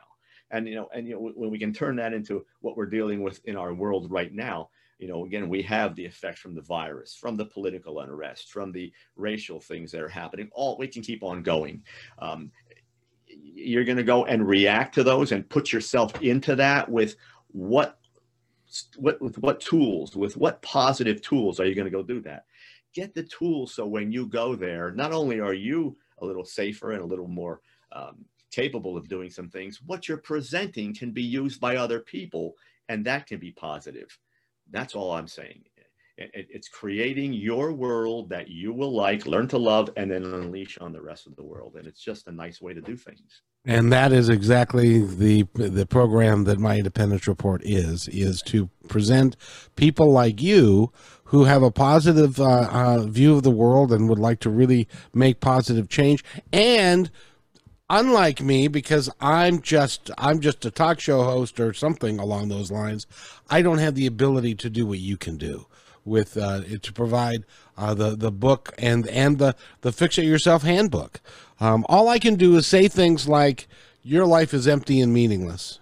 And 0.51 0.67
you 0.67 0.75
know, 0.75 0.87
and 0.93 1.07
you 1.07 1.15
know, 1.15 1.31
when 1.35 1.49
we 1.49 1.59
can 1.59 1.73
turn 1.73 1.95
that 1.97 2.13
into 2.13 2.45
what 2.61 2.77
we're 2.77 2.85
dealing 2.85 3.23
with 3.23 3.43
in 3.45 3.55
our 3.55 3.73
world 3.73 4.11
right 4.11 4.33
now, 4.33 4.69
you 4.99 5.07
know, 5.07 5.25
again, 5.25 5.49
we 5.49 5.61
have 5.63 5.95
the 5.95 6.05
effects 6.05 6.39
from 6.39 6.55
the 6.55 6.61
virus, 6.61 7.15
from 7.15 7.35
the 7.35 7.45
political 7.45 7.99
unrest, 7.99 8.51
from 8.51 8.71
the 8.71 8.93
racial 9.15 9.59
things 9.59 9.91
that 9.91 10.01
are 10.01 10.07
happening. 10.07 10.49
All 10.53 10.77
we 10.77 10.87
can 10.87 11.01
keep 11.01 11.23
on 11.23 11.43
going. 11.43 11.83
Um, 12.19 12.51
you're 13.41 13.83
going 13.83 13.97
to 13.97 14.03
go 14.03 14.25
and 14.25 14.47
react 14.47 14.95
to 14.95 15.03
those 15.03 15.31
and 15.31 15.49
put 15.49 15.71
yourself 15.71 16.21
into 16.21 16.55
that 16.55 16.89
with 16.89 17.15
what 17.47 17.99
what 18.97 19.21
with 19.21 19.37
what 19.37 19.61
tools 19.61 20.15
with 20.15 20.35
what 20.35 20.61
positive 20.61 21.21
tools 21.21 21.59
are 21.59 21.65
you 21.65 21.75
going 21.75 21.85
to 21.85 21.91
go 21.91 22.03
do 22.03 22.21
that? 22.21 22.45
Get 22.93 23.13
the 23.13 23.23
tools 23.23 23.73
so 23.73 23.85
when 23.85 24.11
you 24.11 24.27
go 24.27 24.55
there 24.55 24.91
not 24.91 25.11
only 25.11 25.39
are 25.39 25.53
you 25.53 25.97
a 26.19 26.25
little 26.25 26.45
safer 26.45 26.91
and 26.91 27.01
a 27.01 27.05
little 27.05 27.27
more 27.27 27.61
um, 27.91 28.25
capable 28.51 28.97
of 28.97 29.07
doing 29.07 29.29
some 29.29 29.49
things 29.49 29.81
what 29.85 30.07
you're 30.07 30.17
presenting 30.17 30.93
can 30.93 31.11
be 31.11 31.23
used 31.23 31.59
by 31.59 31.75
other 31.75 31.99
people 31.99 32.55
and 32.89 33.05
that 33.05 33.27
can 33.27 33.39
be 33.39 33.51
positive. 33.51 34.17
That's 34.71 34.95
all 34.95 35.11
i'm 35.11 35.27
saying 35.27 35.63
it, 36.17 36.31
it- 36.33 36.47
it's 36.49 36.67
creating 36.67 37.33
your 37.33 37.73
world 37.73 38.29
that 38.29 38.47
you 38.49 38.73
will 38.73 38.93
like 38.93 39.25
learn 39.25 39.47
to 39.49 39.57
love 39.57 39.89
and 39.97 40.11
then 40.11 40.23
unleash 40.23 40.77
on 40.79 40.93
the 40.93 41.01
rest 41.01 41.27
of 41.27 41.35
the 41.35 41.43
world. 41.43 41.75
And 41.75 41.87
it's 41.87 42.01
just 42.01 42.27
a 42.27 42.31
nice 42.31 42.61
way 42.61 42.73
to 42.73 42.81
do 42.81 42.95
things. 42.95 43.41
And 43.67 43.91
that 43.91 44.11
is 44.11 44.29
exactly 44.29 44.99
the 45.03 45.47
the 45.55 45.87
program 45.87 46.43
that 46.43 46.59
my 46.59 46.77
Independence 46.77 47.27
Report 47.27 47.61
is 47.65 48.07
is 48.09 48.41
to 48.43 48.69
present 48.87 49.35
people 49.75 50.11
like 50.11 50.41
you 50.41 50.91
who 51.25 51.45
have 51.45 51.63
a 51.63 51.71
positive 51.71 52.39
uh, 52.39 52.69
uh, 52.71 52.99
view 53.07 53.35
of 53.35 53.41
the 53.43 53.49
world 53.51 53.91
and 53.91 54.07
would 54.07 54.19
like 54.19 54.39
to 54.41 54.49
really 54.51 54.87
make 55.13 55.39
positive 55.39 55.89
change. 55.89 56.23
And 56.53 57.09
unlike 57.87 58.41
me 58.41 58.67
because 58.67 59.11
i'm 59.19 59.61
just 59.61 60.09
i'm 60.17 60.39
just 60.39 60.65
a 60.65 60.71
talk 60.71 60.99
show 60.99 61.23
host 61.23 61.59
or 61.59 61.71
something 61.71 62.17
along 62.19 62.47
those 62.47 62.71
lines 62.71 63.05
i 63.51 63.61
don't 63.61 63.77
have 63.77 63.93
the 63.93 64.07
ability 64.07 64.55
to 64.55 64.71
do 64.71 64.87
what 64.87 64.97
you 64.97 65.15
can 65.15 65.37
do 65.37 65.67
with 66.05 66.37
uh, 66.37 66.61
to 66.81 66.93
provide 66.93 67.43
uh, 67.77 67.93
the 67.93 68.15
the 68.15 68.31
book 68.31 68.73
and 68.77 69.07
and 69.07 69.37
the 69.39 69.55
the 69.81 69.91
fix 69.91 70.17
it 70.17 70.25
yourself 70.25 70.63
handbook 70.63 71.19
um, 71.59 71.85
all 71.89 72.07
i 72.07 72.19
can 72.19 72.35
do 72.35 72.55
is 72.55 72.65
say 72.67 72.87
things 72.87 73.27
like 73.27 73.67
your 74.03 74.25
life 74.25 74.53
is 74.53 74.67
empty 74.67 75.01
and 75.01 75.13
meaningless 75.13 75.79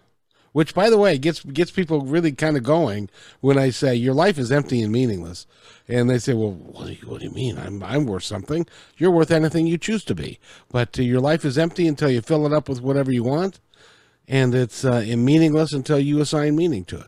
which 0.53 0.73
by 0.73 0.89
the 0.89 0.97
way 0.97 1.17
gets 1.17 1.43
gets 1.43 1.71
people 1.71 2.01
really 2.01 2.31
kind 2.31 2.55
of 2.55 2.63
going 2.63 3.09
when 3.41 3.57
I 3.57 3.71
say 3.71 3.93
your 3.95 4.13
life 4.13 4.37
is 4.37 4.51
empty 4.51 4.81
and 4.81 4.91
meaningless, 4.91 5.45
and 5.87 6.09
they 6.09 6.19
say, 6.19 6.33
"Well, 6.33 6.51
what 6.51 6.87
do 6.87 6.93
you, 6.93 7.07
what 7.07 7.19
do 7.19 7.25
you 7.25 7.33
mean? 7.33 7.57
I'm 7.57 7.83
I'm 7.83 8.05
worth 8.05 8.23
something. 8.23 8.65
You're 8.97 9.11
worth 9.11 9.31
anything 9.31 9.67
you 9.67 9.77
choose 9.77 10.05
to 10.05 10.15
be, 10.15 10.39
but 10.71 10.97
uh, 10.97 11.01
your 11.01 11.19
life 11.19 11.43
is 11.43 11.57
empty 11.57 11.87
until 11.87 12.09
you 12.09 12.21
fill 12.21 12.45
it 12.45 12.53
up 12.53 12.69
with 12.69 12.81
whatever 12.81 13.11
you 13.11 13.23
want, 13.23 13.59
and 14.27 14.55
it's 14.55 14.85
uh, 14.85 15.03
meaningless 15.17 15.73
until 15.73 15.99
you 15.99 16.21
assign 16.21 16.55
meaning 16.55 16.85
to 16.85 16.99
it." 16.99 17.07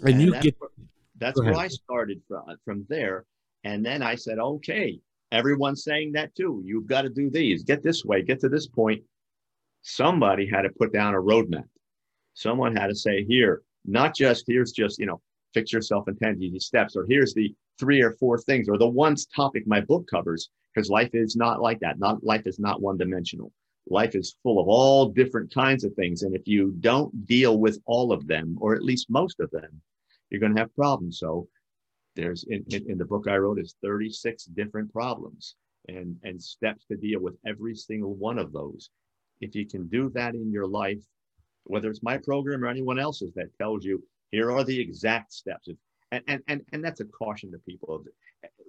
And, 0.00 0.10
and 0.10 0.22
you 0.22 0.38
get 0.38 0.56
that's 1.24 1.40
where 1.40 1.56
I 1.56 1.68
started 1.68 2.20
from 2.28 2.44
from 2.64 2.86
there, 2.88 3.24
and 3.64 3.84
then 3.84 4.02
I 4.02 4.14
said, 4.14 4.38
"Okay." 4.38 5.00
Everyone's 5.32 5.82
saying 5.82 6.12
that 6.12 6.32
too. 6.36 6.62
You've 6.64 6.86
got 6.86 7.02
to 7.02 7.08
do 7.08 7.28
these. 7.28 7.64
Get 7.64 7.82
this 7.82 8.04
way. 8.04 8.22
Get 8.22 8.38
to 8.40 8.48
this 8.48 8.68
point. 8.68 9.02
Somebody 9.82 10.48
had 10.48 10.62
to 10.62 10.70
put 10.70 10.92
down 10.92 11.14
a 11.14 11.20
roadmap 11.20 11.64
someone 12.34 12.76
had 12.76 12.88
to 12.88 12.94
say 12.94 13.24
here, 13.24 13.62
not 13.84 14.14
just 14.14 14.44
here's 14.46 14.72
just, 14.72 14.98
you 14.98 15.06
know, 15.06 15.20
fix 15.54 15.72
yourself 15.72 16.08
in 16.08 16.16
10 16.16 16.42
easy 16.42 16.58
steps, 16.58 16.96
or 16.96 17.06
here's 17.08 17.32
the 17.32 17.54
three 17.78 18.02
or 18.02 18.12
four 18.12 18.38
things, 18.38 18.68
or 18.68 18.76
the 18.76 18.86
one 18.86 19.14
topic 19.34 19.66
my 19.66 19.80
book 19.80 20.06
covers, 20.08 20.50
because 20.74 20.90
life 20.90 21.10
is 21.14 21.36
not 21.36 21.62
like 21.62 21.80
that. 21.80 21.98
Not 21.98 22.22
life 22.22 22.46
is 22.46 22.58
not 22.58 22.82
one 22.82 22.96
dimensional. 22.96 23.52
Life 23.88 24.14
is 24.14 24.36
full 24.42 24.60
of 24.60 24.66
all 24.66 25.08
different 25.08 25.52
kinds 25.52 25.84
of 25.84 25.94
things. 25.94 26.22
And 26.22 26.34
if 26.34 26.46
you 26.46 26.74
don't 26.80 27.26
deal 27.26 27.58
with 27.58 27.80
all 27.86 28.12
of 28.12 28.26
them, 28.26 28.56
or 28.60 28.74
at 28.74 28.82
least 28.82 29.10
most 29.10 29.40
of 29.40 29.50
them, 29.50 29.80
you're 30.30 30.40
going 30.40 30.54
to 30.54 30.60
have 30.60 30.74
problems. 30.74 31.18
So 31.18 31.48
there's 32.16 32.44
in, 32.44 32.64
in, 32.70 32.90
in 32.90 32.98
the 32.98 33.04
book 33.04 33.26
I 33.28 33.36
wrote 33.36 33.58
is 33.58 33.76
36 33.82 34.44
different 34.46 34.92
problems 34.92 35.56
and, 35.88 36.16
and 36.22 36.42
steps 36.42 36.84
to 36.86 36.96
deal 36.96 37.20
with 37.20 37.34
every 37.46 37.74
single 37.74 38.14
one 38.14 38.38
of 38.38 38.52
those. 38.52 38.90
If 39.40 39.54
you 39.54 39.66
can 39.66 39.88
do 39.88 40.10
that 40.14 40.34
in 40.34 40.52
your 40.52 40.66
life, 40.66 41.02
whether 41.64 41.90
it's 41.90 42.02
my 42.02 42.18
program 42.18 42.64
or 42.64 42.68
anyone 42.68 42.98
else's 42.98 43.32
that 43.34 43.56
tells 43.58 43.84
you 43.84 44.02
here 44.30 44.50
are 44.50 44.64
the 44.64 44.80
exact 44.80 45.32
steps. 45.32 45.68
And, 46.12 46.22
and, 46.28 46.42
and, 46.48 46.62
and 46.72 46.84
that's 46.84 47.00
a 47.00 47.04
caution 47.04 47.50
to 47.52 47.58
people. 47.58 48.04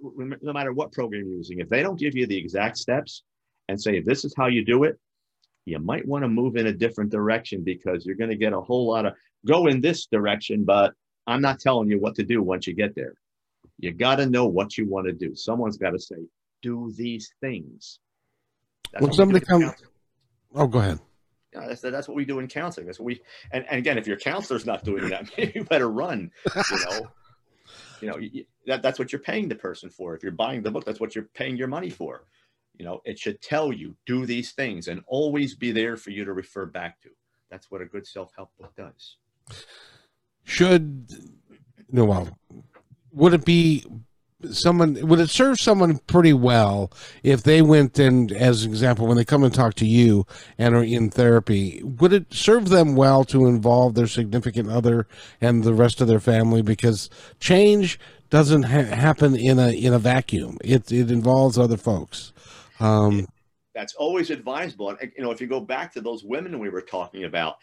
No 0.02 0.52
matter 0.52 0.72
what 0.72 0.92
program 0.92 1.26
you're 1.26 1.36
using, 1.36 1.60
if 1.60 1.68
they 1.68 1.82
don't 1.82 1.98
give 1.98 2.16
you 2.16 2.26
the 2.26 2.36
exact 2.36 2.78
steps 2.78 3.22
and 3.68 3.80
say, 3.80 4.00
this 4.00 4.24
is 4.24 4.34
how 4.36 4.46
you 4.46 4.64
do 4.64 4.84
it, 4.84 4.98
you 5.64 5.78
might 5.78 6.06
want 6.06 6.22
to 6.22 6.28
move 6.28 6.56
in 6.56 6.68
a 6.68 6.72
different 6.72 7.10
direction 7.10 7.62
because 7.64 8.06
you're 8.06 8.16
going 8.16 8.30
to 8.30 8.36
get 8.36 8.52
a 8.52 8.60
whole 8.60 8.88
lot 8.88 9.06
of 9.06 9.14
go 9.44 9.66
in 9.66 9.80
this 9.80 10.06
direction, 10.06 10.64
but 10.64 10.94
I'm 11.26 11.40
not 11.40 11.60
telling 11.60 11.88
you 11.88 11.98
what 11.98 12.14
to 12.16 12.24
do 12.24 12.42
once 12.42 12.66
you 12.66 12.74
get 12.74 12.94
there. 12.94 13.14
You 13.78 13.92
got 13.92 14.16
to 14.16 14.26
know 14.26 14.46
what 14.46 14.78
you 14.78 14.88
want 14.88 15.06
to 15.06 15.12
do. 15.12 15.34
Someone's 15.34 15.76
got 15.76 15.90
to 15.90 15.98
say, 15.98 16.16
do 16.62 16.92
these 16.96 17.32
things. 17.40 17.98
That's 18.92 19.02
when 19.02 19.12
somebody 19.12 19.44
comes, 19.44 19.72
oh, 20.54 20.66
go 20.66 20.78
ahead. 20.78 21.00
Know, 21.54 21.68
that's, 21.68 21.80
that's 21.80 22.08
what 22.08 22.16
we 22.16 22.24
do 22.24 22.38
in 22.38 22.48
counseling. 22.48 22.86
That's 22.86 22.98
what 22.98 23.06
we, 23.06 23.20
and, 23.50 23.64
and 23.68 23.78
again, 23.78 23.98
if 23.98 24.06
your 24.06 24.18
counselor's 24.18 24.66
not 24.66 24.84
doing 24.84 25.08
that, 25.10 25.30
you 25.54 25.64
better 25.64 25.90
run, 25.90 26.30
you 26.70 26.78
know, 26.84 27.06
you 28.00 28.08
know, 28.08 28.18
you, 28.18 28.44
that, 28.66 28.82
that's 28.82 28.98
what 28.98 29.12
you're 29.12 29.20
paying 29.20 29.48
the 29.48 29.54
person 29.54 29.90
for. 29.90 30.14
If 30.14 30.22
you're 30.22 30.32
buying 30.32 30.62
the 30.62 30.70
book, 30.70 30.84
that's 30.84 31.00
what 31.00 31.14
you're 31.14 31.28
paying 31.34 31.56
your 31.56 31.68
money 31.68 31.90
for. 31.90 32.24
You 32.78 32.84
know, 32.84 33.00
it 33.04 33.18
should 33.18 33.40
tell 33.40 33.72
you 33.72 33.96
do 34.04 34.26
these 34.26 34.52
things 34.52 34.88
and 34.88 35.02
always 35.06 35.54
be 35.54 35.72
there 35.72 35.96
for 35.96 36.10
you 36.10 36.24
to 36.24 36.32
refer 36.32 36.66
back 36.66 37.00
to. 37.02 37.10
That's 37.50 37.70
what 37.70 37.80
a 37.80 37.86
good 37.86 38.06
self-help 38.06 38.50
book 38.58 38.74
does. 38.76 39.16
Should, 40.46 41.08
no, 41.90 42.06
well, 42.06 42.38
would 43.12 43.34
it 43.34 43.44
be 43.44 43.84
someone 44.50 44.94
would 45.06 45.20
it 45.20 45.30
serve 45.30 45.58
someone 45.58 45.98
pretty 46.06 46.32
well 46.32 46.92
if 47.22 47.42
they 47.42 47.62
went 47.62 47.98
and 47.98 48.30
as 48.32 48.64
an 48.64 48.70
example 48.70 49.06
when 49.06 49.16
they 49.16 49.24
come 49.24 49.42
and 49.42 49.52
talk 49.54 49.74
to 49.74 49.86
you 49.86 50.26
and 50.58 50.74
are 50.74 50.84
in 50.84 51.10
therapy 51.10 51.82
would 51.82 52.12
it 52.12 52.32
serve 52.32 52.68
them 52.68 52.94
well 52.94 53.24
to 53.24 53.46
involve 53.46 53.94
their 53.94 54.06
significant 54.06 54.70
other 54.70 55.06
and 55.40 55.64
the 55.64 55.74
rest 55.74 56.00
of 56.00 56.08
their 56.08 56.20
family? 56.20 56.62
Because 56.62 57.10
change 57.40 57.98
doesn't 58.30 58.64
ha- 58.64 58.82
happen 58.82 59.34
in 59.34 59.58
a 59.58 59.70
in 59.70 59.92
a 59.92 59.98
vacuum. 59.98 60.58
It 60.62 60.92
it 60.92 61.10
involves 61.10 61.58
other 61.58 61.76
folks. 61.76 62.32
Um, 62.80 63.26
that's 63.74 63.94
always 63.94 64.30
advisable. 64.30 64.90
And 64.90 65.12
you 65.16 65.22
know 65.22 65.30
if 65.30 65.40
you 65.40 65.46
go 65.46 65.60
back 65.60 65.92
to 65.94 66.00
those 66.00 66.24
women 66.24 66.58
we 66.58 66.68
were 66.68 66.82
talking 66.82 67.24
about 67.24 67.56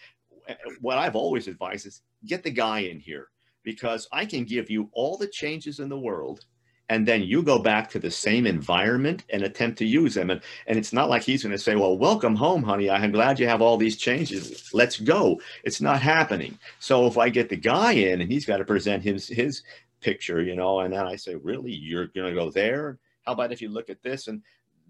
what 0.81 0.97
i've 0.97 1.15
always 1.15 1.47
advised 1.47 1.85
is 1.85 2.01
get 2.25 2.43
the 2.43 2.51
guy 2.51 2.79
in 2.79 2.99
here 2.99 3.27
because 3.63 4.07
i 4.11 4.25
can 4.25 4.43
give 4.43 4.69
you 4.69 4.89
all 4.93 5.17
the 5.17 5.27
changes 5.27 5.79
in 5.79 5.89
the 5.89 5.97
world 5.97 6.45
and 6.89 7.07
then 7.07 7.23
you 7.23 7.41
go 7.41 7.59
back 7.59 7.89
to 7.89 7.99
the 7.99 8.11
same 8.11 8.45
environment 8.45 9.23
and 9.29 9.43
attempt 9.43 9.77
to 9.79 9.85
use 9.85 10.13
them. 10.13 10.29
And, 10.29 10.41
and 10.67 10.77
it's 10.77 10.93
not 10.93 11.09
like 11.09 11.23
he's 11.23 11.43
going 11.43 11.53
to 11.53 11.57
say, 11.57 11.75
well, 11.75 11.97
welcome 11.97 12.35
home, 12.35 12.61
honey. 12.61 12.89
I'm 12.89 13.11
glad 13.11 13.39
you 13.39 13.47
have 13.47 13.61
all 13.61 13.77
these 13.77 13.97
changes. 13.97 14.69
Let's 14.73 14.99
go. 14.99 15.39
It's 15.63 15.81
not 15.81 16.01
happening. 16.01 16.57
So 16.79 17.07
if 17.07 17.17
I 17.17 17.29
get 17.29 17.49
the 17.49 17.55
guy 17.55 17.93
in 17.93 18.21
and 18.21 18.31
he's 18.31 18.45
got 18.45 18.57
to 18.57 18.65
present 18.65 19.01
his, 19.01 19.27
his 19.27 19.63
picture, 20.01 20.41
you 20.41 20.55
know, 20.55 20.81
and 20.81 20.93
then 20.93 21.07
I 21.07 21.15
say, 21.15 21.35
really, 21.35 21.71
you're 21.71 22.07
going 22.07 22.29
to 22.29 22.39
go 22.39 22.51
there? 22.51 22.99
How 23.25 23.31
about 23.31 23.53
if 23.53 23.61
you 23.61 23.69
look 23.69 23.89
at 23.89 24.03
this? 24.03 24.27
And 24.27 24.41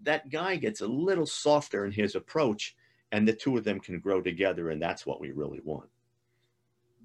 that 0.02 0.30
guy 0.30 0.56
gets 0.56 0.82
a 0.82 0.88
little 0.88 1.28
softer 1.28 1.86
in 1.86 1.92
his 1.92 2.16
approach 2.16 2.76
and 3.14 3.28
the 3.28 3.34
two 3.34 3.58
of 3.58 3.64
them 3.64 3.80
can 3.80 4.00
grow 4.00 4.22
together. 4.22 4.72
And 4.72 4.82
that's 4.82 5.06
what 5.06 5.22
we 5.22 5.32
really 5.32 5.62
want 5.64 5.90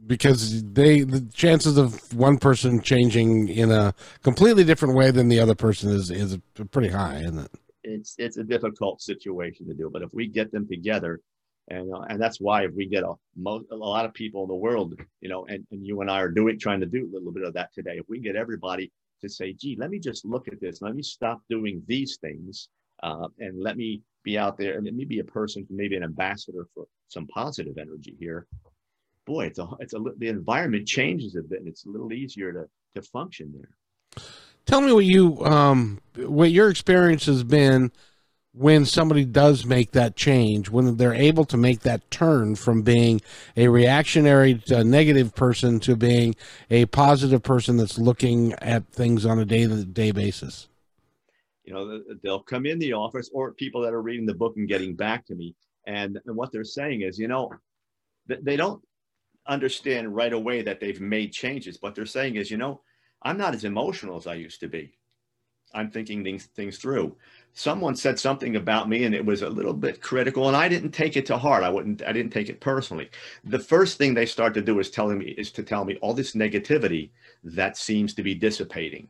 because 0.07 0.62
they 0.73 1.01
the 1.01 1.21
chances 1.33 1.77
of 1.77 2.14
one 2.14 2.38
person 2.38 2.81
changing 2.81 3.49
in 3.49 3.71
a 3.71 3.94
completely 4.23 4.64
different 4.64 4.94
way 4.94 5.11
than 5.11 5.29
the 5.29 5.40
other 5.40 5.55
person 5.55 5.90
is 5.90 6.11
is 6.11 6.38
pretty 6.71 6.88
high, 6.88 7.18
isn't 7.18 7.38
it? 7.38 7.51
It's 7.83 8.14
it's 8.18 8.37
a 8.37 8.44
difficult 8.44 9.01
situation 9.03 9.66
to 9.66 9.75
do, 9.75 9.90
but 9.92 10.03
if 10.03 10.11
we 10.12 10.29
get 10.29 10.53
them 10.53 10.68
together, 10.68 11.21
and 11.68 11.92
uh, 11.92 12.03
and 12.09 12.21
that's 12.21 12.40
why 12.40 12.64
if 12.64 12.73
we 12.75 12.87
get 12.87 13.03
a 13.03 13.12
a 13.44 13.77
lot 13.77 14.05
of 14.05 14.14
people 14.14 14.42
in 14.42 14.49
the 14.49 14.55
world, 14.55 14.94
you 15.21 15.29
know, 15.29 15.47
and, 15.47 15.66
and 15.71 15.85
you 15.87 16.01
and 16.01 16.11
I 16.11 16.21
are 16.21 16.31
doing 16.31 16.59
trying 16.59 16.81
to 16.81 16.87
do 16.87 17.05
a 17.05 17.12
little 17.12 17.33
bit 17.33 17.44
of 17.44 17.55
that 17.55 17.73
today. 17.75 17.97
If 17.97 18.07
we 18.09 18.21
get 18.21 18.37
everybody 18.37 18.92
to 19.21 19.29
say, 19.29 19.53
"Gee, 19.53 19.77
let 19.79 19.90
me 19.90 19.99
just 19.99 20.25
look 20.25 20.49
at 20.49 20.61
this. 20.61 20.81
Let 20.81 20.94
me 20.94 21.03
stop 21.03 21.40
doing 21.51 21.83
these 21.87 22.18
things, 22.21 22.68
uh, 23.03 23.29
and 23.40 23.61
let 23.61 23.77
me 23.77 24.03
be 24.24 24.38
out 24.38 24.59
there 24.59 24.74
and 24.74 24.85
let 24.85 24.94
me 24.94 25.04
be 25.04 25.20
a 25.20 25.24
person, 25.24 25.66
maybe 25.70 25.96
an 25.96 26.02
ambassador 26.02 26.66
for 26.74 26.87
some 27.09 27.26
positive 27.28 27.78
energy 27.78 28.16
here." 28.18 28.46
boy, 29.28 29.46
it's 29.46 29.59
a 29.61 29.68
it's 29.78 29.94
a 29.94 30.00
the 30.16 30.28
environment 30.28 30.88
changes 30.88 31.37
a 31.37 31.42
bit, 31.42 31.61
and 31.61 31.68
it's 31.68 31.87
a 31.87 31.88
little 31.88 32.12
easier 32.12 32.52
to 32.52 32.64
to 32.94 33.02
function 33.02 33.52
there. 33.54 34.24
Tell 34.66 34.81
me 34.81 34.92
what 34.92 35.04
you 35.04 35.44
um 35.44 36.00
what 36.16 36.50
your 36.50 36.70
experience 36.70 37.26
has 37.26 37.44
been 37.44 37.92
when 38.52 38.85
somebody 38.85 39.24
does 39.24 39.64
make 39.64 39.92
that 39.92 40.16
change, 40.16 40.68
when 40.68 40.96
they're 40.96 41.14
able 41.14 41.44
to 41.44 41.57
make 41.57 41.81
that 41.81 42.11
turn 42.11 42.57
from 42.57 42.83
being 42.83 43.20
a 43.57 43.68
reactionary 43.68 44.61
a 44.70 44.83
negative 44.83 45.35
person 45.35 45.78
to 45.81 45.94
being 45.94 46.35
a 46.70 46.87
positive 46.87 47.42
person 47.42 47.76
that's 47.76 47.98
looking 47.98 48.54
at 48.54 48.88
things 48.88 49.24
on 49.24 49.38
a 49.38 49.44
day-to-day 49.44 50.11
basis. 50.11 50.68
You 51.68 51.74
know, 51.74 52.02
they'll 52.22 52.42
come 52.42 52.64
in 52.64 52.78
the 52.78 52.94
office 52.94 53.28
or 53.31 53.52
people 53.52 53.83
that 53.83 53.92
are 53.92 54.00
reading 54.00 54.24
the 54.24 54.33
book 54.33 54.57
and 54.57 54.66
getting 54.66 54.96
back 54.96 55.26
to 55.26 55.35
me. 55.35 55.54
And, 55.87 56.18
and 56.24 56.35
what 56.35 56.50
they're 56.50 56.64
saying 56.64 57.02
is, 57.02 57.18
you 57.18 57.28
know, 57.28 57.52
they 58.26 58.57
don't 58.57 58.83
understand 59.46 60.14
right 60.14 60.33
away 60.33 60.62
that 60.62 60.81
they've 60.81 60.98
made 60.98 61.31
changes. 61.31 61.76
What 61.83 61.94
they're 61.94 62.07
saying 62.07 62.37
is, 62.37 62.50
you 62.50 62.57
know, 62.57 62.81
I'm 63.22 63.37
not 63.37 63.54
as 63.54 63.64
emotional 63.64 64.16
as 64.16 64.26
I 64.26 64.33
used 64.35 64.61
to 64.61 64.68
be. 64.68 64.94
I'm 65.74 65.90
thinking 65.90 66.38
things 66.38 66.78
through. 66.78 67.14
Someone 67.52 67.96
said 67.96 68.18
something 68.18 68.57
about 68.57 68.88
me 68.88 69.04
and 69.04 69.14
it 69.14 69.26
was 69.26 69.42
a 69.42 69.50
little 69.50 69.74
bit 69.74 70.00
critical 70.00 70.48
and 70.48 70.57
I 70.57 70.70
didn't 70.70 70.92
take 70.92 71.18
it 71.18 71.26
to 71.26 71.37
heart. 71.37 71.64
I 71.64 71.68
wouldn't 71.68 72.02
I 72.02 72.12
didn't 72.12 72.33
take 72.33 72.48
it 72.48 72.62
personally. 72.62 73.11
The 73.44 73.59
first 73.59 73.98
thing 73.98 74.14
they 74.14 74.24
start 74.24 74.54
to 74.54 74.62
do 74.62 74.78
is 74.78 74.90
telling 74.90 75.18
me 75.18 75.35
is 75.37 75.52
to 75.52 75.62
tell 75.62 75.85
me 75.85 75.96
all 75.96 76.14
this 76.14 76.33
negativity 76.33 77.11
that 77.44 77.76
seems 77.76 78.14
to 78.14 78.22
be 78.22 78.35
dissipating. 78.35 79.09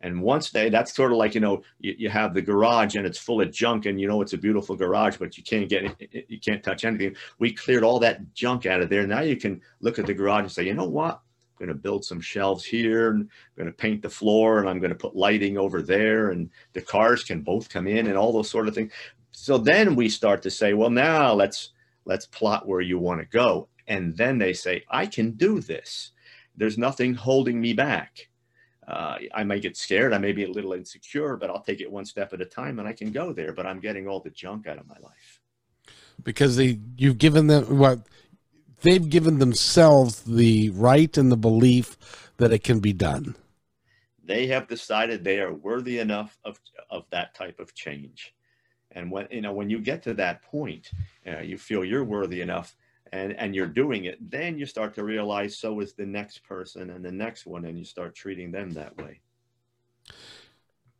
And 0.00 0.22
once 0.22 0.50
they, 0.50 0.70
that's 0.70 0.94
sort 0.94 1.12
of 1.12 1.18
like, 1.18 1.34
you 1.34 1.40
know, 1.40 1.62
you, 1.78 1.94
you 1.98 2.08
have 2.08 2.32
the 2.32 2.40
garage 2.40 2.96
and 2.96 3.06
it's 3.06 3.18
full 3.18 3.40
of 3.40 3.52
junk 3.52 3.84
and 3.84 4.00
you 4.00 4.08
know, 4.08 4.22
it's 4.22 4.32
a 4.32 4.38
beautiful 4.38 4.74
garage, 4.74 5.16
but 5.18 5.36
you 5.36 5.44
can't 5.44 5.68
get 5.68 5.94
you 6.28 6.40
can't 6.40 6.62
touch 6.62 6.84
anything. 6.84 7.16
We 7.38 7.52
cleared 7.52 7.84
all 7.84 7.98
that 8.00 8.32
junk 8.32 8.64
out 8.64 8.80
of 8.80 8.88
there. 8.88 9.06
Now 9.06 9.20
you 9.20 9.36
can 9.36 9.60
look 9.80 9.98
at 9.98 10.06
the 10.06 10.14
garage 10.14 10.42
and 10.42 10.52
say, 10.52 10.64
you 10.64 10.74
know 10.74 10.88
what? 10.88 11.14
I'm 11.14 11.66
going 11.66 11.68
to 11.68 11.82
build 11.82 12.04
some 12.04 12.20
shelves 12.20 12.64
here 12.64 13.10
and 13.10 13.20
I'm 13.22 13.28
going 13.56 13.66
to 13.66 13.76
paint 13.76 14.00
the 14.00 14.08
floor 14.08 14.58
and 14.58 14.68
I'm 14.68 14.80
going 14.80 14.90
to 14.90 14.96
put 14.96 15.16
lighting 15.16 15.58
over 15.58 15.82
there 15.82 16.30
and 16.30 16.48
the 16.72 16.80
cars 16.80 17.22
can 17.22 17.42
both 17.42 17.68
come 17.68 17.86
in 17.86 18.06
and 18.06 18.16
all 18.16 18.32
those 18.32 18.50
sort 18.50 18.68
of 18.68 18.74
things. 18.74 18.92
So 19.32 19.58
then 19.58 19.96
we 19.96 20.08
start 20.08 20.42
to 20.42 20.50
say, 20.50 20.72
well, 20.72 20.90
now 20.90 21.34
let's, 21.34 21.72
let's 22.06 22.24
plot 22.24 22.66
where 22.66 22.80
you 22.80 22.98
want 22.98 23.20
to 23.20 23.26
go. 23.26 23.68
And 23.86 24.16
then 24.16 24.38
they 24.38 24.54
say, 24.54 24.84
I 24.88 25.04
can 25.04 25.32
do 25.32 25.60
this. 25.60 26.12
There's 26.56 26.78
nothing 26.78 27.14
holding 27.14 27.60
me 27.60 27.74
back 27.74 28.29
uh, 28.90 29.18
I 29.34 29.44
might 29.44 29.62
get 29.62 29.76
scared. 29.76 30.12
I 30.12 30.18
may 30.18 30.32
be 30.32 30.44
a 30.44 30.50
little 30.50 30.72
insecure, 30.72 31.36
but 31.36 31.50
I'll 31.50 31.62
take 31.62 31.80
it 31.80 31.90
one 31.90 32.04
step 32.04 32.32
at 32.32 32.40
a 32.40 32.44
time 32.46 32.78
and 32.78 32.88
I 32.88 32.92
can 32.92 33.12
go 33.12 33.32
there. 33.32 33.52
But 33.52 33.66
I'm 33.66 33.80
getting 33.80 34.08
all 34.08 34.20
the 34.20 34.30
junk 34.30 34.66
out 34.66 34.78
of 34.78 34.86
my 34.88 34.96
life. 35.02 35.40
because 36.22 36.56
they 36.56 36.78
you've 36.96 37.18
given 37.18 37.46
them 37.46 37.78
what 37.78 38.00
they've 38.82 39.08
given 39.08 39.38
themselves 39.38 40.22
the 40.22 40.70
right 40.70 41.16
and 41.16 41.30
the 41.30 41.36
belief 41.36 41.96
that 42.38 42.52
it 42.52 42.64
can 42.64 42.80
be 42.80 42.92
done. 42.92 43.36
They 44.24 44.46
have 44.48 44.68
decided 44.68 45.24
they 45.24 45.40
are 45.40 45.52
worthy 45.52 45.98
enough 45.98 46.38
of 46.44 46.60
of 46.90 47.04
that 47.10 47.34
type 47.34 47.58
of 47.60 47.74
change. 47.74 48.34
And 48.92 49.10
when 49.10 49.28
you 49.30 49.40
know 49.40 49.52
when 49.52 49.70
you 49.70 49.80
get 49.80 50.02
to 50.04 50.14
that 50.14 50.42
point, 50.42 50.90
uh, 51.26 51.40
you 51.40 51.58
feel 51.58 51.84
you're 51.84 52.04
worthy 52.04 52.40
enough 52.40 52.76
and 53.12 53.32
and 53.34 53.54
you're 53.54 53.66
doing 53.66 54.04
it, 54.04 54.30
then 54.30 54.58
you 54.58 54.66
start 54.66 54.94
to 54.94 55.04
realize 55.04 55.56
so 55.56 55.80
is 55.80 55.94
the 55.94 56.06
next 56.06 56.44
person 56.44 56.90
and 56.90 57.04
the 57.04 57.12
next 57.12 57.46
one 57.46 57.64
and 57.64 57.78
you 57.78 57.84
start 57.84 58.14
treating 58.14 58.50
them 58.50 58.70
that 58.72 58.96
way. 58.96 59.20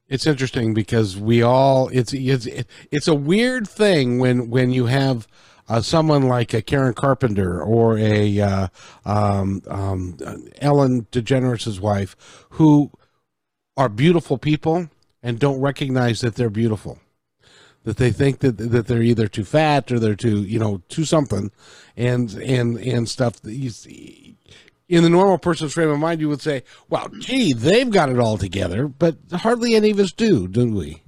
It's 0.09 0.27
interesting 0.27 0.75
because 0.75 1.17
we 1.17 1.43
all 1.43 1.89
it's 1.89 2.13
it's 2.13 2.47
it's 2.91 3.09
a 3.09 3.15
weird 3.15 3.69
thing 3.69 4.19
when 4.19 4.51
when 4.51 4.71
you 4.71 4.87
have 4.87 5.29
uh, 5.69 5.81
someone 5.81 6.25
like 6.25 6.53
a 6.53 6.63
Karen 6.63 6.95
Carpenter 6.95 7.63
or 7.63 7.97
a 7.97 8.41
uh, 8.41 8.69
um, 9.05 9.63
um, 9.69 10.17
Ellen 10.61 11.07
DeGeneres' 11.13 11.79
wife 11.79 12.17
who 12.51 12.91
are 13.77 13.89
beautiful 13.89 14.37
people 14.37 14.91
and 15.23 15.39
don't 15.39 15.61
recognize 15.61 16.23
that 16.23 16.35
they're 16.35 16.51
beautiful 16.51 16.99
that 17.85 17.97
they 17.97 18.11
think 18.11 18.41
that 18.41 18.59
that 18.59 18.87
they're 18.87 19.03
either 19.03 19.29
too 19.29 19.45
fat 19.45 19.91
or 19.91 19.99
they're 19.99 20.15
too 20.15 20.43
you 20.43 20.59
know 20.59 20.83
too 20.89 21.05
something 21.05 21.51
and 21.97 22.35
and 22.35 22.79
and 22.79 23.09
stuff 23.09 23.41
see 23.43 24.37
in 24.91 25.05
the 25.05 25.09
normal 25.09 25.39
person's 25.39 25.73
frame 25.73 25.89
of 25.89 26.01
mind, 26.01 26.21
you 26.21 26.29
would 26.29 26.43
say, 26.43 26.65
well, 26.89 27.09
gee, 27.21 27.53
they've 27.53 27.91
got 27.91 28.11
it 28.11 28.19
all 28.19 28.37
together, 28.37 28.89
but 28.89 29.17
hardly 29.33 29.77
any 29.77 29.91
of 29.91 30.01
us 30.01 30.11
do, 30.11 30.49
do 30.49 30.73
we? 30.73 31.05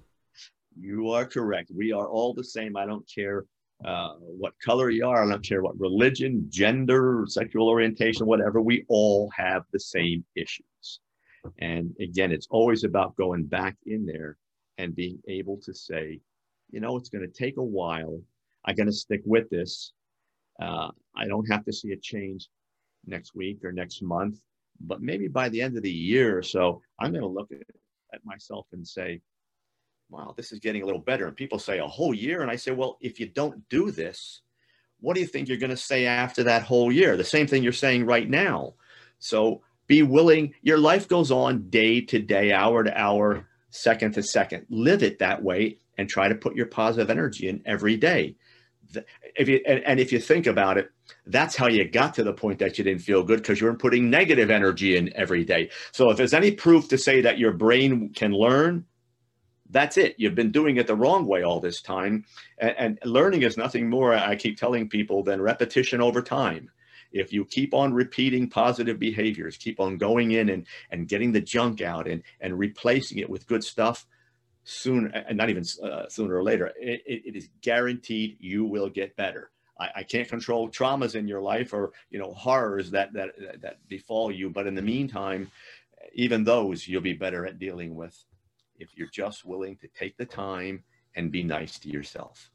You 0.78 1.10
are 1.10 1.24
correct. 1.26 1.72
We 1.74 1.92
are 1.92 2.06
all 2.06 2.32
the 2.32 2.44
same. 2.44 2.76
I 2.76 2.86
don't 2.86 3.04
care 3.12 3.44
uh, 3.84 4.14
what 4.20 4.54
color 4.64 4.88
you 4.88 5.04
are. 5.06 5.24
I 5.24 5.28
don't 5.28 5.44
care 5.44 5.62
what 5.62 5.78
religion, 5.80 6.46
gender, 6.48 7.24
sexual 7.26 7.68
orientation, 7.68 8.24
whatever. 8.26 8.60
We 8.62 8.84
all 8.88 9.28
have 9.36 9.64
the 9.72 9.80
same 9.80 10.24
issues. 10.36 11.00
And 11.58 11.92
again, 12.00 12.30
it's 12.30 12.46
always 12.50 12.84
about 12.84 13.16
going 13.16 13.46
back 13.46 13.74
in 13.86 14.06
there 14.06 14.36
and 14.78 14.94
being 14.94 15.18
able 15.26 15.58
to 15.64 15.74
say, 15.74 16.20
you 16.72 16.80
know, 16.80 16.96
it's 16.96 17.10
going 17.10 17.24
to 17.24 17.32
take 17.32 17.58
a 17.58 17.62
while. 17.62 18.20
I'm 18.64 18.74
going 18.74 18.86
to 18.86 18.92
stick 18.92 19.20
with 19.24 19.48
this. 19.50 19.92
Uh, 20.60 20.88
I 21.14 21.26
don't 21.28 21.48
have 21.50 21.64
to 21.66 21.72
see 21.72 21.92
a 21.92 21.96
change 21.96 22.48
next 23.06 23.34
week 23.34 23.64
or 23.64 23.72
next 23.72 24.02
month, 24.02 24.40
but 24.80 25.02
maybe 25.02 25.28
by 25.28 25.48
the 25.48 25.60
end 25.60 25.76
of 25.76 25.82
the 25.82 25.92
year 25.92 26.36
or 26.36 26.42
so, 26.42 26.82
I'm 26.98 27.12
going 27.12 27.22
to 27.22 27.28
look 27.28 27.52
at, 27.52 27.60
at 28.14 28.24
myself 28.24 28.66
and 28.72 28.86
say, 28.86 29.20
wow, 30.08 30.34
this 30.36 30.52
is 30.52 30.58
getting 30.58 30.82
a 30.82 30.86
little 30.86 31.00
better. 31.00 31.26
And 31.26 31.36
people 31.36 31.58
say 31.58 31.78
a 31.78 31.86
whole 31.86 32.14
year. 32.14 32.42
And 32.42 32.50
I 32.50 32.56
say, 32.56 32.70
well, 32.72 32.98
if 33.00 33.20
you 33.20 33.26
don't 33.26 33.68
do 33.68 33.90
this, 33.90 34.42
what 35.00 35.14
do 35.14 35.20
you 35.20 35.26
think 35.26 35.48
you're 35.48 35.58
going 35.58 35.70
to 35.70 35.76
say 35.76 36.06
after 36.06 36.44
that 36.44 36.62
whole 36.62 36.92
year? 36.92 37.16
The 37.16 37.24
same 37.24 37.46
thing 37.46 37.62
you're 37.62 37.72
saying 37.72 38.06
right 38.06 38.28
now. 38.28 38.74
So 39.18 39.62
be 39.88 40.02
willing. 40.02 40.54
Your 40.62 40.78
life 40.78 41.08
goes 41.08 41.30
on 41.30 41.70
day 41.70 42.00
to 42.02 42.18
day, 42.18 42.52
hour 42.52 42.84
to 42.84 42.98
hour, 42.98 43.48
second 43.70 44.12
to 44.12 44.22
second. 44.22 44.66
Live 44.68 45.02
it 45.02 45.18
that 45.18 45.42
way 45.42 45.78
and 45.98 46.08
try 46.08 46.28
to 46.28 46.34
put 46.34 46.56
your 46.56 46.66
positive 46.66 47.10
energy 47.10 47.48
in 47.48 47.62
every 47.64 47.96
day. 47.96 48.36
If 49.36 49.48
you 49.48 49.60
and, 49.66 49.82
and, 49.84 50.00
if 50.00 50.12
you 50.12 50.18
think 50.18 50.46
about 50.46 50.76
it 50.76 50.90
that's 51.26 51.56
how 51.56 51.66
you 51.66 51.88
got 51.88 52.14
to 52.14 52.24
the 52.24 52.32
point 52.32 52.58
that 52.58 52.78
you 52.78 52.84
didn't 52.84 53.02
feel 53.02 53.22
good 53.22 53.38
because 53.38 53.60
you 53.60 53.66
weren't 53.66 53.78
putting 53.78 54.10
negative 54.10 54.50
energy 54.50 54.96
in 54.96 55.12
every 55.14 55.44
day. 55.44 55.70
So 55.92 56.10
if 56.10 56.16
there's 56.16 56.34
any 56.34 56.50
proof 56.50 56.88
to 56.88 56.98
say 56.98 57.20
that 57.22 57.38
your 57.38 57.52
brain 57.52 58.12
can 58.14 58.32
learn 58.32 58.84
that's 59.70 59.96
it. 59.96 60.16
You've 60.18 60.34
been 60.34 60.52
doing 60.52 60.76
it 60.76 60.86
the 60.86 60.94
wrong 60.94 61.24
way 61.26 61.42
all 61.42 61.58
this 61.58 61.80
time. 61.80 62.26
And, 62.58 62.74
and 62.78 62.98
learning 63.04 63.42
is 63.42 63.56
nothing 63.56 63.88
more 63.88 64.14
i 64.14 64.36
keep 64.36 64.58
telling 64.58 64.88
people 64.88 65.22
than 65.22 65.40
repetition 65.40 66.00
over 66.00 66.22
time. 66.22 66.70
If 67.10 67.32
you 67.32 67.44
keep 67.44 67.74
on 67.74 67.92
repeating 67.92 68.50
positive 68.50 68.98
behaviors 68.98 69.56
keep 69.56 69.80
on 69.80 69.96
going 69.96 70.32
in 70.32 70.50
and, 70.50 70.66
and 70.90 71.08
getting 71.08 71.32
the 71.32 71.40
junk 71.40 71.80
out 71.80 72.06
and, 72.06 72.22
and 72.40 72.58
replacing 72.58 73.18
it 73.18 73.30
with 73.30 73.46
good 73.46 73.64
stuff 73.64 74.06
soon 74.64 75.10
and 75.12 75.36
not 75.36 75.50
even 75.50 75.64
uh, 75.82 76.08
sooner 76.08 76.36
or 76.36 76.42
later 76.42 76.72
it, 76.78 77.02
it 77.06 77.36
is 77.36 77.48
guaranteed 77.60 78.36
you 78.38 78.64
will 78.64 78.88
get 78.88 79.16
better. 79.16 79.50
I, 79.78 79.88
I, 79.96 80.02
can't 80.04 80.28
control 80.28 80.68
traumas 80.68 81.16
in 81.16 81.26
your 81.26 81.40
life 81.40 81.72
or 81.72 81.92
you 82.10 82.18
know 82.18 82.32
horrors 82.32 82.90
that, 82.92 83.12
that 83.14 83.30
that 83.62 83.88
befall 83.88 84.30
you 84.30 84.50
but 84.50 84.66
in 84.66 84.74
the 84.74 84.82
meantime 84.82 85.50
even 86.14 86.44
those 86.44 86.86
you'll 86.86 87.02
be 87.02 87.12
better 87.12 87.46
at 87.46 87.58
dealing 87.58 87.96
with 87.96 88.16
if 88.78 88.90
you're 88.96 89.08
just 89.08 89.44
willing 89.44 89.76
to 89.76 89.88
take 89.88 90.16
the 90.16 90.26
time 90.26 90.84
and 91.14 91.30
be 91.30 91.42
nice 91.42 91.78
to 91.80 91.88
yourself. 91.88 92.50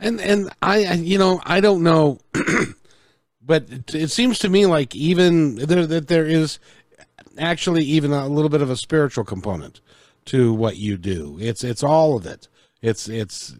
And 0.00 0.20
and 0.20 0.50
i 0.60 0.94
you 0.94 1.18
know 1.18 1.40
i 1.44 1.60
don't 1.60 1.82
know 1.82 2.18
but 3.42 3.70
it, 3.70 3.94
it 3.94 4.10
seems 4.10 4.38
to 4.40 4.48
me 4.48 4.66
like 4.66 4.94
even 4.94 5.56
there 5.56 5.86
that 5.86 6.08
there 6.08 6.26
is 6.26 6.58
actually 7.38 7.84
even 7.84 8.12
a 8.12 8.26
little 8.26 8.48
bit 8.48 8.62
of 8.62 8.70
a 8.70 8.76
spiritual 8.76 9.24
component 9.24 9.80
to 10.26 10.52
what 10.54 10.76
you 10.76 10.96
do. 10.96 11.38
It's 11.40 11.64
it's 11.64 11.82
all 11.82 12.16
of 12.16 12.26
it. 12.26 12.48
It's 12.80 13.08
it's 13.08 13.54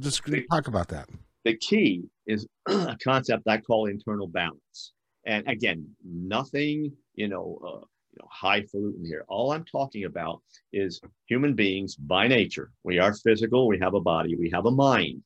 just 0.00 0.22
talk 0.50 0.68
about 0.68 0.88
that. 0.88 1.08
The 1.44 1.56
key 1.56 2.04
is 2.26 2.46
a 2.68 2.96
concept 3.02 3.48
I 3.48 3.58
call 3.58 3.86
internal 3.86 4.26
balance. 4.26 4.92
And 5.26 5.46
again, 5.48 5.88
nothing 6.04 6.92
you 7.14 7.28
know, 7.28 7.58
uh, 7.64 7.84
you 8.12 8.18
know, 8.20 8.28
highfalutin 8.30 9.04
here. 9.04 9.24
All 9.28 9.52
I'm 9.52 9.64
talking 9.64 10.04
about 10.04 10.42
is 10.72 11.00
human 11.26 11.54
beings 11.54 11.96
by 11.96 12.28
nature. 12.28 12.70
We 12.82 12.98
are 12.98 13.14
physical. 13.14 13.66
We 13.66 13.78
have 13.80 13.94
a 13.94 14.00
body. 14.00 14.36
We 14.36 14.50
have 14.50 14.66
a 14.66 14.70
mind. 14.70 15.22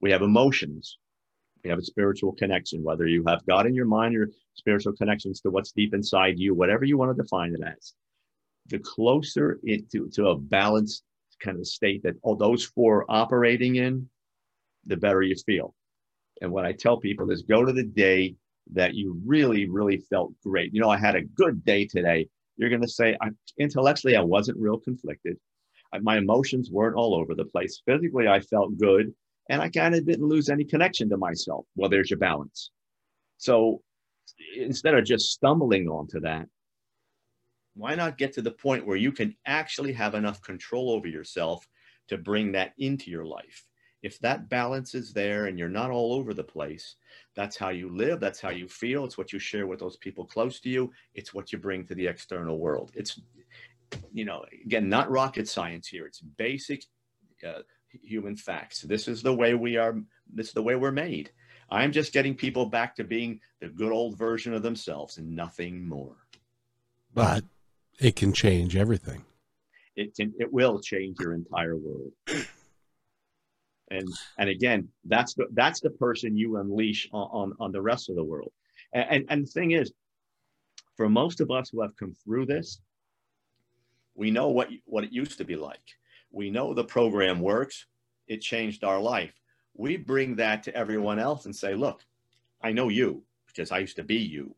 We 0.00 0.10
have 0.10 0.22
emotions. 0.22 0.98
We 1.64 1.70
have 1.70 1.78
a 1.78 1.84
spiritual 1.84 2.32
connection. 2.32 2.82
Whether 2.82 3.06
you 3.06 3.24
have 3.26 3.46
God 3.46 3.66
in 3.66 3.74
your 3.74 3.86
mind 3.86 4.16
or 4.16 4.28
spiritual 4.54 4.94
connections 4.94 5.40
to 5.40 5.50
what's 5.50 5.72
deep 5.72 5.94
inside 5.94 6.38
you, 6.38 6.54
whatever 6.54 6.84
you 6.84 6.98
want 6.98 7.16
to 7.16 7.22
define 7.22 7.54
it 7.54 7.60
as 7.64 7.94
the 8.66 8.78
closer 8.78 9.58
it 9.62 9.90
to, 9.90 10.08
to 10.14 10.28
a 10.28 10.38
balanced 10.38 11.02
kind 11.40 11.58
of 11.58 11.66
state 11.66 12.02
that 12.04 12.14
all 12.22 12.36
those 12.36 12.64
four 12.64 13.04
operating 13.08 13.76
in, 13.76 14.08
the 14.86 14.96
better 14.96 15.22
you 15.22 15.36
feel. 15.46 15.74
And 16.40 16.50
what 16.50 16.64
I 16.64 16.72
tell 16.72 16.96
people 16.96 17.30
is 17.30 17.42
go 17.42 17.64
to 17.64 17.72
the 17.72 17.84
day 17.84 18.36
that 18.72 18.94
you 18.94 19.20
really, 19.24 19.68
really 19.68 19.98
felt 19.98 20.32
great. 20.42 20.72
You 20.72 20.80
know, 20.80 20.90
I 20.90 20.96
had 20.96 21.16
a 21.16 21.22
good 21.22 21.64
day 21.64 21.86
today. 21.86 22.28
You're 22.56 22.70
going 22.70 22.82
to 22.82 22.88
say, 22.88 23.16
I, 23.20 23.30
intellectually, 23.58 24.16
I 24.16 24.22
wasn't 24.22 24.58
real 24.58 24.78
conflicted. 24.78 25.36
I, 25.92 25.98
my 25.98 26.18
emotions 26.18 26.70
weren't 26.70 26.96
all 26.96 27.14
over 27.14 27.34
the 27.34 27.44
place. 27.44 27.82
Physically, 27.86 28.28
I 28.28 28.40
felt 28.40 28.78
good. 28.78 29.12
And 29.50 29.60
I 29.60 29.68
kind 29.68 29.94
of 29.94 30.06
didn't 30.06 30.28
lose 30.28 30.48
any 30.48 30.64
connection 30.64 31.08
to 31.10 31.16
myself. 31.16 31.66
Well, 31.76 31.90
there's 31.90 32.10
your 32.10 32.18
balance. 32.18 32.70
So 33.38 33.82
instead 34.56 34.94
of 34.94 35.04
just 35.04 35.32
stumbling 35.32 35.88
onto 35.88 36.20
that, 36.20 36.46
why 37.74 37.94
not 37.94 38.18
get 38.18 38.34
to 38.34 38.42
the 38.42 38.50
point 38.50 38.86
where 38.86 38.96
you 38.96 39.12
can 39.12 39.34
actually 39.46 39.92
have 39.92 40.14
enough 40.14 40.42
control 40.42 40.90
over 40.90 41.08
yourself 41.08 41.66
to 42.08 42.18
bring 42.18 42.52
that 42.52 42.74
into 42.78 43.10
your 43.10 43.24
life? 43.24 43.64
If 44.02 44.18
that 44.18 44.48
balance 44.48 44.94
is 44.94 45.12
there 45.12 45.46
and 45.46 45.58
you're 45.58 45.68
not 45.68 45.90
all 45.90 46.12
over 46.12 46.34
the 46.34 46.42
place, 46.42 46.96
that's 47.36 47.56
how 47.56 47.68
you 47.68 47.88
live, 47.88 48.18
that's 48.18 48.40
how 48.40 48.50
you 48.50 48.66
feel, 48.68 49.04
it's 49.04 49.16
what 49.16 49.32
you 49.32 49.38
share 49.38 49.66
with 49.66 49.78
those 49.78 49.96
people 49.96 50.24
close 50.26 50.58
to 50.60 50.68
you, 50.68 50.92
it's 51.14 51.32
what 51.32 51.52
you 51.52 51.58
bring 51.58 51.86
to 51.86 51.94
the 51.94 52.08
external 52.08 52.58
world. 52.58 52.90
It's, 52.94 53.20
you 54.12 54.24
know, 54.24 54.44
again, 54.64 54.88
not 54.88 55.10
rocket 55.10 55.48
science 55.48 55.86
here, 55.86 56.04
it's 56.06 56.20
basic 56.20 56.84
uh, 57.46 57.62
human 58.02 58.36
facts. 58.36 58.82
This 58.82 59.06
is 59.06 59.22
the 59.22 59.34
way 59.34 59.54
we 59.54 59.76
are, 59.76 59.96
this 60.32 60.48
is 60.48 60.52
the 60.52 60.62
way 60.62 60.74
we're 60.74 60.90
made. 60.90 61.30
I'm 61.70 61.92
just 61.92 62.12
getting 62.12 62.34
people 62.34 62.66
back 62.66 62.96
to 62.96 63.04
being 63.04 63.40
the 63.60 63.68
good 63.68 63.92
old 63.92 64.18
version 64.18 64.52
of 64.52 64.62
themselves 64.62 65.16
and 65.16 65.34
nothing 65.36 65.88
more. 65.88 66.16
But 67.14 67.44
it 68.02 68.16
can 68.16 68.32
change 68.32 68.76
everything. 68.76 69.24
It 69.94 70.14
can. 70.16 70.32
It 70.38 70.52
will 70.52 70.80
change 70.80 71.18
your 71.20 71.34
entire 71.34 71.76
world. 71.76 72.12
And 73.90 74.08
and 74.38 74.48
again, 74.48 74.88
that's 75.04 75.34
the 75.34 75.46
that's 75.52 75.80
the 75.80 75.90
person 75.90 76.36
you 76.36 76.56
unleash 76.56 77.08
on 77.12 77.28
on, 77.32 77.52
on 77.60 77.72
the 77.72 77.82
rest 77.82 78.10
of 78.10 78.16
the 78.16 78.24
world. 78.24 78.52
And, 78.92 79.06
and 79.10 79.24
and 79.28 79.46
the 79.46 79.50
thing 79.50 79.72
is, 79.72 79.92
for 80.96 81.08
most 81.08 81.40
of 81.40 81.50
us 81.50 81.68
who 81.70 81.82
have 81.82 81.96
come 81.96 82.14
through 82.24 82.46
this, 82.46 82.80
we 84.14 84.30
know 84.30 84.48
what 84.48 84.68
what 84.86 85.04
it 85.04 85.12
used 85.12 85.38
to 85.38 85.44
be 85.44 85.56
like. 85.56 85.86
We 86.30 86.50
know 86.50 86.74
the 86.74 86.84
program 86.84 87.40
works. 87.40 87.86
It 88.26 88.40
changed 88.40 88.82
our 88.82 89.00
life. 89.00 89.34
We 89.74 89.96
bring 89.96 90.36
that 90.36 90.62
to 90.64 90.74
everyone 90.74 91.18
else 91.18 91.44
and 91.44 91.54
say, 91.54 91.74
look, 91.74 92.02
I 92.62 92.72
know 92.72 92.88
you 92.88 93.24
because 93.46 93.70
I 93.70 93.78
used 93.78 93.96
to 93.96 94.04
be 94.04 94.16
you 94.16 94.54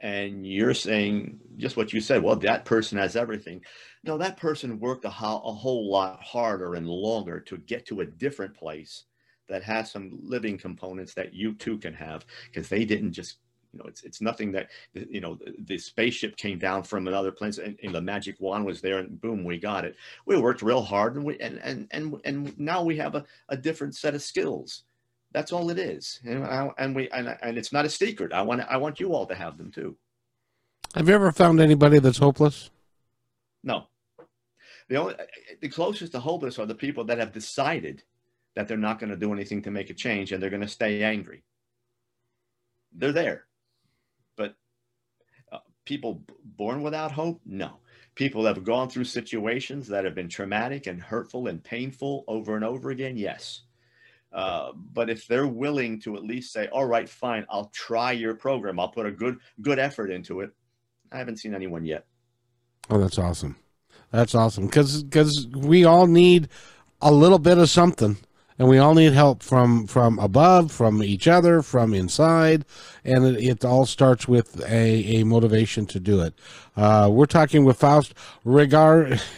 and 0.00 0.46
you're 0.46 0.74
saying 0.74 1.38
just 1.56 1.76
what 1.76 1.92
you 1.92 2.00
said 2.00 2.22
well 2.22 2.36
that 2.36 2.64
person 2.64 2.98
has 2.98 3.16
everything 3.16 3.60
no 4.04 4.16
that 4.18 4.36
person 4.36 4.80
worked 4.80 5.04
a, 5.04 5.10
ho- 5.10 5.42
a 5.44 5.52
whole 5.52 5.90
lot 5.90 6.22
harder 6.22 6.74
and 6.74 6.88
longer 6.88 7.40
to 7.40 7.58
get 7.58 7.86
to 7.86 8.00
a 8.00 8.06
different 8.06 8.54
place 8.54 9.04
that 9.48 9.62
has 9.62 9.90
some 9.90 10.18
living 10.22 10.56
components 10.56 11.12
that 11.14 11.34
you 11.34 11.54
too 11.54 11.76
can 11.78 11.92
have 11.92 12.24
because 12.46 12.68
they 12.68 12.84
didn't 12.84 13.12
just 13.12 13.38
You 13.72 13.78
know, 13.78 13.86
it's 13.86 14.02
it's 14.02 14.20
nothing 14.20 14.52
that 14.52 14.70
you 14.94 15.20
know 15.20 15.36
the, 15.36 15.54
the 15.64 15.78
spaceship 15.78 16.36
came 16.36 16.58
down 16.58 16.82
from 16.82 17.06
another 17.06 17.32
planet 17.32 17.58
and, 17.58 17.78
and, 17.82 17.94
the 17.94 18.00
magic 18.00 18.36
wand 18.40 18.64
was 18.66 18.80
there 18.80 18.98
and 18.98 19.20
boom, 19.20 19.44
we 19.44 19.58
got 19.58 19.84
it. 19.84 19.96
We 20.26 20.36
worked 20.36 20.62
real 20.62 20.82
hard 20.82 21.16
and 21.16 21.24
we 21.24 21.38
and 21.38 21.58
and 21.62 21.86
and, 21.90 22.20
and 22.24 22.58
now 22.58 22.82
we 22.82 22.96
have 22.96 23.14
a, 23.14 23.24
a 23.48 23.56
different 23.56 23.94
set 23.96 24.14
of 24.14 24.22
skills. 24.22 24.84
That's 25.32 25.52
all 25.52 25.70
it 25.70 25.78
is. 25.78 26.20
And, 26.24 26.44
I, 26.44 26.70
and 26.78 26.96
we 26.96 27.08
and, 27.10 27.36
and 27.42 27.58
it's 27.58 27.72
not 27.72 27.84
a 27.86 27.90
secret. 27.90 28.32
I 28.32 28.42
want 28.42 28.62
I 28.62 28.78
want 28.78 29.00
you 29.00 29.14
all 29.14 29.26
to 29.26 29.34
have 29.36 29.58
them 29.58 29.70
too. 29.72 29.96
Have 30.94 31.08
you 31.08 31.14
ever 31.14 31.32
found 31.32 31.60
anybody 31.60 31.98
that's 32.00 32.18
hopeless? 32.18 32.70
No. 33.64 33.88
The 34.88 34.96
only 34.96 35.14
the 35.62 35.68
closest 35.70 36.12
to 36.12 36.20
hopeless 36.20 36.58
are 36.58 36.66
the 36.66 36.74
people 36.74 37.04
that 37.04 37.18
have 37.18 37.32
decided 37.32 38.04
that 38.56 38.68
they're 38.68 38.76
not 38.78 38.98
going 39.00 39.10
to 39.10 39.16
do 39.16 39.32
anything 39.32 39.62
to 39.62 39.70
make 39.72 39.90
a 39.90 39.94
change 39.94 40.32
and 40.32 40.42
they're 40.42 40.50
going 40.50 40.62
to 40.62 40.68
stay 40.68 41.02
angry. 41.04 41.44
They're 42.92 43.12
there 43.12 43.46
But 44.36 44.56
uh, 45.52 45.58
people 45.86 46.24
born 46.44 46.82
without 46.82 47.12
hope? 47.12 47.40
No. 47.46 47.80
People 48.16 48.44
that 48.44 48.56
have 48.56 48.64
gone 48.64 48.90
through 48.90 49.04
situations 49.04 49.88
that 49.88 50.04
have 50.04 50.14
been 50.14 50.28
traumatic 50.28 50.86
and 50.88 51.00
hurtful 51.02 51.48
and 51.48 51.62
painful 51.64 52.24
over 52.28 52.56
and 52.56 52.64
over 52.64 52.90
again? 52.90 53.16
Yes. 53.16 53.62
Uh, 54.32 54.72
but 54.74 55.10
if 55.10 55.26
they're 55.26 55.46
willing 55.46 56.00
to 56.02 56.16
at 56.16 56.22
least 56.22 56.52
say, 56.52 56.68
all 56.68 56.86
right, 56.86 57.08
fine, 57.08 57.44
I'll 57.50 57.70
try 57.74 58.12
your 58.12 58.34
program. 58.34 58.78
I'll 58.78 58.88
put 58.88 59.06
a 59.06 59.10
good, 59.10 59.38
good 59.60 59.78
effort 59.78 60.10
into 60.10 60.40
it. 60.40 60.50
I 61.10 61.18
haven't 61.18 61.38
seen 61.38 61.54
anyone 61.54 61.84
yet. 61.84 62.06
Oh, 62.88 62.98
that's 62.98 63.18
awesome. 63.18 63.56
That's 64.12 64.34
awesome. 64.34 64.68
Cause, 64.68 65.04
cause 65.10 65.46
we 65.48 65.84
all 65.84 66.06
need 66.06 66.48
a 67.00 67.12
little 67.12 67.38
bit 67.38 67.58
of 67.58 67.68
something 67.70 68.16
and 68.60 68.68
we 68.68 68.76
all 68.76 68.94
need 68.94 69.14
help 69.14 69.42
from 69.42 69.86
from 69.86 70.18
above 70.18 70.70
from 70.70 71.02
each 71.02 71.26
other 71.26 71.62
from 71.62 71.94
inside. 71.94 72.66
And 73.06 73.24
it, 73.24 73.42
it 73.42 73.64
all 73.64 73.86
starts 73.86 74.28
with 74.28 74.62
a, 74.68 75.20
a 75.20 75.24
motivation 75.24 75.86
to 75.86 75.98
do 75.98 76.20
it. 76.20 76.34
Uh, 76.76 77.08
we're 77.10 77.24
talking 77.24 77.64
with 77.64 77.78
faust 77.78 78.12
regard 78.44 79.20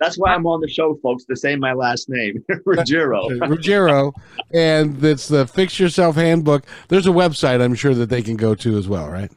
that's 0.00 0.16
why 0.16 0.34
i'm 0.34 0.46
on 0.46 0.60
the 0.60 0.68
show 0.68 0.94
folks 1.02 1.24
to 1.24 1.34
say 1.34 1.56
my 1.56 1.72
last 1.72 2.08
name 2.08 2.44
ruggiero. 2.66 3.28
Ruggiero. 3.40 4.12
And 4.52 5.02
it's 5.02 5.28
the 5.28 5.46
fix 5.46 5.80
yourself 5.80 6.16
handbook. 6.16 6.64
There's 6.88 7.06
a 7.06 7.10
website 7.10 7.62
i'm 7.62 7.74
sure 7.74 7.94
that 7.94 8.10
they 8.10 8.22
can 8.22 8.36
go 8.36 8.54
to 8.54 8.76
as 8.76 8.86
well 8.86 9.08
right? 9.08 9.32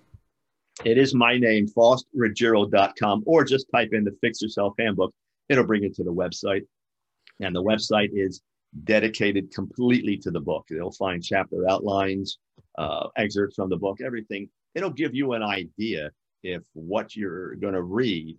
It 0.84 0.98
is 0.98 1.16
my 1.16 1.38
name 1.38 1.68
faustruggiero.com 1.68 3.24
or 3.26 3.46
just 3.46 3.68
type 3.74 3.90
in 3.94 4.04
the 4.04 4.16
fix 4.22 4.42
yourself 4.42 4.74
handbook. 4.78 5.14
It'll 5.50 5.66
bring 5.66 5.84
you 5.84 5.94
to 5.94 6.04
the 6.04 6.14
website 6.14 6.64
and 7.40 7.56
the 7.56 7.64
website 7.64 8.10
is 8.14 8.42
dedicated 8.84 9.54
completely 9.54 10.18
to 10.18 10.32
the 10.32 10.40
book. 10.40 10.66
They'll 10.70 10.92
find 10.92 11.24
chapter 11.24 11.70
outlines, 11.70 12.40
uh, 12.78 13.08
excerpts 13.16 13.56
from 13.56 13.70
the 13.70 13.78
book, 13.78 14.00
everything. 14.02 14.50
It'll 14.76 14.90
give 14.90 15.16
you 15.16 15.34
an 15.34 15.44
idea 15.44 16.12
if 16.44 16.64
what 16.74 17.16
you're 17.16 17.56
going 17.56 17.74
to 17.74 17.82
read 17.82 18.38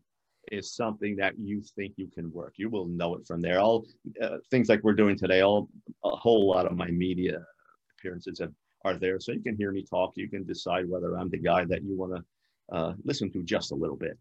is 0.53 0.75
something 0.75 1.17
that 1.17 1.35
you 1.39 1.63
think 1.77 1.95
you 1.97 2.09
can 2.09 2.33
work. 2.33 2.55
You 2.57 2.71
will 2.71 2.87
know 2.87 3.17
it 3.17 3.27
from 3.27 3.43
there. 3.43 3.61
All 3.61 3.87
uh, 4.23 4.39
things 4.51 4.69
like 4.69 4.83
we're 4.83 4.95
doing 4.95 5.17
today, 5.17 5.43
all 5.43 5.69
a 6.05 6.11
whole 6.11 6.49
lot 6.49 6.67
of 6.67 6.77
my 6.77 6.89
media 6.89 7.45
appearances 7.99 8.39
have, 8.39 8.53
are 8.85 8.95
there, 8.95 9.19
so 9.21 9.33
you 9.33 9.43
can 9.43 9.57
hear 9.57 9.73
me 9.73 9.83
talk. 9.83 10.13
You 10.15 10.29
can 10.29 10.45
decide 10.45 10.89
whether 10.89 11.19
I'm 11.19 11.29
the 11.29 11.39
guy 11.39 11.65
that 11.65 11.83
you 11.83 11.97
want 11.97 12.15
to 12.15 12.75
uh, 12.75 12.95
listen 13.05 13.31
to 13.33 13.43
just 13.43 13.73
a 13.73 13.75
little 13.75 13.97
bit. 13.97 14.17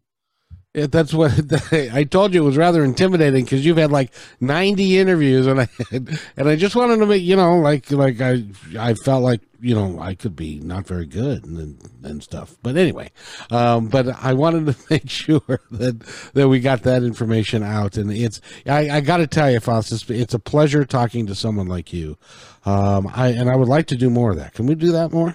That's 0.74 1.14
what 1.14 1.32
I 1.72 2.04
told 2.04 2.34
you. 2.34 2.42
It 2.42 2.46
was 2.46 2.58
rather 2.58 2.84
intimidating 2.84 3.44
because 3.44 3.64
you've 3.64 3.78
had 3.78 3.90
like 3.90 4.12
ninety 4.38 4.98
interviews, 4.98 5.46
and 5.46 5.62
I 5.62 5.68
and 5.90 6.48
I 6.48 6.56
just 6.56 6.76
wanted 6.76 6.98
to 6.98 7.06
make 7.06 7.22
you 7.22 7.36
know 7.36 7.58
like 7.58 7.90
like 7.90 8.20
I 8.20 8.44
I 8.78 8.92
felt 8.92 9.22
like 9.22 9.40
you 9.60 9.74
know 9.74 9.98
I 9.98 10.14
could 10.14 10.36
be 10.36 10.60
not 10.60 10.86
very 10.86 11.06
good 11.06 11.46
and 11.46 11.78
and 12.04 12.22
stuff. 12.22 12.56
But 12.62 12.76
anyway, 12.76 13.10
um, 13.50 13.88
but 13.88 14.08
I 14.22 14.34
wanted 14.34 14.66
to 14.66 14.76
make 14.90 15.08
sure 15.08 15.60
that 15.70 16.00
that 16.34 16.48
we 16.48 16.60
got 16.60 16.82
that 16.82 17.02
information 17.02 17.62
out, 17.62 17.96
and 17.96 18.12
it's 18.12 18.42
I, 18.66 18.90
I 18.90 19.00
got 19.00 19.16
to 19.18 19.26
tell 19.26 19.50
you, 19.50 19.60
Faust, 19.60 19.90
it's, 19.90 20.08
it's 20.10 20.34
a 20.34 20.38
pleasure 20.38 20.84
talking 20.84 21.26
to 21.26 21.34
someone 21.34 21.66
like 21.66 21.94
you. 21.94 22.18
Um, 22.66 23.10
I 23.14 23.28
and 23.28 23.48
I 23.48 23.56
would 23.56 23.68
like 23.68 23.86
to 23.86 23.96
do 23.96 24.10
more 24.10 24.32
of 24.32 24.36
that. 24.36 24.52
Can 24.52 24.66
we 24.66 24.74
do 24.74 24.92
that 24.92 25.12
more? 25.12 25.34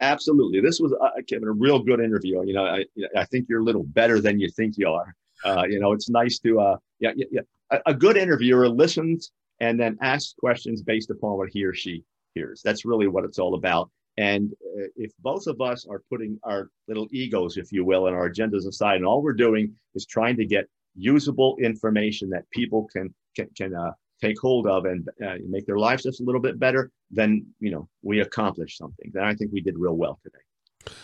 Absolutely. 0.00 0.60
This 0.60 0.80
was, 0.80 0.92
uh, 0.92 1.20
Kevin, 1.28 1.48
a 1.48 1.52
real 1.52 1.78
good 1.78 2.00
interview. 2.00 2.44
You 2.46 2.54
know, 2.54 2.64
I, 2.64 2.84
I 3.16 3.24
think 3.26 3.46
you're 3.48 3.60
a 3.60 3.64
little 3.64 3.84
better 3.84 4.20
than 4.20 4.40
you 4.40 4.48
think 4.50 4.78
you 4.78 4.88
are. 4.88 5.14
Uh, 5.44 5.64
you 5.68 5.78
know, 5.78 5.92
it's 5.92 6.08
nice 6.08 6.38
to, 6.40 6.60
uh, 6.60 6.76
yeah, 7.00 7.12
yeah, 7.16 7.26
yeah. 7.30 7.40
A, 7.70 7.80
a, 7.86 7.94
good 7.94 8.16
interviewer 8.16 8.68
listens 8.68 9.32
and 9.60 9.78
then 9.78 9.96
asks 10.02 10.34
questions 10.38 10.82
based 10.82 11.10
upon 11.10 11.36
what 11.36 11.48
he 11.50 11.64
or 11.64 11.74
she 11.74 12.04
hears. 12.34 12.60
That's 12.62 12.84
really 12.84 13.08
what 13.08 13.24
it's 13.24 13.38
all 13.38 13.54
about. 13.54 13.90
And 14.16 14.52
uh, 14.78 14.86
if 14.96 15.12
both 15.20 15.46
of 15.46 15.60
us 15.60 15.86
are 15.88 16.02
putting 16.10 16.38
our 16.42 16.68
little 16.88 17.08
egos, 17.10 17.56
if 17.56 17.72
you 17.72 17.84
will, 17.84 18.06
and 18.06 18.16
our 18.16 18.28
agendas 18.28 18.66
aside, 18.66 18.96
and 18.96 19.06
all 19.06 19.22
we're 19.22 19.32
doing 19.32 19.74
is 19.94 20.04
trying 20.04 20.36
to 20.36 20.44
get 20.44 20.66
usable 20.94 21.56
information 21.62 22.28
that 22.30 22.48
people 22.50 22.88
can 22.92 23.14
can, 23.36 23.48
can 23.56 23.74
uh, 23.74 23.92
take 24.20 24.38
hold 24.38 24.66
of 24.66 24.84
and 24.84 25.08
uh, 25.24 25.36
make 25.48 25.66
their 25.66 25.78
lives 25.78 26.02
just 26.02 26.20
a 26.20 26.24
little 26.24 26.40
bit 26.40 26.58
better, 26.58 26.90
then 27.10 27.46
you 27.60 27.70
know 27.70 27.88
we 28.02 28.20
accomplished 28.20 28.78
something. 28.78 29.10
Then 29.12 29.24
I 29.24 29.34
think 29.34 29.52
we 29.52 29.60
did 29.60 29.78
real 29.78 29.96
well 29.96 30.18
today. 30.22 30.94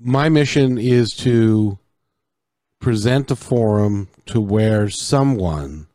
My 0.00 0.28
mission 0.28 0.78
is 0.78 1.14
to 1.18 1.78
present 2.80 3.30
a 3.30 3.36
forum 3.36 4.08
to 4.26 4.40
where 4.40 4.90
someone, 4.90 5.86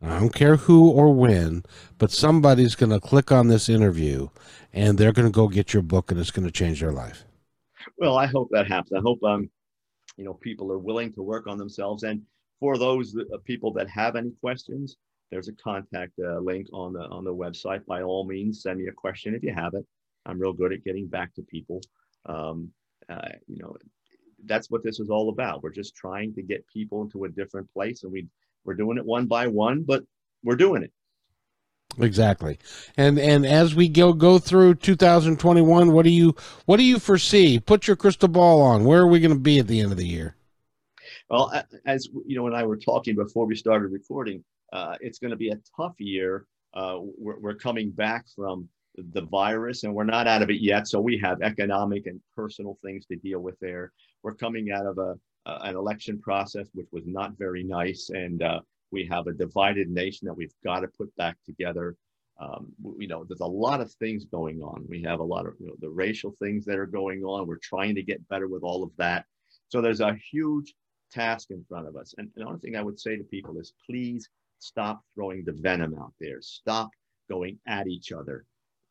I 0.00 0.18
don't 0.18 0.34
care 0.34 0.56
who 0.56 0.88
or 0.90 1.12
when, 1.12 1.64
but 1.98 2.10
somebody's 2.10 2.76
going 2.76 2.92
to 2.92 3.00
click 3.00 3.32
on 3.32 3.48
this 3.48 3.68
interview 3.68 4.28
and 4.72 4.96
they're 4.96 5.12
going 5.12 5.28
to 5.28 5.34
go 5.34 5.48
get 5.48 5.74
your 5.74 5.82
book 5.82 6.10
and 6.10 6.20
it's 6.20 6.30
going 6.30 6.46
to 6.46 6.52
change 6.52 6.80
their 6.80 6.92
life. 6.92 7.24
Well, 7.98 8.16
I 8.16 8.26
hope 8.26 8.48
that 8.52 8.68
happens. 8.68 8.92
I 8.96 9.02
hope 9.02 9.22
um, 9.24 9.50
you 10.16 10.24
know 10.24 10.34
people 10.34 10.70
are 10.72 10.78
willing 10.78 11.12
to 11.12 11.22
work 11.22 11.46
on 11.46 11.58
themselves 11.58 12.02
and 12.02 12.22
for 12.60 12.78
those 12.78 13.16
uh, 13.16 13.36
people 13.44 13.72
that 13.72 13.88
have 13.88 14.16
any 14.16 14.30
questions 14.40 14.96
there's 15.34 15.48
a 15.48 15.52
contact 15.52 16.12
uh, 16.24 16.38
link 16.38 16.68
on 16.72 16.92
the 16.92 17.00
on 17.00 17.24
the 17.24 17.34
website. 17.34 17.84
By 17.86 18.02
all 18.02 18.24
means, 18.24 18.62
send 18.62 18.78
me 18.78 18.86
a 18.86 18.92
question 18.92 19.34
if 19.34 19.42
you 19.42 19.52
have 19.52 19.74
it. 19.74 19.84
I'm 20.26 20.38
real 20.38 20.52
good 20.52 20.72
at 20.72 20.84
getting 20.84 21.08
back 21.08 21.34
to 21.34 21.42
people. 21.42 21.80
Um, 22.24 22.70
uh, 23.08 23.30
you 23.48 23.60
know, 23.60 23.76
that's 24.46 24.70
what 24.70 24.84
this 24.84 25.00
is 25.00 25.10
all 25.10 25.30
about. 25.30 25.64
We're 25.64 25.70
just 25.70 25.96
trying 25.96 26.34
to 26.34 26.42
get 26.42 26.64
people 26.68 27.02
into 27.02 27.24
a 27.24 27.28
different 27.28 27.68
place, 27.72 28.04
and 28.04 28.12
we 28.12 28.28
we're 28.64 28.74
doing 28.74 28.96
it 28.96 29.04
one 29.04 29.26
by 29.26 29.48
one, 29.48 29.82
but 29.82 30.04
we're 30.44 30.54
doing 30.54 30.84
it. 30.84 30.92
Exactly, 31.98 32.60
and 32.96 33.18
and 33.18 33.44
as 33.44 33.74
we 33.74 33.88
go 33.88 34.12
go 34.12 34.38
through 34.38 34.76
2021, 34.76 35.92
what 35.92 36.04
do 36.04 36.10
you 36.10 36.36
what 36.66 36.76
do 36.76 36.84
you 36.84 37.00
foresee? 37.00 37.58
Put 37.58 37.88
your 37.88 37.96
crystal 37.96 38.28
ball 38.28 38.62
on. 38.62 38.84
Where 38.84 39.00
are 39.00 39.08
we 39.08 39.18
going 39.18 39.34
to 39.34 39.40
be 39.40 39.58
at 39.58 39.66
the 39.66 39.80
end 39.80 39.90
of 39.90 39.98
the 39.98 40.06
year? 40.06 40.36
Well, 41.28 41.52
as 41.86 42.08
you 42.24 42.36
know, 42.36 42.46
and 42.46 42.54
I 42.54 42.62
were 42.62 42.76
talking 42.76 43.16
before 43.16 43.46
we 43.46 43.56
started 43.56 43.88
recording, 43.88 44.44
uh, 44.74 44.96
it's 45.00 45.18
going 45.18 45.30
to 45.30 45.36
be 45.36 45.50
a 45.50 45.60
tough 45.76 45.94
year. 45.98 46.46
Uh, 46.74 46.98
we're, 47.16 47.38
we're, 47.38 47.54
coming 47.54 47.90
back 47.92 48.26
from 48.34 48.68
the 48.96 49.22
virus 49.22 49.84
and 49.84 49.94
we're 49.94 50.02
not 50.02 50.26
out 50.26 50.42
of 50.42 50.50
it 50.50 50.60
yet. 50.60 50.88
So 50.88 51.00
we 51.00 51.16
have 51.18 51.40
economic 51.42 52.06
and 52.06 52.20
personal 52.34 52.76
things 52.84 53.06
to 53.06 53.16
deal 53.16 53.38
with 53.38 53.58
there. 53.60 53.92
We're 54.24 54.34
coming 54.34 54.72
out 54.72 54.84
of 54.84 54.98
a, 54.98 55.14
uh, 55.46 55.58
an 55.62 55.76
election 55.76 56.20
process, 56.20 56.68
which 56.74 56.88
was 56.90 57.04
not 57.06 57.38
very 57.38 57.62
nice. 57.62 58.10
And 58.12 58.42
uh, 58.42 58.60
we 58.90 59.06
have 59.06 59.28
a 59.28 59.32
divided 59.32 59.88
nation 59.88 60.26
that 60.26 60.34
we've 60.34 60.54
got 60.64 60.80
to 60.80 60.88
put 60.88 61.14
back 61.16 61.36
together. 61.46 61.96
Um, 62.40 62.72
you 62.98 63.06
know, 63.06 63.24
there's 63.24 63.40
a 63.40 63.46
lot 63.46 63.80
of 63.80 63.92
things 63.92 64.24
going 64.24 64.60
on. 64.60 64.84
We 64.88 65.02
have 65.02 65.20
a 65.20 65.24
lot 65.24 65.46
of 65.46 65.54
you 65.60 65.68
know, 65.68 65.74
the 65.80 65.90
racial 65.90 66.34
things 66.40 66.64
that 66.64 66.78
are 66.78 66.86
going 66.86 67.22
on. 67.22 67.46
We're 67.46 67.58
trying 67.58 67.94
to 67.94 68.02
get 68.02 68.26
better 68.28 68.48
with 68.48 68.64
all 68.64 68.82
of 68.82 68.90
that. 68.98 69.24
So 69.68 69.80
there's 69.80 70.00
a 70.00 70.16
huge 70.32 70.74
task 71.12 71.52
in 71.52 71.64
front 71.68 71.86
of 71.86 71.94
us. 71.94 72.14
And 72.18 72.28
the 72.34 72.44
only 72.44 72.58
thing 72.58 72.74
I 72.74 72.82
would 72.82 72.98
say 72.98 73.16
to 73.16 73.22
people 73.22 73.58
is 73.58 73.72
please 73.86 74.28
Stop 74.64 75.04
throwing 75.14 75.44
the 75.44 75.52
venom 75.52 75.94
out 76.00 76.14
there. 76.18 76.40
Stop 76.40 76.88
going 77.28 77.58
at 77.66 77.86
each 77.86 78.12
other. 78.12 78.46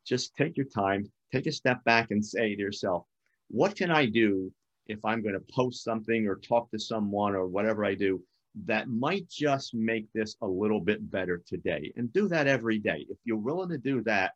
Just 0.06 0.36
take 0.36 0.56
your 0.56 0.68
time, 0.68 1.12
take 1.32 1.48
a 1.48 1.52
step 1.52 1.84
back 1.84 2.12
and 2.12 2.24
say 2.24 2.54
to 2.54 2.62
yourself, 2.62 3.08
what 3.48 3.76
can 3.76 3.90
I 3.90 4.06
do 4.06 4.54
if 4.86 5.04
I'm 5.04 5.24
going 5.24 5.34
to 5.34 5.54
post 5.54 5.84
something 5.84 6.28
or 6.28 6.36
talk 6.36 6.70
to 6.72 6.80
someone 6.80 7.34
or 7.34 7.48
whatever 7.48 7.86
I 7.86 7.96
do 7.96 8.22
that 8.66 8.88
might 8.88 9.28
just 9.28 9.74
make 9.74 10.06
this 10.14 10.36
a 10.44 10.48
little 10.48 10.80
bit 10.80 11.10
better 11.10 11.42
today? 11.48 11.92
And 11.96 12.14
do 12.14 12.28
that 12.28 12.46
every 12.46 12.78
day. 12.78 13.08
If 13.10 13.18
you're 13.24 13.38
willing 13.38 13.70
to 13.70 13.80
do 13.80 14.04
that, 14.04 14.34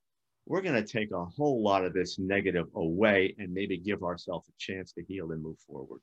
we're 0.47 0.61
going 0.61 0.83
to 0.83 0.91
take 0.91 1.11
a 1.11 1.23
whole 1.23 1.61
lot 1.61 1.85
of 1.85 1.93
this 1.93 2.17
negative 2.17 2.67
away 2.73 3.35
and 3.37 3.53
maybe 3.53 3.77
give 3.77 4.01
ourselves 4.01 4.49
a 4.49 4.57
chance 4.57 4.91
to 4.93 5.03
heal 5.03 5.31
and 5.33 5.43
move 5.43 5.59
forward 5.59 6.01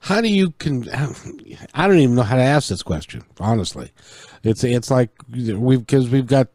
how 0.00 0.20
do 0.20 0.28
you 0.28 0.50
can 0.52 0.88
i 1.74 1.86
don't 1.86 1.98
even 1.98 2.14
know 2.14 2.22
how 2.22 2.36
to 2.36 2.42
ask 2.42 2.68
this 2.68 2.82
question 2.82 3.22
honestly 3.38 3.90
it's 4.42 4.64
it's 4.64 4.90
like 4.90 5.10
we've 5.30 5.80
because 5.80 6.08
we've 6.08 6.26
got 6.26 6.48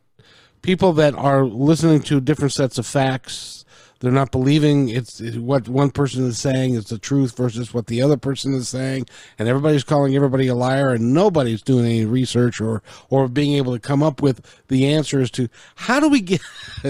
people 0.61 0.93
that 0.93 1.13
are 1.13 1.45
listening 1.45 2.01
to 2.01 2.19
different 2.19 2.51
sets 2.51 2.77
of 2.77 2.85
facts 2.85 3.65
they're 3.99 4.11
not 4.11 4.31
believing 4.31 4.89
it's 4.89 5.19
what 5.37 5.69
one 5.69 5.89
person 5.89 6.25
is 6.25 6.37
saying 6.37 6.73
is 6.73 6.85
the 6.85 6.97
truth 6.97 7.35
versus 7.35 7.73
what 7.73 7.87
the 7.87 8.01
other 8.01 8.17
person 8.17 8.53
is 8.53 8.67
saying, 8.67 9.07
and 9.39 9.47
everybody's 9.47 9.83
calling 9.83 10.15
everybody 10.15 10.47
a 10.47 10.55
liar, 10.55 10.91
and 10.91 11.13
nobody's 11.13 11.61
doing 11.61 11.85
any 11.85 12.05
research 12.05 12.59
or 12.59 12.83
or 13.09 13.27
being 13.27 13.53
able 13.53 13.73
to 13.73 13.79
come 13.79 14.03
up 14.03 14.21
with 14.21 14.63
the 14.67 14.85
answers 14.85 15.31
to 15.31 15.47
how 15.75 15.99
do 15.99 16.09
we 16.09 16.21
get 16.21 16.41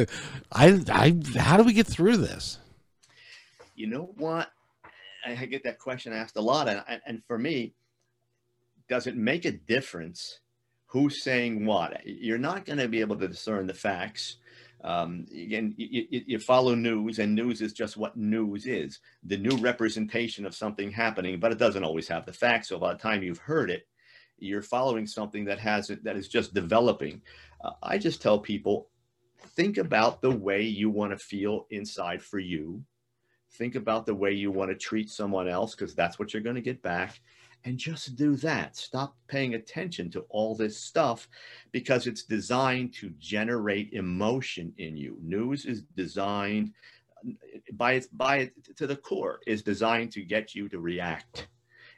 I 0.51 0.81
I 0.89 1.15
how 1.37 1.57
do 1.57 1.63
we 1.63 1.73
get 1.73 1.87
through 1.87 2.17
this? 2.17 2.59
You 3.75 3.87
know 3.87 4.09
what? 4.17 4.51
I 5.25 5.45
get 5.45 5.63
that 5.63 5.79
question 5.79 6.13
asked 6.13 6.37
a 6.37 6.41
lot, 6.41 6.67
and 6.69 6.83
and 7.05 7.21
for 7.27 7.37
me, 7.37 7.73
does 8.87 9.07
it 9.07 9.15
make 9.15 9.45
a 9.45 9.51
difference 9.51 10.39
who's 10.87 11.23
saying 11.23 11.65
what? 11.65 12.01
You're 12.05 12.37
not 12.37 12.65
going 12.65 12.79
to 12.79 12.87
be 12.87 13.01
able 13.01 13.17
to 13.17 13.27
discern 13.27 13.67
the 13.67 13.73
facts. 13.73 14.37
Um, 14.83 15.25
again, 15.31 15.73
you, 15.77 16.05
you, 16.09 16.37
follow 16.37 16.75
news, 16.75 17.17
and 17.17 17.33
news 17.33 17.61
is 17.61 17.73
just 17.73 17.97
what 17.97 18.15
news 18.15 18.67
is 18.67 18.99
the 19.23 19.37
new 19.37 19.57
representation 19.57 20.45
of 20.45 20.53
something 20.53 20.91
happening, 20.91 21.39
but 21.39 21.51
it 21.51 21.57
doesn't 21.57 21.83
always 21.83 22.07
have 22.07 22.25
the 22.25 22.33
facts. 22.33 22.69
So 22.69 22.77
by 22.77 22.93
the 22.93 22.99
time 22.99 23.23
you've 23.23 23.39
heard 23.39 23.71
it, 23.71 23.87
you're 24.37 24.61
following 24.61 25.07
something 25.07 25.45
that 25.45 25.59
has 25.59 25.87
that 26.03 26.15
is 26.15 26.27
just 26.27 26.53
developing. 26.53 27.21
Uh, 27.63 27.71
I 27.81 27.97
just 27.97 28.21
tell 28.21 28.37
people 28.37 28.89
think 29.55 29.77
about 29.77 30.21
the 30.21 30.31
way 30.31 30.61
you 30.61 30.89
want 30.89 31.11
to 31.11 31.17
feel 31.17 31.65
inside 31.71 32.21
for 32.21 32.39
you. 32.39 32.83
Think 33.57 33.75
about 33.75 34.05
the 34.05 34.15
way 34.15 34.31
you 34.31 34.51
want 34.51 34.71
to 34.71 34.75
treat 34.75 35.09
someone 35.09 35.47
else 35.47 35.75
because 35.75 35.95
that's 35.95 36.19
what 36.19 36.33
you're 36.33 36.43
going 36.43 36.55
to 36.55 36.61
get 36.61 36.81
back 36.81 37.21
and 37.65 37.77
just 37.77 38.15
do 38.15 38.35
that. 38.37 38.77
Stop 38.77 39.15
paying 39.27 39.55
attention 39.55 40.09
to 40.11 40.21
all 40.29 40.55
this 40.55 40.77
stuff 40.77 41.27
because 41.71 42.05
it's 42.05 42.23
designed 42.23 42.93
to 42.93 43.09
generate 43.19 43.91
emotion 43.93 44.73
in 44.77 44.95
you. 44.95 45.17
News 45.21 45.65
is 45.65 45.81
designed 45.95 46.71
by 47.73 47.93
its 47.93 48.07
by 48.07 48.37
it 48.37 48.77
to 48.77 48.85
the 48.85 48.95
core 48.95 49.39
is 49.47 49.63
designed 49.63 50.11
to 50.11 50.21
get 50.21 50.53
you 50.53 50.69
to 50.69 50.79
react. 50.79 51.47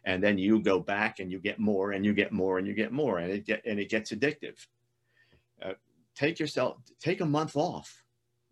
And 0.06 0.24
then 0.24 0.38
you 0.38 0.62
go 0.62 0.80
back 0.80 1.20
and 1.20 1.30
you 1.30 1.40
get 1.40 1.60
more 1.60 1.92
and 1.92 2.06
you 2.06 2.14
get 2.14 2.32
more 2.32 2.60
and 2.60 2.66
you 2.66 2.74
get 2.74 2.94
more 2.94 3.20
and 3.20 3.30
it 3.32 3.46
get 3.46 3.66
and 3.66 3.78
it 3.78 3.90
gets 3.90 4.14
addictive. 4.14 4.66
Uh, 5.62 5.74
take 6.16 6.40
yourself 6.40 6.78
take 7.00 7.20
a 7.20 7.26
month 7.26 7.58
off. 7.58 8.04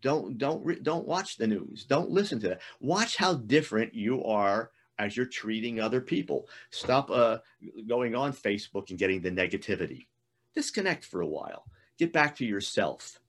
Don't 0.06 0.38
don't 0.38 0.84
don't 0.84 1.08
watch 1.08 1.36
the 1.36 1.48
news. 1.48 1.84
Don't 1.84 2.12
listen 2.12 2.40
to 2.42 2.50
that. 2.50 2.62
Watch 2.80 3.16
how 3.16 3.34
different 3.34 3.96
you 3.96 4.24
are 4.24 4.70
as 5.00 5.18
you're 5.18 5.26
treating 5.26 5.80
other 5.80 6.00
people. 6.00 6.48
Stop 6.70 7.10
uh, 7.10 7.40
going 7.88 8.14
on 8.14 8.32
Facebook 8.32 8.92
and 8.92 9.00
getting 9.00 9.20
the 9.20 9.32
negativity. 9.32 10.06
Disconnect 10.54 11.06
for 11.06 11.22
a 11.22 11.28
while. 11.28 11.66
Get 11.98 12.14
back 12.14 12.36
to 12.36 12.46
yourself, 12.46 13.20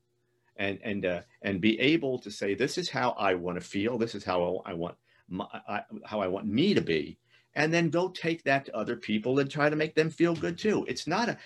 and 0.56 0.78
and 0.84 1.06
uh, 1.06 1.22
and 1.40 1.62
be 1.62 1.80
able 1.80 2.18
to 2.18 2.30
say, 2.30 2.52
"This 2.52 2.76
is 2.76 2.90
how 2.90 3.12
I 3.12 3.36
want 3.36 3.58
to 3.58 3.66
feel. 3.66 3.96
This 3.96 4.14
is 4.14 4.22
how 4.22 4.60
I 4.66 4.74
want 4.74 4.96
my, 5.30 5.46
I, 5.66 5.80
how 6.04 6.20
I 6.20 6.26
want 6.26 6.46
me 6.46 6.74
to 6.74 6.82
be." 6.82 7.16
And 7.54 7.72
then 7.72 7.88
go 7.88 8.10
take 8.10 8.44
that 8.44 8.66
to 8.66 8.76
other 8.76 8.96
people 8.96 9.38
and 9.38 9.50
try 9.50 9.70
to 9.70 9.76
make 9.76 9.94
them 9.94 10.10
feel 10.10 10.34
good 10.34 10.58
too. 10.58 10.84
It's 10.86 11.06
not 11.06 11.30
a 11.30 11.38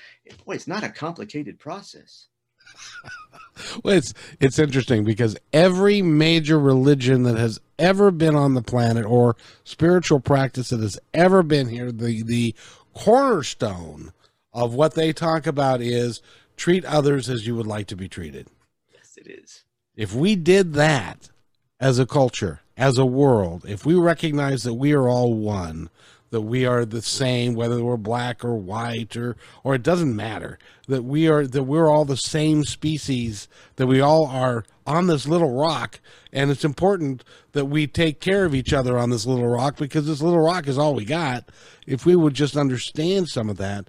boy. 0.45 0.55
It's 0.55 0.67
not 0.67 0.83
a 0.83 0.89
complicated 0.89 1.61
process. 1.61 2.30
well, 3.85 3.97
it's 3.97 4.15
it's 4.41 4.59
interesting 4.59 5.05
because 5.05 5.37
every 5.53 6.03
major 6.03 6.59
religion 6.59 7.23
that 7.25 7.37
has 7.37 7.61
ever 7.79 8.11
been 8.11 8.35
on 8.35 8.55
the 8.55 8.63
planet 8.63 9.05
or 9.05 9.37
spiritual 9.65 10.21
practice 10.21 10.71
that 10.71 10.81
has 10.81 10.99
ever 11.15 11.43
been 11.43 11.69
here, 11.69 11.93
the 11.93 12.23
the 12.23 12.55
cornerstone 12.95 14.13
of 14.53 14.75
what 14.75 14.95
they 14.95 15.13
talk 15.13 15.47
about 15.47 15.81
is 15.81 16.21
treat 16.57 16.85
others 16.85 17.29
as 17.29 17.47
you 17.47 17.55
would 17.57 17.67
like 17.67 17.87
to 17.87 17.97
be 17.97 18.09
treated. 18.09 18.49
Yes, 18.93 19.17
it 19.17 19.29
is. 19.29 19.65
If 19.97 20.15
we 20.15 20.37
did 20.37 20.75
that 20.75 21.31
as 21.79 21.99
a 21.99 22.07
culture, 22.07 22.61
as 22.77 22.99
a 22.99 23.07
world, 23.07 23.65
if 23.69 23.87
we 23.87 23.95
recognize 23.95 24.63
that 24.65 24.75
we 24.75 24.93
are 24.93 25.09
all 25.09 25.35
one, 25.35 25.91
that 26.31 26.43
we 26.43 26.65
are 26.65 26.85
the 26.85 27.03
same, 27.03 27.55
whether 27.55 27.83
we're 27.83 27.97
black 27.97 28.45
or 28.45 28.55
white 28.55 29.17
or 29.17 29.37
or 29.65 29.75
it 29.75 29.83
doesn't 29.83 30.15
matter. 30.15 30.59
That 30.89 31.03
we 31.03 31.29
are 31.29 31.47
that 31.47 31.65
we're 31.65 31.89
all 31.89 32.05
the 32.05 32.17
same 32.17 32.65
species, 32.65 33.49
that 33.77 33.87
we 33.87 34.01
all 34.01 34.27
are 34.27 34.65
on 34.87 35.07
this 35.07 35.27
little 35.27 35.55
rock, 35.57 36.01
and 36.33 36.51
it's 36.51 36.65
important 36.65 37.25
that 37.53 37.67
we 37.67 37.87
take 37.87 38.21
care 38.21 38.45
of 38.45 38.55
each 38.55 38.73
other 38.73 38.99
on 38.99 39.11
this 39.11 39.27
little 39.27 39.47
rock 39.47 39.77
because 39.77 40.07
this 40.07 40.23
little 40.23 40.41
rock 40.41 40.67
is 40.67 40.79
all 40.79 40.95
we 40.95 41.05
got. 41.05 41.51
If 41.87 42.07
we 42.07 42.17
would 42.17 42.35
just 42.35 42.57
understand 42.57 43.29
some 43.29 43.49
of 43.49 43.57
that, 43.59 43.89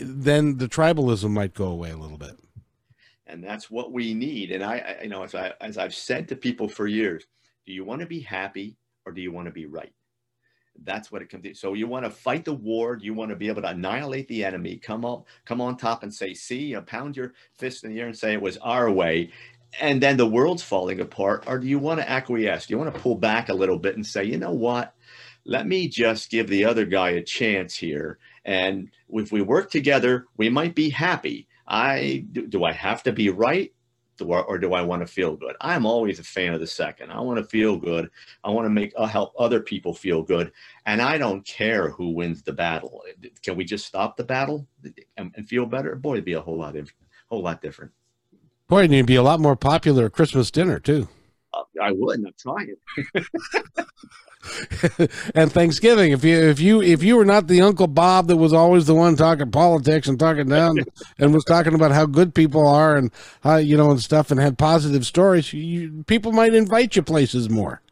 then 0.00 0.56
the 0.58 0.68
tribalism 0.68 1.30
might 1.30 1.54
go 1.54 1.66
away 1.66 1.90
a 1.90 1.96
little 1.96 2.18
bit. 2.18 2.38
And 3.26 3.44
that's 3.44 3.70
what 3.70 3.92
we 3.92 4.14
need. 4.14 4.50
And 4.50 4.64
I, 4.64 4.78
I 4.78 5.02
you 5.02 5.08
know, 5.10 5.22
as 5.22 5.34
I 5.34 5.52
as 5.60 5.76
I've 5.76 5.94
said 5.94 6.28
to 6.28 6.36
people 6.36 6.68
for 6.68 6.86
years, 6.86 7.24
do 7.66 7.72
you 7.72 7.84
want 7.84 8.00
to 8.00 8.06
be 8.06 8.20
happy 8.20 8.76
or 9.04 9.12
do 9.12 9.20
you 9.20 9.32
want 9.32 9.46
to 9.46 9.52
be 9.52 9.66
right? 9.66 9.92
That's 10.84 11.10
what 11.10 11.22
it 11.22 11.30
comes 11.30 11.44
to. 11.44 11.54
So 11.54 11.74
you 11.74 11.86
want 11.86 12.04
to 12.04 12.10
fight 12.10 12.44
the 12.44 12.54
war. 12.54 12.98
You 13.00 13.14
want 13.14 13.30
to 13.30 13.36
be 13.36 13.48
able 13.48 13.62
to 13.62 13.70
annihilate 13.70 14.28
the 14.28 14.44
enemy. 14.44 14.76
Come 14.76 15.04
on, 15.04 15.24
come 15.44 15.60
on 15.60 15.76
top 15.76 16.02
and 16.02 16.12
say, 16.12 16.34
see, 16.34 16.66
you 16.66 16.80
pound 16.80 17.16
your 17.16 17.34
fist 17.56 17.84
in 17.84 17.92
the 17.92 18.00
air 18.00 18.06
and 18.06 18.16
say 18.16 18.32
it 18.32 18.42
was 18.42 18.56
our 18.58 18.90
way. 18.90 19.30
And 19.80 20.00
then 20.00 20.16
the 20.16 20.26
world's 20.26 20.62
falling 20.62 21.00
apart. 21.00 21.44
Or 21.46 21.58
do 21.58 21.66
you 21.66 21.78
want 21.78 22.00
to 22.00 22.08
acquiesce? 22.08 22.66
Do 22.66 22.74
you 22.74 22.78
want 22.78 22.94
to 22.94 23.00
pull 23.00 23.16
back 23.16 23.48
a 23.48 23.54
little 23.54 23.78
bit 23.78 23.96
and 23.96 24.06
say, 24.06 24.24
you 24.24 24.38
know 24.38 24.52
what? 24.52 24.94
Let 25.44 25.66
me 25.66 25.88
just 25.88 26.30
give 26.30 26.48
the 26.48 26.64
other 26.64 26.84
guy 26.84 27.10
a 27.10 27.22
chance 27.22 27.74
here. 27.74 28.18
And 28.44 28.90
if 29.10 29.32
we 29.32 29.42
work 29.42 29.70
together, 29.70 30.26
we 30.36 30.48
might 30.48 30.74
be 30.74 30.90
happy. 30.90 31.48
I 31.66 32.24
do, 32.32 32.46
do 32.46 32.64
I 32.64 32.72
have 32.72 33.02
to 33.02 33.12
be 33.12 33.28
right? 33.28 33.72
Or, 34.20 34.44
or 34.44 34.58
do 34.58 34.74
I 34.74 34.82
want 34.82 35.02
to 35.02 35.06
feel 35.06 35.36
good? 35.36 35.56
I'm 35.60 35.86
always 35.86 36.18
a 36.18 36.24
fan 36.24 36.54
of 36.54 36.60
the 36.60 36.66
second. 36.66 37.10
I 37.10 37.20
want 37.20 37.38
to 37.38 37.44
feel 37.44 37.76
good. 37.76 38.10
I 38.44 38.50
want 38.50 38.66
to 38.66 38.70
make 38.70 38.92
uh, 38.96 39.06
help 39.06 39.32
other 39.38 39.60
people 39.60 39.94
feel 39.94 40.22
good, 40.22 40.52
and 40.86 41.00
I 41.00 41.18
don't 41.18 41.44
care 41.44 41.90
who 41.90 42.10
wins 42.10 42.42
the 42.42 42.52
battle. 42.52 43.02
Can 43.42 43.56
we 43.56 43.64
just 43.64 43.86
stop 43.86 44.16
the 44.16 44.24
battle 44.24 44.66
and, 45.16 45.32
and 45.36 45.48
feel 45.48 45.66
better? 45.66 45.94
Boy, 45.94 46.14
it'd 46.14 46.24
be 46.24 46.34
a 46.34 46.40
whole 46.40 46.58
lot 46.58 46.76
of, 46.76 46.92
whole 47.28 47.42
lot 47.42 47.62
different. 47.62 47.92
Boy, 48.68 48.84
and 48.84 48.92
you'd 48.92 49.06
be 49.06 49.16
a 49.16 49.22
lot 49.22 49.40
more 49.40 49.56
popular 49.56 50.06
at 50.06 50.12
Christmas 50.12 50.50
dinner 50.50 50.78
too. 50.78 51.08
Uh, 51.54 51.62
I 51.80 51.92
would. 51.92 52.24
I'm 52.24 52.34
trying. 52.38 52.76
and 55.34 55.52
Thanksgiving. 55.52 56.12
If 56.12 56.24
you 56.24 56.38
if 56.38 56.60
you 56.60 56.80
if 56.80 57.02
you 57.02 57.16
were 57.16 57.24
not 57.24 57.48
the 57.48 57.60
Uncle 57.60 57.86
Bob 57.86 58.28
that 58.28 58.36
was 58.36 58.52
always 58.52 58.86
the 58.86 58.94
one 58.94 59.16
talking 59.16 59.50
politics 59.50 60.08
and 60.08 60.18
talking 60.18 60.48
down 60.48 60.78
and 61.18 61.34
was 61.34 61.44
talking 61.44 61.74
about 61.74 61.90
how 61.90 62.06
good 62.06 62.34
people 62.34 62.66
are 62.66 62.96
and 62.96 63.10
how 63.42 63.56
you 63.56 63.76
know 63.76 63.90
and 63.90 64.00
stuff 64.00 64.30
and 64.30 64.40
had 64.40 64.56
positive 64.56 65.04
stories, 65.04 65.52
you, 65.52 66.04
people 66.06 66.32
might 66.32 66.54
invite 66.54 66.94
you 66.96 67.02
places 67.02 67.50
more. 67.50 67.82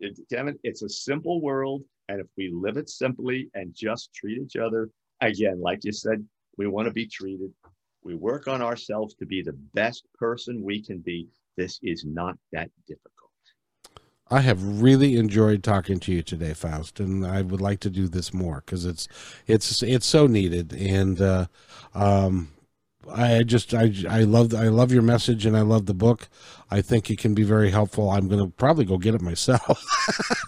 It, 0.00 0.18
Kevin, 0.32 0.58
it's 0.62 0.82
a 0.82 0.88
simple 0.88 1.42
world, 1.42 1.82
and 2.08 2.20
if 2.20 2.26
we 2.38 2.50
live 2.52 2.78
it 2.78 2.88
simply 2.88 3.50
and 3.54 3.74
just 3.74 4.14
treat 4.14 4.38
each 4.38 4.56
other 4.56 4.88
again, 5.20 5.60
like 5.60 5.80
you 5.84 5.92
said, 5.92 6.24
we 6.56 6.66
want 6.66 6.88
to 6.88 6.94
be 6.94 7.06
treated. 7.06 7.52
We 8.02 8.14
work 8.14 8.48
on 8.48 8.62
ourselves 8.62 9.14
to 9.16 9.26
be 9.26 9.42
the 9.42 9.58
best 9.74 10.06
person 10.18 10.62
we 10.62 10.82
can 10.82 11.00
be. 11.00 11.28
This 11.58 11.78
is 11.82 12.06
not 12.06 12.38
that 12.52 12.70
difficult. 12.88 13.19
I 14.30 14.40
have 14.40 14.80
really 14.80 15.16
enjoyed 15.16 15.64
talking 15.64 15.98
to 16.00 16.12
you 16.12 16.22
today, 16.22 16.54
Faust, 16.54 17.00
and 17.00 17.26
I 17.26 17.42
would 17.42 17.60
like 17.60 17.80
to 17.80 17.90
do 17.90 18.06
this 18.06 18.32
more 18.32 18.62
because 18.64 18.84
it's 18.84 19.08
it's 19.46 19.82
it's 19.82 20.06
so 20.06 20.26
needed. 20.28 20.72
And 20.72 21.20
uh, 21.20 21.46
um, 21.94 22.52
I 23.12 23.42
just 23.42 23.74
I 23.74 23.92
I 24.08 24.22
love 24.22 24.54
I 24.54 24.68
love 24.68 24.92
your 24.92 25.02
message 25.02 25.46
and 25.46 25.56
I 25.56 25.62
love 25.62 25.86
the 25.86 25.94
book. 25.94 26.28
I 26.70 26.80
think 26.80 27.10
it 27.10 27.18
can 27.18 27.34
be 27.34 27.42
very 27.42 27.70
helpful. 27.70 28.10
I'm 28.10 28.28
going 28.28 28.44
to 28.44 28.52
probably 28.56 28.84
go 28.84 28.98
get 28.98 29.14
it 29.14 29.20
myself 29.22 29.84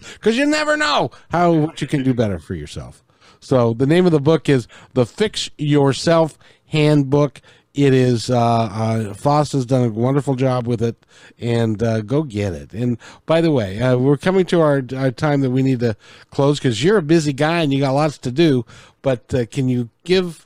because 0.15 0.37
you 0.37 0.47
never 0.47 0.77
know 0.77 1.11
how 1.31 1.53
what 1.53 1.81
you 1.81 1.89
can 1.89 2.05
do 2.05 2.15
better 2.15 2.39
for 2.39 2.55
yourself. 2.55 3.03
So 3.41 3.75
the 3.75 3.87
name 3.87 4.07
of 4.07 4.13
the 4.13 4.21
book 4.21 4.49
is 4.49 4.69
the 4.95 5.05
Fix 5.05 5.51
Yourself 5.59 6.39
Handbook. 6.67 7.41
It 7.75 7.95
is 7.95 8.29
uh, 8.29 8.39
uh, 8.39 9.15
Faust 9.15 9.53
has 9.53 9.65
done 9.65 9.85
a 9.85 9.89
wonderful 9.89 10.35
job 10.35 10.67
with 10.67 10.83
it, 10.83 11.07
and 11.41 11.83
uh, 11.83 12.03
go 12.03 12.23
get 12.23 12.53
it. 12.53 12.75
And 12.75 12.99
by 13.25 13.41
the 13.41 13.51
way, 13.51 13.81
uh, 13.81 13.97
we're 13.97 14.19
coming 14.19 14.45
to 14.47 14.61
our, 14.61 14.83
our, 14.95 15.11
time 15.11 15.41
that 15.41 15.51
we 15.51 15.63
need 15.63 15.81
to 15.81 15.97
close 16.31 16.59
because 16.59 16.85
you're 16.85 16.99
a 16.99 17.03
busy 17.03 17.33
guy 17.33 17.63
and 17.63 17.73
you 17.73 17.81
got 17.81 17.93
lots 17.93 18.19
to 18.19 18.31
do. 18.31 18.67
But 19.01 19.33
uh, 19.33 19.47
can 19.47 19.71
you 19.71 19.89
give 20.05 20.45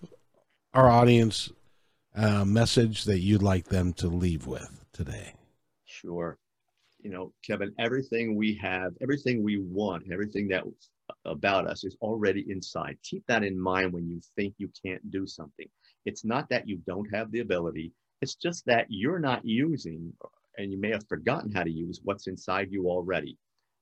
our 0.72 0.88
audience 0.88 1.50
a 2.14 2.46
message 2.46 3.04
that 3.04 3.18
you'd 3.18 3.42
like 3.42 3.66
them 3.66 3.92
to 3.94 4.06
leave 4.06 4.46
with 4.46 4.84
today? 4.92 5.34
Sure. 5.84 6.38
You 7.02 7.10
know, 7.10 7.32
Kevin, 7.44 7.72
everything 7.80 8.36
we 8.36 8.54
have, 8.54 8.92
everything 9.02 9.42
we 9.42 9.58
want, 9.58 10.04
everything 10.12 10.46
that 10.48 10.62
about 11.24 11.66
us 11.66 11.82
is 11.82 11.96
already 12.00 12.44
inside. 12.48 12.98
Keep 13.02 13.26
that 13.26 13.42
in 13.42 13.58
mind 13.58 13.92
when 13.92 14.08
you 14.08 14.20
think 14.36 14.54
you 14.58 14.70
can't 14.84 15.10
do 15.10 15.26
something 15.26 15.66
it's 16.06 16.24
not 16.24 16.48
that 16.48 16.66
you 16.66 16.78
don't 16.86 17.12
have 17.12 17.30
the 17.30 17.40
ability, 17.40 17.92
it's 18.22 18.36
just 18.36 18.64
that 18.66 18.86
you're 18.88 19.18
not 19.18 19.44
using 19.44 20.12
and 20.56 20.72
you 20.72 20.78
may 20.80 20.90
have 20.90 21.06
forgotten 21.08 21.52
how 21.52 21.62
to 21.62 21.70
use 21.70 22.00
what's 22.04 22.28
inside 22.28 22.68
you 22.70 22.88
already. 22.88 23.36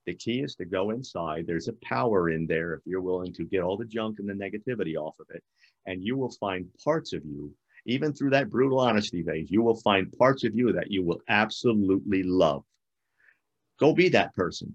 The 0.07 0.15
key 0.15 0.41
is 0.41 0.55
to 0.57 0.65
go 0.65 0.91
inside. 0.91 1.47
There's 1.47 1.69
a 1.69 1.75
power 1.85 2.31
in 2.31 2.47
there 2.47 2.75
if 2.75 2.81
you're 2.85 3.01
willing 3.01 3.33
to 3.35 3.45
get 3.45 3.63
all 3.63 3.77
the 3.77 3.85
junk 3.85 4.19
and 4.19 4.29
the 4.29 4.35
negativity 4.35 4.97
off 4.97 5.17
of 5.21 5.27
it. 5.31 5.43
And 5.87 6.03
you 6.03 6.17
will 6.17 6.33
find 6.41 6.67
parts 6.83 7.13
of 7.13 7.25
you, 7.25 7.55
even 7.87 8.13
through 8.13 8.31
that 8.31 8.51
brutal 8.51 8.81
honesty 8.81 9.23
phase, 9.23 9.51
you 9.51 9.63
will 9.63 9.77
find 9.77 10.13
parts 10.19 10.45
of 10.45 10.55
you 10.55 10.73
that 10.73 10.91
you 10.91 11.05
will 11.05 11.21
absolutely 11.29 12.23
love. 12.23 12.65
Go 13.79 13.95
be 13.95 14.09
that 14.11 14.35
person. 14.35 14.75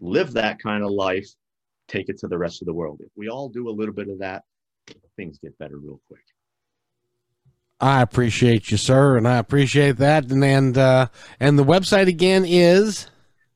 Live 0.00 0.32
that 0.32 0.58
kind 0.58 0.84
of 0.84 0.90
life. 0.90 1.28
Take 1.86 2.08
it 2.08 2.18
to 2.18 2.28
the 2.28 2.38
rest 2.38 2.60
of 2.60 2.66
the 2.66 2.74
world. 2.74 3.00
If 3.00 3.10
we 3.16 3.28
all 3.28 3.48
do 3.48 3.68
a 3.68 3.70
little 3.70 3.94
bit 3.94 4.08
of 4.08 4.18
that, 4.18 4.42
things 5.16 5.38
get 5.38 5.58
better 5.58 5.78
real 5.78 6.00
quick. 6.08 6.24
I 7.80 8.02
appreciate 8.02 8.70
you, 8.70 8.76
sir, 8.76 9.16
and 9.16 9.28
I 9.28 9.38
appreciate 9.38 9.98
that. 9.98 10.30
And 10.30 10.44
and 10.44 10.76
uh, 10.76 11.08
and 11.38 11.58
the 11.58 11.64
website 11.64 12.08
again 12.08 12.44
is 12.44 13.08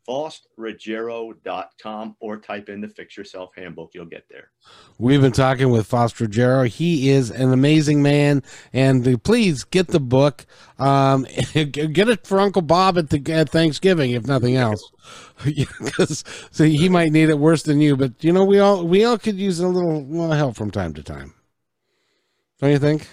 FaustRuggiero.com 0.08 2.16
or 2.20 2.38
type 2.38 2.68
in 2.68 2.80
the 2.80 2.88
Fix 2.88 3.16
Yourself 3.16 3.50
Handbook. 3.56 3.90
You'll 3.94 4.06
get 4.06 4.24
there. 4.28 4.50
We've 4.98 5.20
been 5.20 5.32
talking 5.32 5.70
with 5.70 5.86
Faust 5.86 6.20
Ruggiero. 6.20 6.64
He 6.64 7.10
is 7.10 7.30
an 7.30 7.52
amazing 7.52 8.02
man, 8.02 8.42
and 8.72 9.22
please 9.22 9.64
get 9.64 9.88
the 9.88 10.00
book. 10.00 10.46
Um, 10.78 11.26
get 11.52 12.08
it 12.08 12.26
for 12.26 12.40
Uncle 12.40 12.62
Bob 12.62 12.98
at 12.98 13.10
the 13.10 13.32
at 13.32 13.50
Thanksgiving, 13.50 14.12
if 14.12 14.26
nothing 14.26 14.56
else, 14.56 14.90
because 15.44 16.24
so 16.50 16.64
he 16.64 16.88
might 16.88 17.12
need 17.12 17.28
it 17.28 17.38
worse 17.38 17.62
than 17.62 17.80
you. 17.80 17.96
But 17.96 18.22
you 18.22 18.32
know, 18.32 18.44
we 18.44 18.58
all 18.58 18.86
we 18.86 19.04
all 19.04 19.18
could 19.18 19.36
use 19.36 19.60
a 19.60 19.68
little 19.68 20.04
well, 20.04 20.32
help 20.32 20.56
from 20.56 20.70
time 20.70 20.94
to 20.94 21.02
time. 21.02 21.34
Don't 22.60 22.70
you 22.70 22.78
think? 22.78 23.08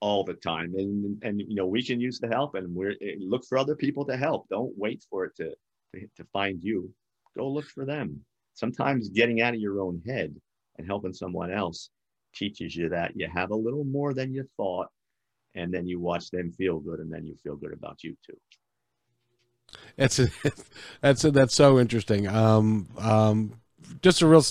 All 0.00 0.24
the 0.24 0.34
time. 0.34 0.74
And 0.76 1.18
and 1.22 1.40
you 1.40 1.54
know 1.54 1.66
we 1.66 1.82
can 1.82 2.00
use 2.00 2.18
the 2.18 2.28
help 2.28 2.54
and 2.54 2.74
we're 2.74 2.92
eh, 3.02 3.16
look 3.20 3.44
for 3.48 3.58
other 3.58 3.74
people 3.74 4.04
to 4.06 4.16
help. 4.16 4.48
Don't 4.48 4.72
wait 4.76 5.04
for 5.10 5.24
it 5.24 5.36
to 5.36 5.54
to, 5.94 6.06
to 6.16 6.24
find 6.32 6.62
you. 6.62 6.92
Go 7.36 7.48
look 7.48 7.66
for 7.66 7.84
them. 7.84 8.20
Sometimes 8.54 9.08
getting 9.10 9.40
out 9.40 9.54
of 9.54 9.60
your 9.60 9.80
own 9.80 10.02
head 10.06 10.34
and 10.76 10.86
helping 10.86 11.12
someone 11.12 11.52
else 11.52 11.90
teaches 12.34 12.74
you 12.74 12.88
that 12.88 13.12
you 13.14 13.28
have 13.32 13.50
a 13.50 13.56
little 13.56 13.84
more 13.84 14.12
than 14.14 14.32
you 14.32 14.48
thought 14.56 14.88
and 15.54 15.72
then 15.72 15.86
you 15.86 15.98
watch 15.98 16.30
them 16.30 16.52
feel 16.52 16.78
good 16.78 17.00
and 17.00 17.12
then 17.12 17.24
you 17.24 17.34
feel 17.42 17.56
good 17.56 17.72
about 17.72 18.02
you 18.02 18.16
too. 18.24 18.36
That's 19.96 20.18
a, 20.18 20.28
that's 21.00 21.24
a, 21.24 21.30
that's 21.30 21.54
so 21.54 21.78
interesting. 21.78 22.26
Um 22.26 22.88
um 22.98 23.60
just 24.02 24.22
a 24.22 24.26
real 24.26 24.44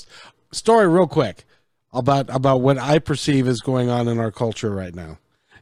story 0.51 0.87
real 0.87 1.07
quick 1.07 1.45
about 1.93 2.33
about 2.33 2.61
what 2.61 2.77
i 2.77 2.99
perceive 2.99 3.47
is 3.47 3.61
going 3.61 3.89
on 3.89 4.07
in 4.07 4.19
our 4.19 4.31
culture 4.31 4.71
right 4.71 4.95
now 4.95 5.17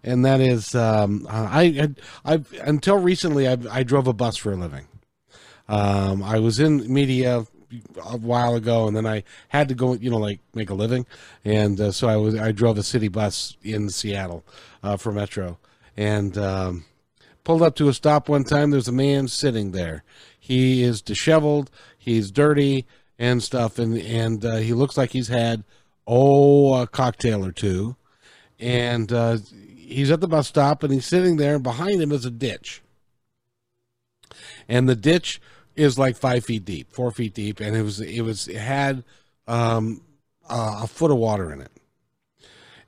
and 0.05 0.23
that 0.23 0.39
is 0.39 0.75
um, 0.75 1.27
I, 1.29 1.91
I 2.23 2.31
have 2.31 2.53
until 2.61 2.97
recently 2.97 3.47
I, 3.47 3.57
I 3.69 3.83
drove 3.83 4.07
a 4.07 4.13
bus 4.13 4.37
for 4.37 4.53
a 4.53 4.55
living. 4.55 4.87
Um, 5.67 6.21
I 6.21 6.39
was 6.39 6.59
in 6.59 6.93
media 6.93 7.47
a 8.05 8.17
while 8.17 8.55
ago, 8.55 8.87
and 8.87 8.95
then 8.95 9.07
I 9.07 9.23
had 9.49 9.67
to 9.69 9.75
go, 9.75 9.93
you 9.93 10.11
know, 10.11 10.17
like 10.17 10.39
make 10.53 10.69
a 10.69 10.75
living, 10.75 11.07
and 11.43 11.81
uh, 11.81 11.91
so 11.91 12.07
I 12.07 12.15
was 12.17 12.35
I 12.35 12.51
drove 12.51 12.77
a 12.77 12.83
city 12.83 13.07
bus 13.07 13.57
in 13.63 13.89
Seattle 13.89 14.45
uh, 14.83 14.95
for 14.95 15.11
Metro, 15.11 15.57
and 15.97 16.37
um, 16.37 16.85
pulled 17.43 17.63
up 17.63 17.75
to 17.77 17.89
a 17.89 17.93
stop 17.93 18.29
one 18.29 18.43
time. 18.43 18.69
There's 18.69 18.87
a 18.87 18.93
man 18.93 19.27
sitting 19.27 19.71
there. 19.71 20.03
He 20.39 20.83
is 20.83 21.01
disheveled. 21.01 21.71
He's 21.97 22.29
dirty 22.29 22.85
and 23.17 23.41
stuff, 23.41 23.79
and 23.79 23.97
and 23.97 24.45
uh, 24.45 24.57
he 24.57 24.73
looks 24.73 24.97
like 24.97 25.11
he's 25.11 25.29
had 25.29 25.63
oh 26.05 26.79
a 26.79 26.85
cocktail 26.85 27.43
or 27.43 27.51
two, 27.51 27.95
and 28.59 29.11
uh, 29.11 29.37
he's 29.87 30.11
at 30.11 30.21
the 30.21 30.27
bus 30.27 30.47
stop 30.47 30.83
and 30.83 30.93
he's 30.93 31.05
sitting 31.05 31.37
there, 31.37 31.55
and 31.55 31.63
behind 31.63 32.01
him 32.01 32.11
is 32.11 32.25
a 32.25 32.31
ditch. 32.31 32.81
And 34.67 34.89
the 34.89 34.95
ditch 34.95 35.41
is 35.75 35.99
like 35.99 36.17
five 36.17 36.45
feet 36.45 36.65
deep, 36.65 36.91
four 36.91 37.11
feet 37.11 37.33
deep, 37.33 37.59
and 37.59 37.75
it 37.75 37.81
was 37.81 37.99
it 37.99 38.21
was 38.21 38.47
it 38.47 38.57
had 38.57 39.03
um, 39.47 40.01
uh, 40.49 40.81
a 40.83 40.87
foot 40.87 41.11
of 41.11 41.17
water 41.17 41.51
in 41.51 41.61
it. 41.61 41.71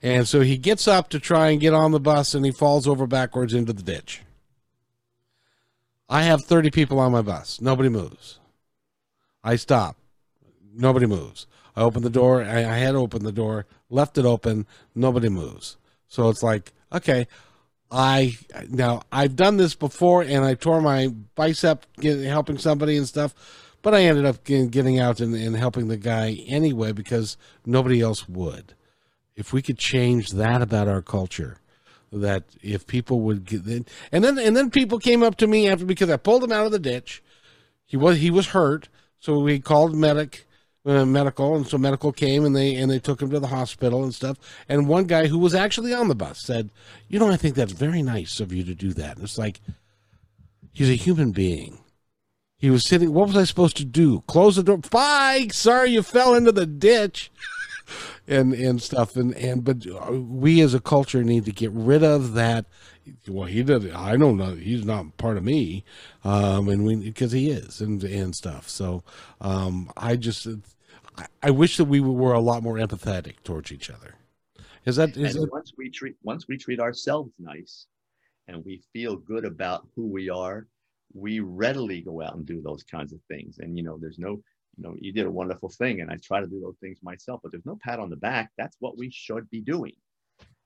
And 0.02 0.28
so 0.28 0.42
he 0.42 0.58
gets 0.58 0.88
up 0.88 1.10
to 1.10 1.20
try 1.20 1.50
and 1.50 1.60
get 1.60 1.74
on 1.74 1.92
the 1.92 2.00
bus, 2.00 2.34
and 2.34 2.46
he 2.46 2.52
falls 2.52 2.88
over 2.88 3.08
backwards 3.08 3.54
into 3.54 3.74
the 3.74 3.84
ditch. 3.84 4.22
I 6.10 6.24
have 6.24 6.46
30 6.46 6.72
people 6.72 7.00
on 7.00 7.12
my 7.12 7.22
bus. 7.22 7.60
Nobody 7.60 7.90
moves. 7.90 8.40
I 9.44 9.56
stop. 9.56 9.98
Nobody 10.74 11.06
moves. 11.06 11.48
I 11.76 11.82
open 11.82 12.04
the 12.04 12.10
door. 12.10 12.44
I, 12.44 12.60
I 12.60 12.78
had 12.78 12.96
opened 12.96 13.26
the 13.26 13.32
door, 13.32 13.66
left 13.90 14.18
it 14.18 14.26
open. 14.26 14.66
Nobody 14.96 15.30
moves. 15.30 15.78
So 16.08 16.30
it's 16.30 16.44
like 16.44 16.72
okay, 16.98 17.28
I 17.90 18.38
now 18.70 19.04
I've 19.12 19.36
done 19.36 19.58
this 19.58 19.76
before 19.76 20.22
and 20.22 20.44
I 20.44 20.56
tore 20.56 20.82
my 20.82 21.08
bicep 21.36 21.86
getting, 22.00 22.26
helping 22.26 22.58
somebody 22.58 22.98
and 22.98 23.08
stuff, 23.08 23.34
but 23.82 23.94
I 23.94 24.04
ended 24.04 24.26
up 24.26 24.44
getting, 24.44 25.00
out 25.00 25.20
and, 25.20 25.34
and 25.34 25.56
helping 25.56 25.88
the 25.88 25.98
guy 25.98 26.34
anyway 26.48 26.92
because 26.92 27.38
nobody 27.66 28.02
else 28.02 28.28
would. 28.28 28.74
If 29.36 29.54
we 29.54 29.62
could 29.62 29.78
change 29.78 30.32
that 30.32 30.62
about 30.62 30.88
our 30.88 31.02
culture, 31.02 31.60
that 32.12 32.44
if 32.62 32.88
people 32.88 33.22
would 33.22 33.46
get 33.46 33.66
and 34.12 34.24
then 34.24 34.38
and 34.40 34.56
then 34.56 34.72
people 34.72 35.00
came 35.00 35.24
up 35.24 35.36
to 35.38 35.48
me 35.48 35.68
after 35.68 35.86
because 35.86 36.10
I 36.10 36.18
pulled 36.18 36.44
him 36.44 36.52
out 36.52 36.66
of 36.66 36.72
the 36.72 36.80
ditch. 36.80 37.22
He 37.86 37.96
was 37.96 38.18
he 38.18 38.32
was 38.32 38.48
hurt, 38.48 38.90
so 39.20 39.40
we 39.40 39.60
called 39.60 39.96
medic 39.96 40.47
uh, 40.88 41.06
medical, 41.06 41.56
and 41.56 41.68
so 41.68 41.78
medical 41.78 42.14
came 42.14 42.46
and 42.46 42.56
they 42.56 42.76
and 42.76 42.90
they 42.90 43.00
took 43.00 43.22
him 43.22 43.30
to 43.32 43.40
the 43.40 43.48
hospital 43.48 44.04
and 44.04 44.16
stuff. 44.16 44.38
And 44.70 44.88
one 44.88 45.04
guy 45.04 45.28
who 45.28 45.38
was 45.38 45.54
actually 45.54 45.94
on 45.94 46.08
the 46.08 46.16
bus 46.16 46.40
said, 46.40 46.70
"You 47.10 47.20
know, 47.20 47.30
I 47.30 47.36
think 47.36 47.56
that's 47.56 47.74
very 47.74 48.02
nice 48.02 48.40
of 48.40 48.54
you 48.54 48.64
to 48.64 48.74
do 48.74 48.94
that." 48.94 49.16
And 49.16 49.24
it's 49.26 49.38
like 49.38 49.60
he's 50.72 50.90
a 50.90 50.96
human 50.96 51.32
being. 51.32 51.80
He 52.58 52.70
was 52.70 52.88
sitting. 52.88 53.14
What 53.14 53.28
was 53.28 53.38
I 53.38 53.44
supposed 53.44 53.78
to 53.78 53.86
do? 53.86 54.22
Close 54.28 54.56
the 54.56 54.64
door. 54.64 54.78
Bye. 54.78 55.50
Sorry, 55.52 55.92
you 55.92 56.02
fell 56.02 56.34
into 56.34 56.54
the 56.54 56.66
ditch, 56.66 57.32
and 58.28 58.54
and 58.54 58.82
stuff. 58.82 59.18
And 59.18 59.36
and 59.36 59.66
but 59.66 59.86
we 60.10 60.62
as 60.62 60.74
a 60.74 60.80
culture 60.80 61.24
need 61.24 61.46
to 61.46 61.52
get 61.52 61.72
rid 61.72 62.02
of 62.02 62.34
that. 62.34 62.66
Well, 63.28 63.48
he 63.48 63.62
did. 63.62 63.92
I 63.92 64.16
don't 64.16 64.38
know. 64.38 64.56
He's 64.56 64.86
not 64.86 65.18
part 65.18 65.38
of 65.38 65.44
me, 65.44 65.84
um, 66.24 66.70
and 66.70 66.86
we 66.86 66.96
because 66.96 67.34
he 67.34 67.50
is 67.50 67.82
and 67.82 68.02
and 68.04 68.34
stuff. 68.34 68.70
So 68.70 69.04
um, 69.42 69.92
I 69.98 70.16
just 70.16 70.48
I 71.42 71.52
wish 71.52 71.78
that 71.78 71.86
we 71.86 72.00
were 72.00 72.34
a 72.34 72.40
lot 72.40 72.64
more 72.64 72.76
empathetic 72.76 73.36
towards 73.44 73.72
each 73.72 73.90
other. 73.90 74.16
Is 74.86 74.96
that 74.98 75.18
is 75.18 75.36
and 75.36 75.46
that... 75.46 75.52
once 75.52 75.74
we 75.78 75.90
treat 75.90 76.16
once 76.24 76.48
we 76.48 76.58
treat 76.58 76.80
ourselves 76.80 77.32
nice, 77.40 77.88
and 78.48 78.64
we 78.64 78.82
feel 78.94 79.16
good 79.16 79.46
about 79.46 79.88
who 79.96 80.08
we 80.08 80.30
are, 80.30 80.68
we 81.14 81.40
readily 81.40 82.02
go 82.02 82.22
out 82.22 82.36
and 82.36 82.46
do 82.46 82.62
those 82.62 82.84
kinds 82.84 83.14
of 83.14 83.20
things. 83.28 83.60
And 83.60 83.78
you 83.78 83.84
know, 83.84 83.98
there's 83.98 84.20
no 84.20 84.42
you 84.78 84.84
know, 84.84 84.96
you 85.00 85.12
did 85.12 85.26
a 85.26 85.32
wonderful 85.32 85.70
thing, 85.70 86.02
and 86.02 86.12
I 86.12 86.18
try 86.18 86.40
to 86.40 86.48
do 86.48 86.60
those 86.60 86.78
things 86.80 87.00
myself, 87.02 87.42
but 87.42 87.52
there's 87.52 87.66
no 87.66 87.80
pat 87.82 88.00
on 88.00 88.10
the 88.10 88.16
back. 88.16 88.52
That's 88.58 88.78
what 88.80 88.98
we 88.98 89.10
should 89.10 89.50
be 89.50 89.62
doing. 89.62 89.94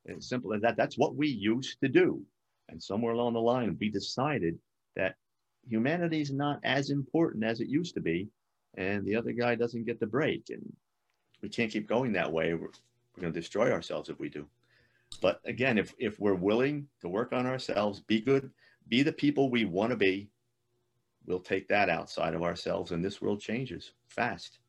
As 0.07 0.27
simple 0.27 0.53
as 0.53 0.61
that. 0.61 0.75
That's 0.75 0.97
what 0.97 1.15
we 1.15 1.27
used 1.27 1.79
to 1.81 1.87
do. 1.87 2.21
And 2.69 2.81
somewhere 2.81 3.13
along 3.13 3.33
the 3.33 3.41
line, 3.41 3.77
we 3.79 3.89
decided 3.89 4.57
that 4.95 5.15
humanity 5.67 6.21
is 6.21 6.31
not 6.31 6.59
as 6.63 6.89
important 6.89 7.43
as 7.43 7.61
it 7.61 7.69
used 7.69 7.93
to 7.95 8.01
be 8.01 8.27
and 8.75 9.05
the 9.05 9.15
other 9.15 9.31
guy 9.31 9.55
doesn't 9.55 9.85
get 9.85 9.99
the 9.99 10.07
break. 10.07 10.49
And 10.49 10.73
we 11.41 11.49
can't 11.49 11.71
keep 11.71 11.87
going 11.87 12.13
that 12.13 12.31
way. 12.31 12.53
We're, 12.53 12.67
we're 12.67 13.21
going 13.21 13.33
to 13.33 13.39
destroy 13.39 13.71
ourselves 13.71 14.09
if 14.09 14.19
we 14.19 14.29
do. 14.29 14.47
But 15.21 15.41
again, 15.45 15.77
if, 15.77 15.93
if 15.99 16.19
we're 16.19 16.35
willing 16.35 16.87
to 17.01 17.09
work 17.09 17.33
on 17.33 17.45
ourselves, 17.45 17.99
be 17.99 18.21
good, 18.21 18.49
be 18.87 19.03
the 19.03 19.11
people 19.11 19.49
we 19.49 19.65
want 19.65 19.91
to 19.91 19.97
be, 19.97 20.29
we'll 21.25 21.39
take 21.39 21.67
that 21.67 21.89
outside 21.89 22.33
of 22.33 22.43
ourselves 22.43 22.91
and 22.91 23.03
this 23.03 23.21
world 23.21 23.41
changes 23.41 23.91
fast. 24.07 24.59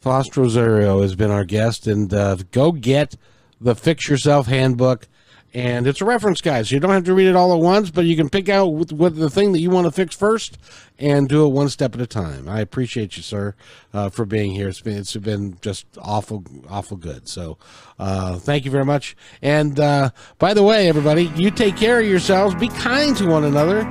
Faust 0.00 0.36
Rosario 0.36 1.02
has 1.02 1.14
been 1.14 1.30
our 1.30 1.44
guest, 1.44 1.86
and 1.86 2.12
uh, 2.14 2.36
go 2.52 2.72
get 2.72 3.16
the 3.60 3.74
Fix 3.74 4.08
Yourself 4.08 4.46
Handbook 4.46 5.06
and 5.52 5.86
it's 5.86 6.00
a 6.00 6.04
reference 6.04 6.40
guide, 6.40 6.66
so 6.66 6.74
you 6.74 6.80
don't 6.80 6.92
have 6.92 7.04
to 7.04 7.14
read 7.14 7.26
it 7.26 7.36
all 7.36 7.52
at 7.52 7.60
once, 7.60 7.90
but 7.90 8.04
you 8.04 8.16
can 8.16 8.28
pick 8.28 8.48
out 8.48 8.66
what, 8.66 8.92
what 8.92 9.16
the 9.16 9.30
thing 9.30 9.52
that 9.52 9.60
you 9.60 9.70
want 9.70 9.86
to 9.86 9.90
fix 9.90 10.14
first 10.14 10.58
and 10.98 11.28
do 11.28 11.44
it 11.44 11.48
one 11.48 11.68
step 11.68 11.94
at 11.94 12.00
a 12.00 12.06
time. 12.06 12.48
I 12.48 12.60
appreciate 12.60 13.16
you, 13.16 13.22
sir, 13.22 13.54
uh, 13.92 14.10
for 14.10 14.24
being 14.24 14.52
here. 14.52 14.68
It's 14.68 14.80
been 14.80 14.98
it's 14.98 15.16
been 15.16 15.58
just 15.60 15.86
awful, 15.98 16.44
awful 16.68 16.96
good. 16.96 17.28
So, 17.28 17.58
uh, 17.98 18.36
thank 18.38 18.64
you 18.64 18.70
very 18.70 18.84
much. 18.84 19.16
And 19.42 19.78
uh, 19.80 20.10
by 20.38 20.54
the 20.54 20.62
way, 20.62 20.88
everybody, 20.88 21.32
you 21.36 21.50
take 21.50 21.76
care 21.76 22.00
of 22.00 22.06
yourselves. 22.06 22.54
Be 22.54 22.68
kind 22.68 23.16
to 23.16 23.26
one 23.26 23.44
another. 23.44 23.84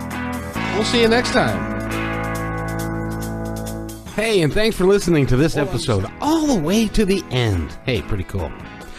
We'll 0.76 0.86
see 0.86 1.02
you 1.02 1.08
next 1.08 1.32
time. 1.32 1.78
Hey, 4.14 4.42
and 4.42 4.54
thanks 4.54 4.76
for 4.76 4.86
listening 4.86 5.26
to 5.28 5.38
this 5.38 5.56
episode 5.56 6.06
all 6.20 6.46
the 6.46 6.60
way 6.60 6.88
to 6.90 7.06
the 7.06 7.24
end. 7.32 7.78
Hey, 7.86 8.02
pretty 8.02 8.26
cool. 8.26 8.52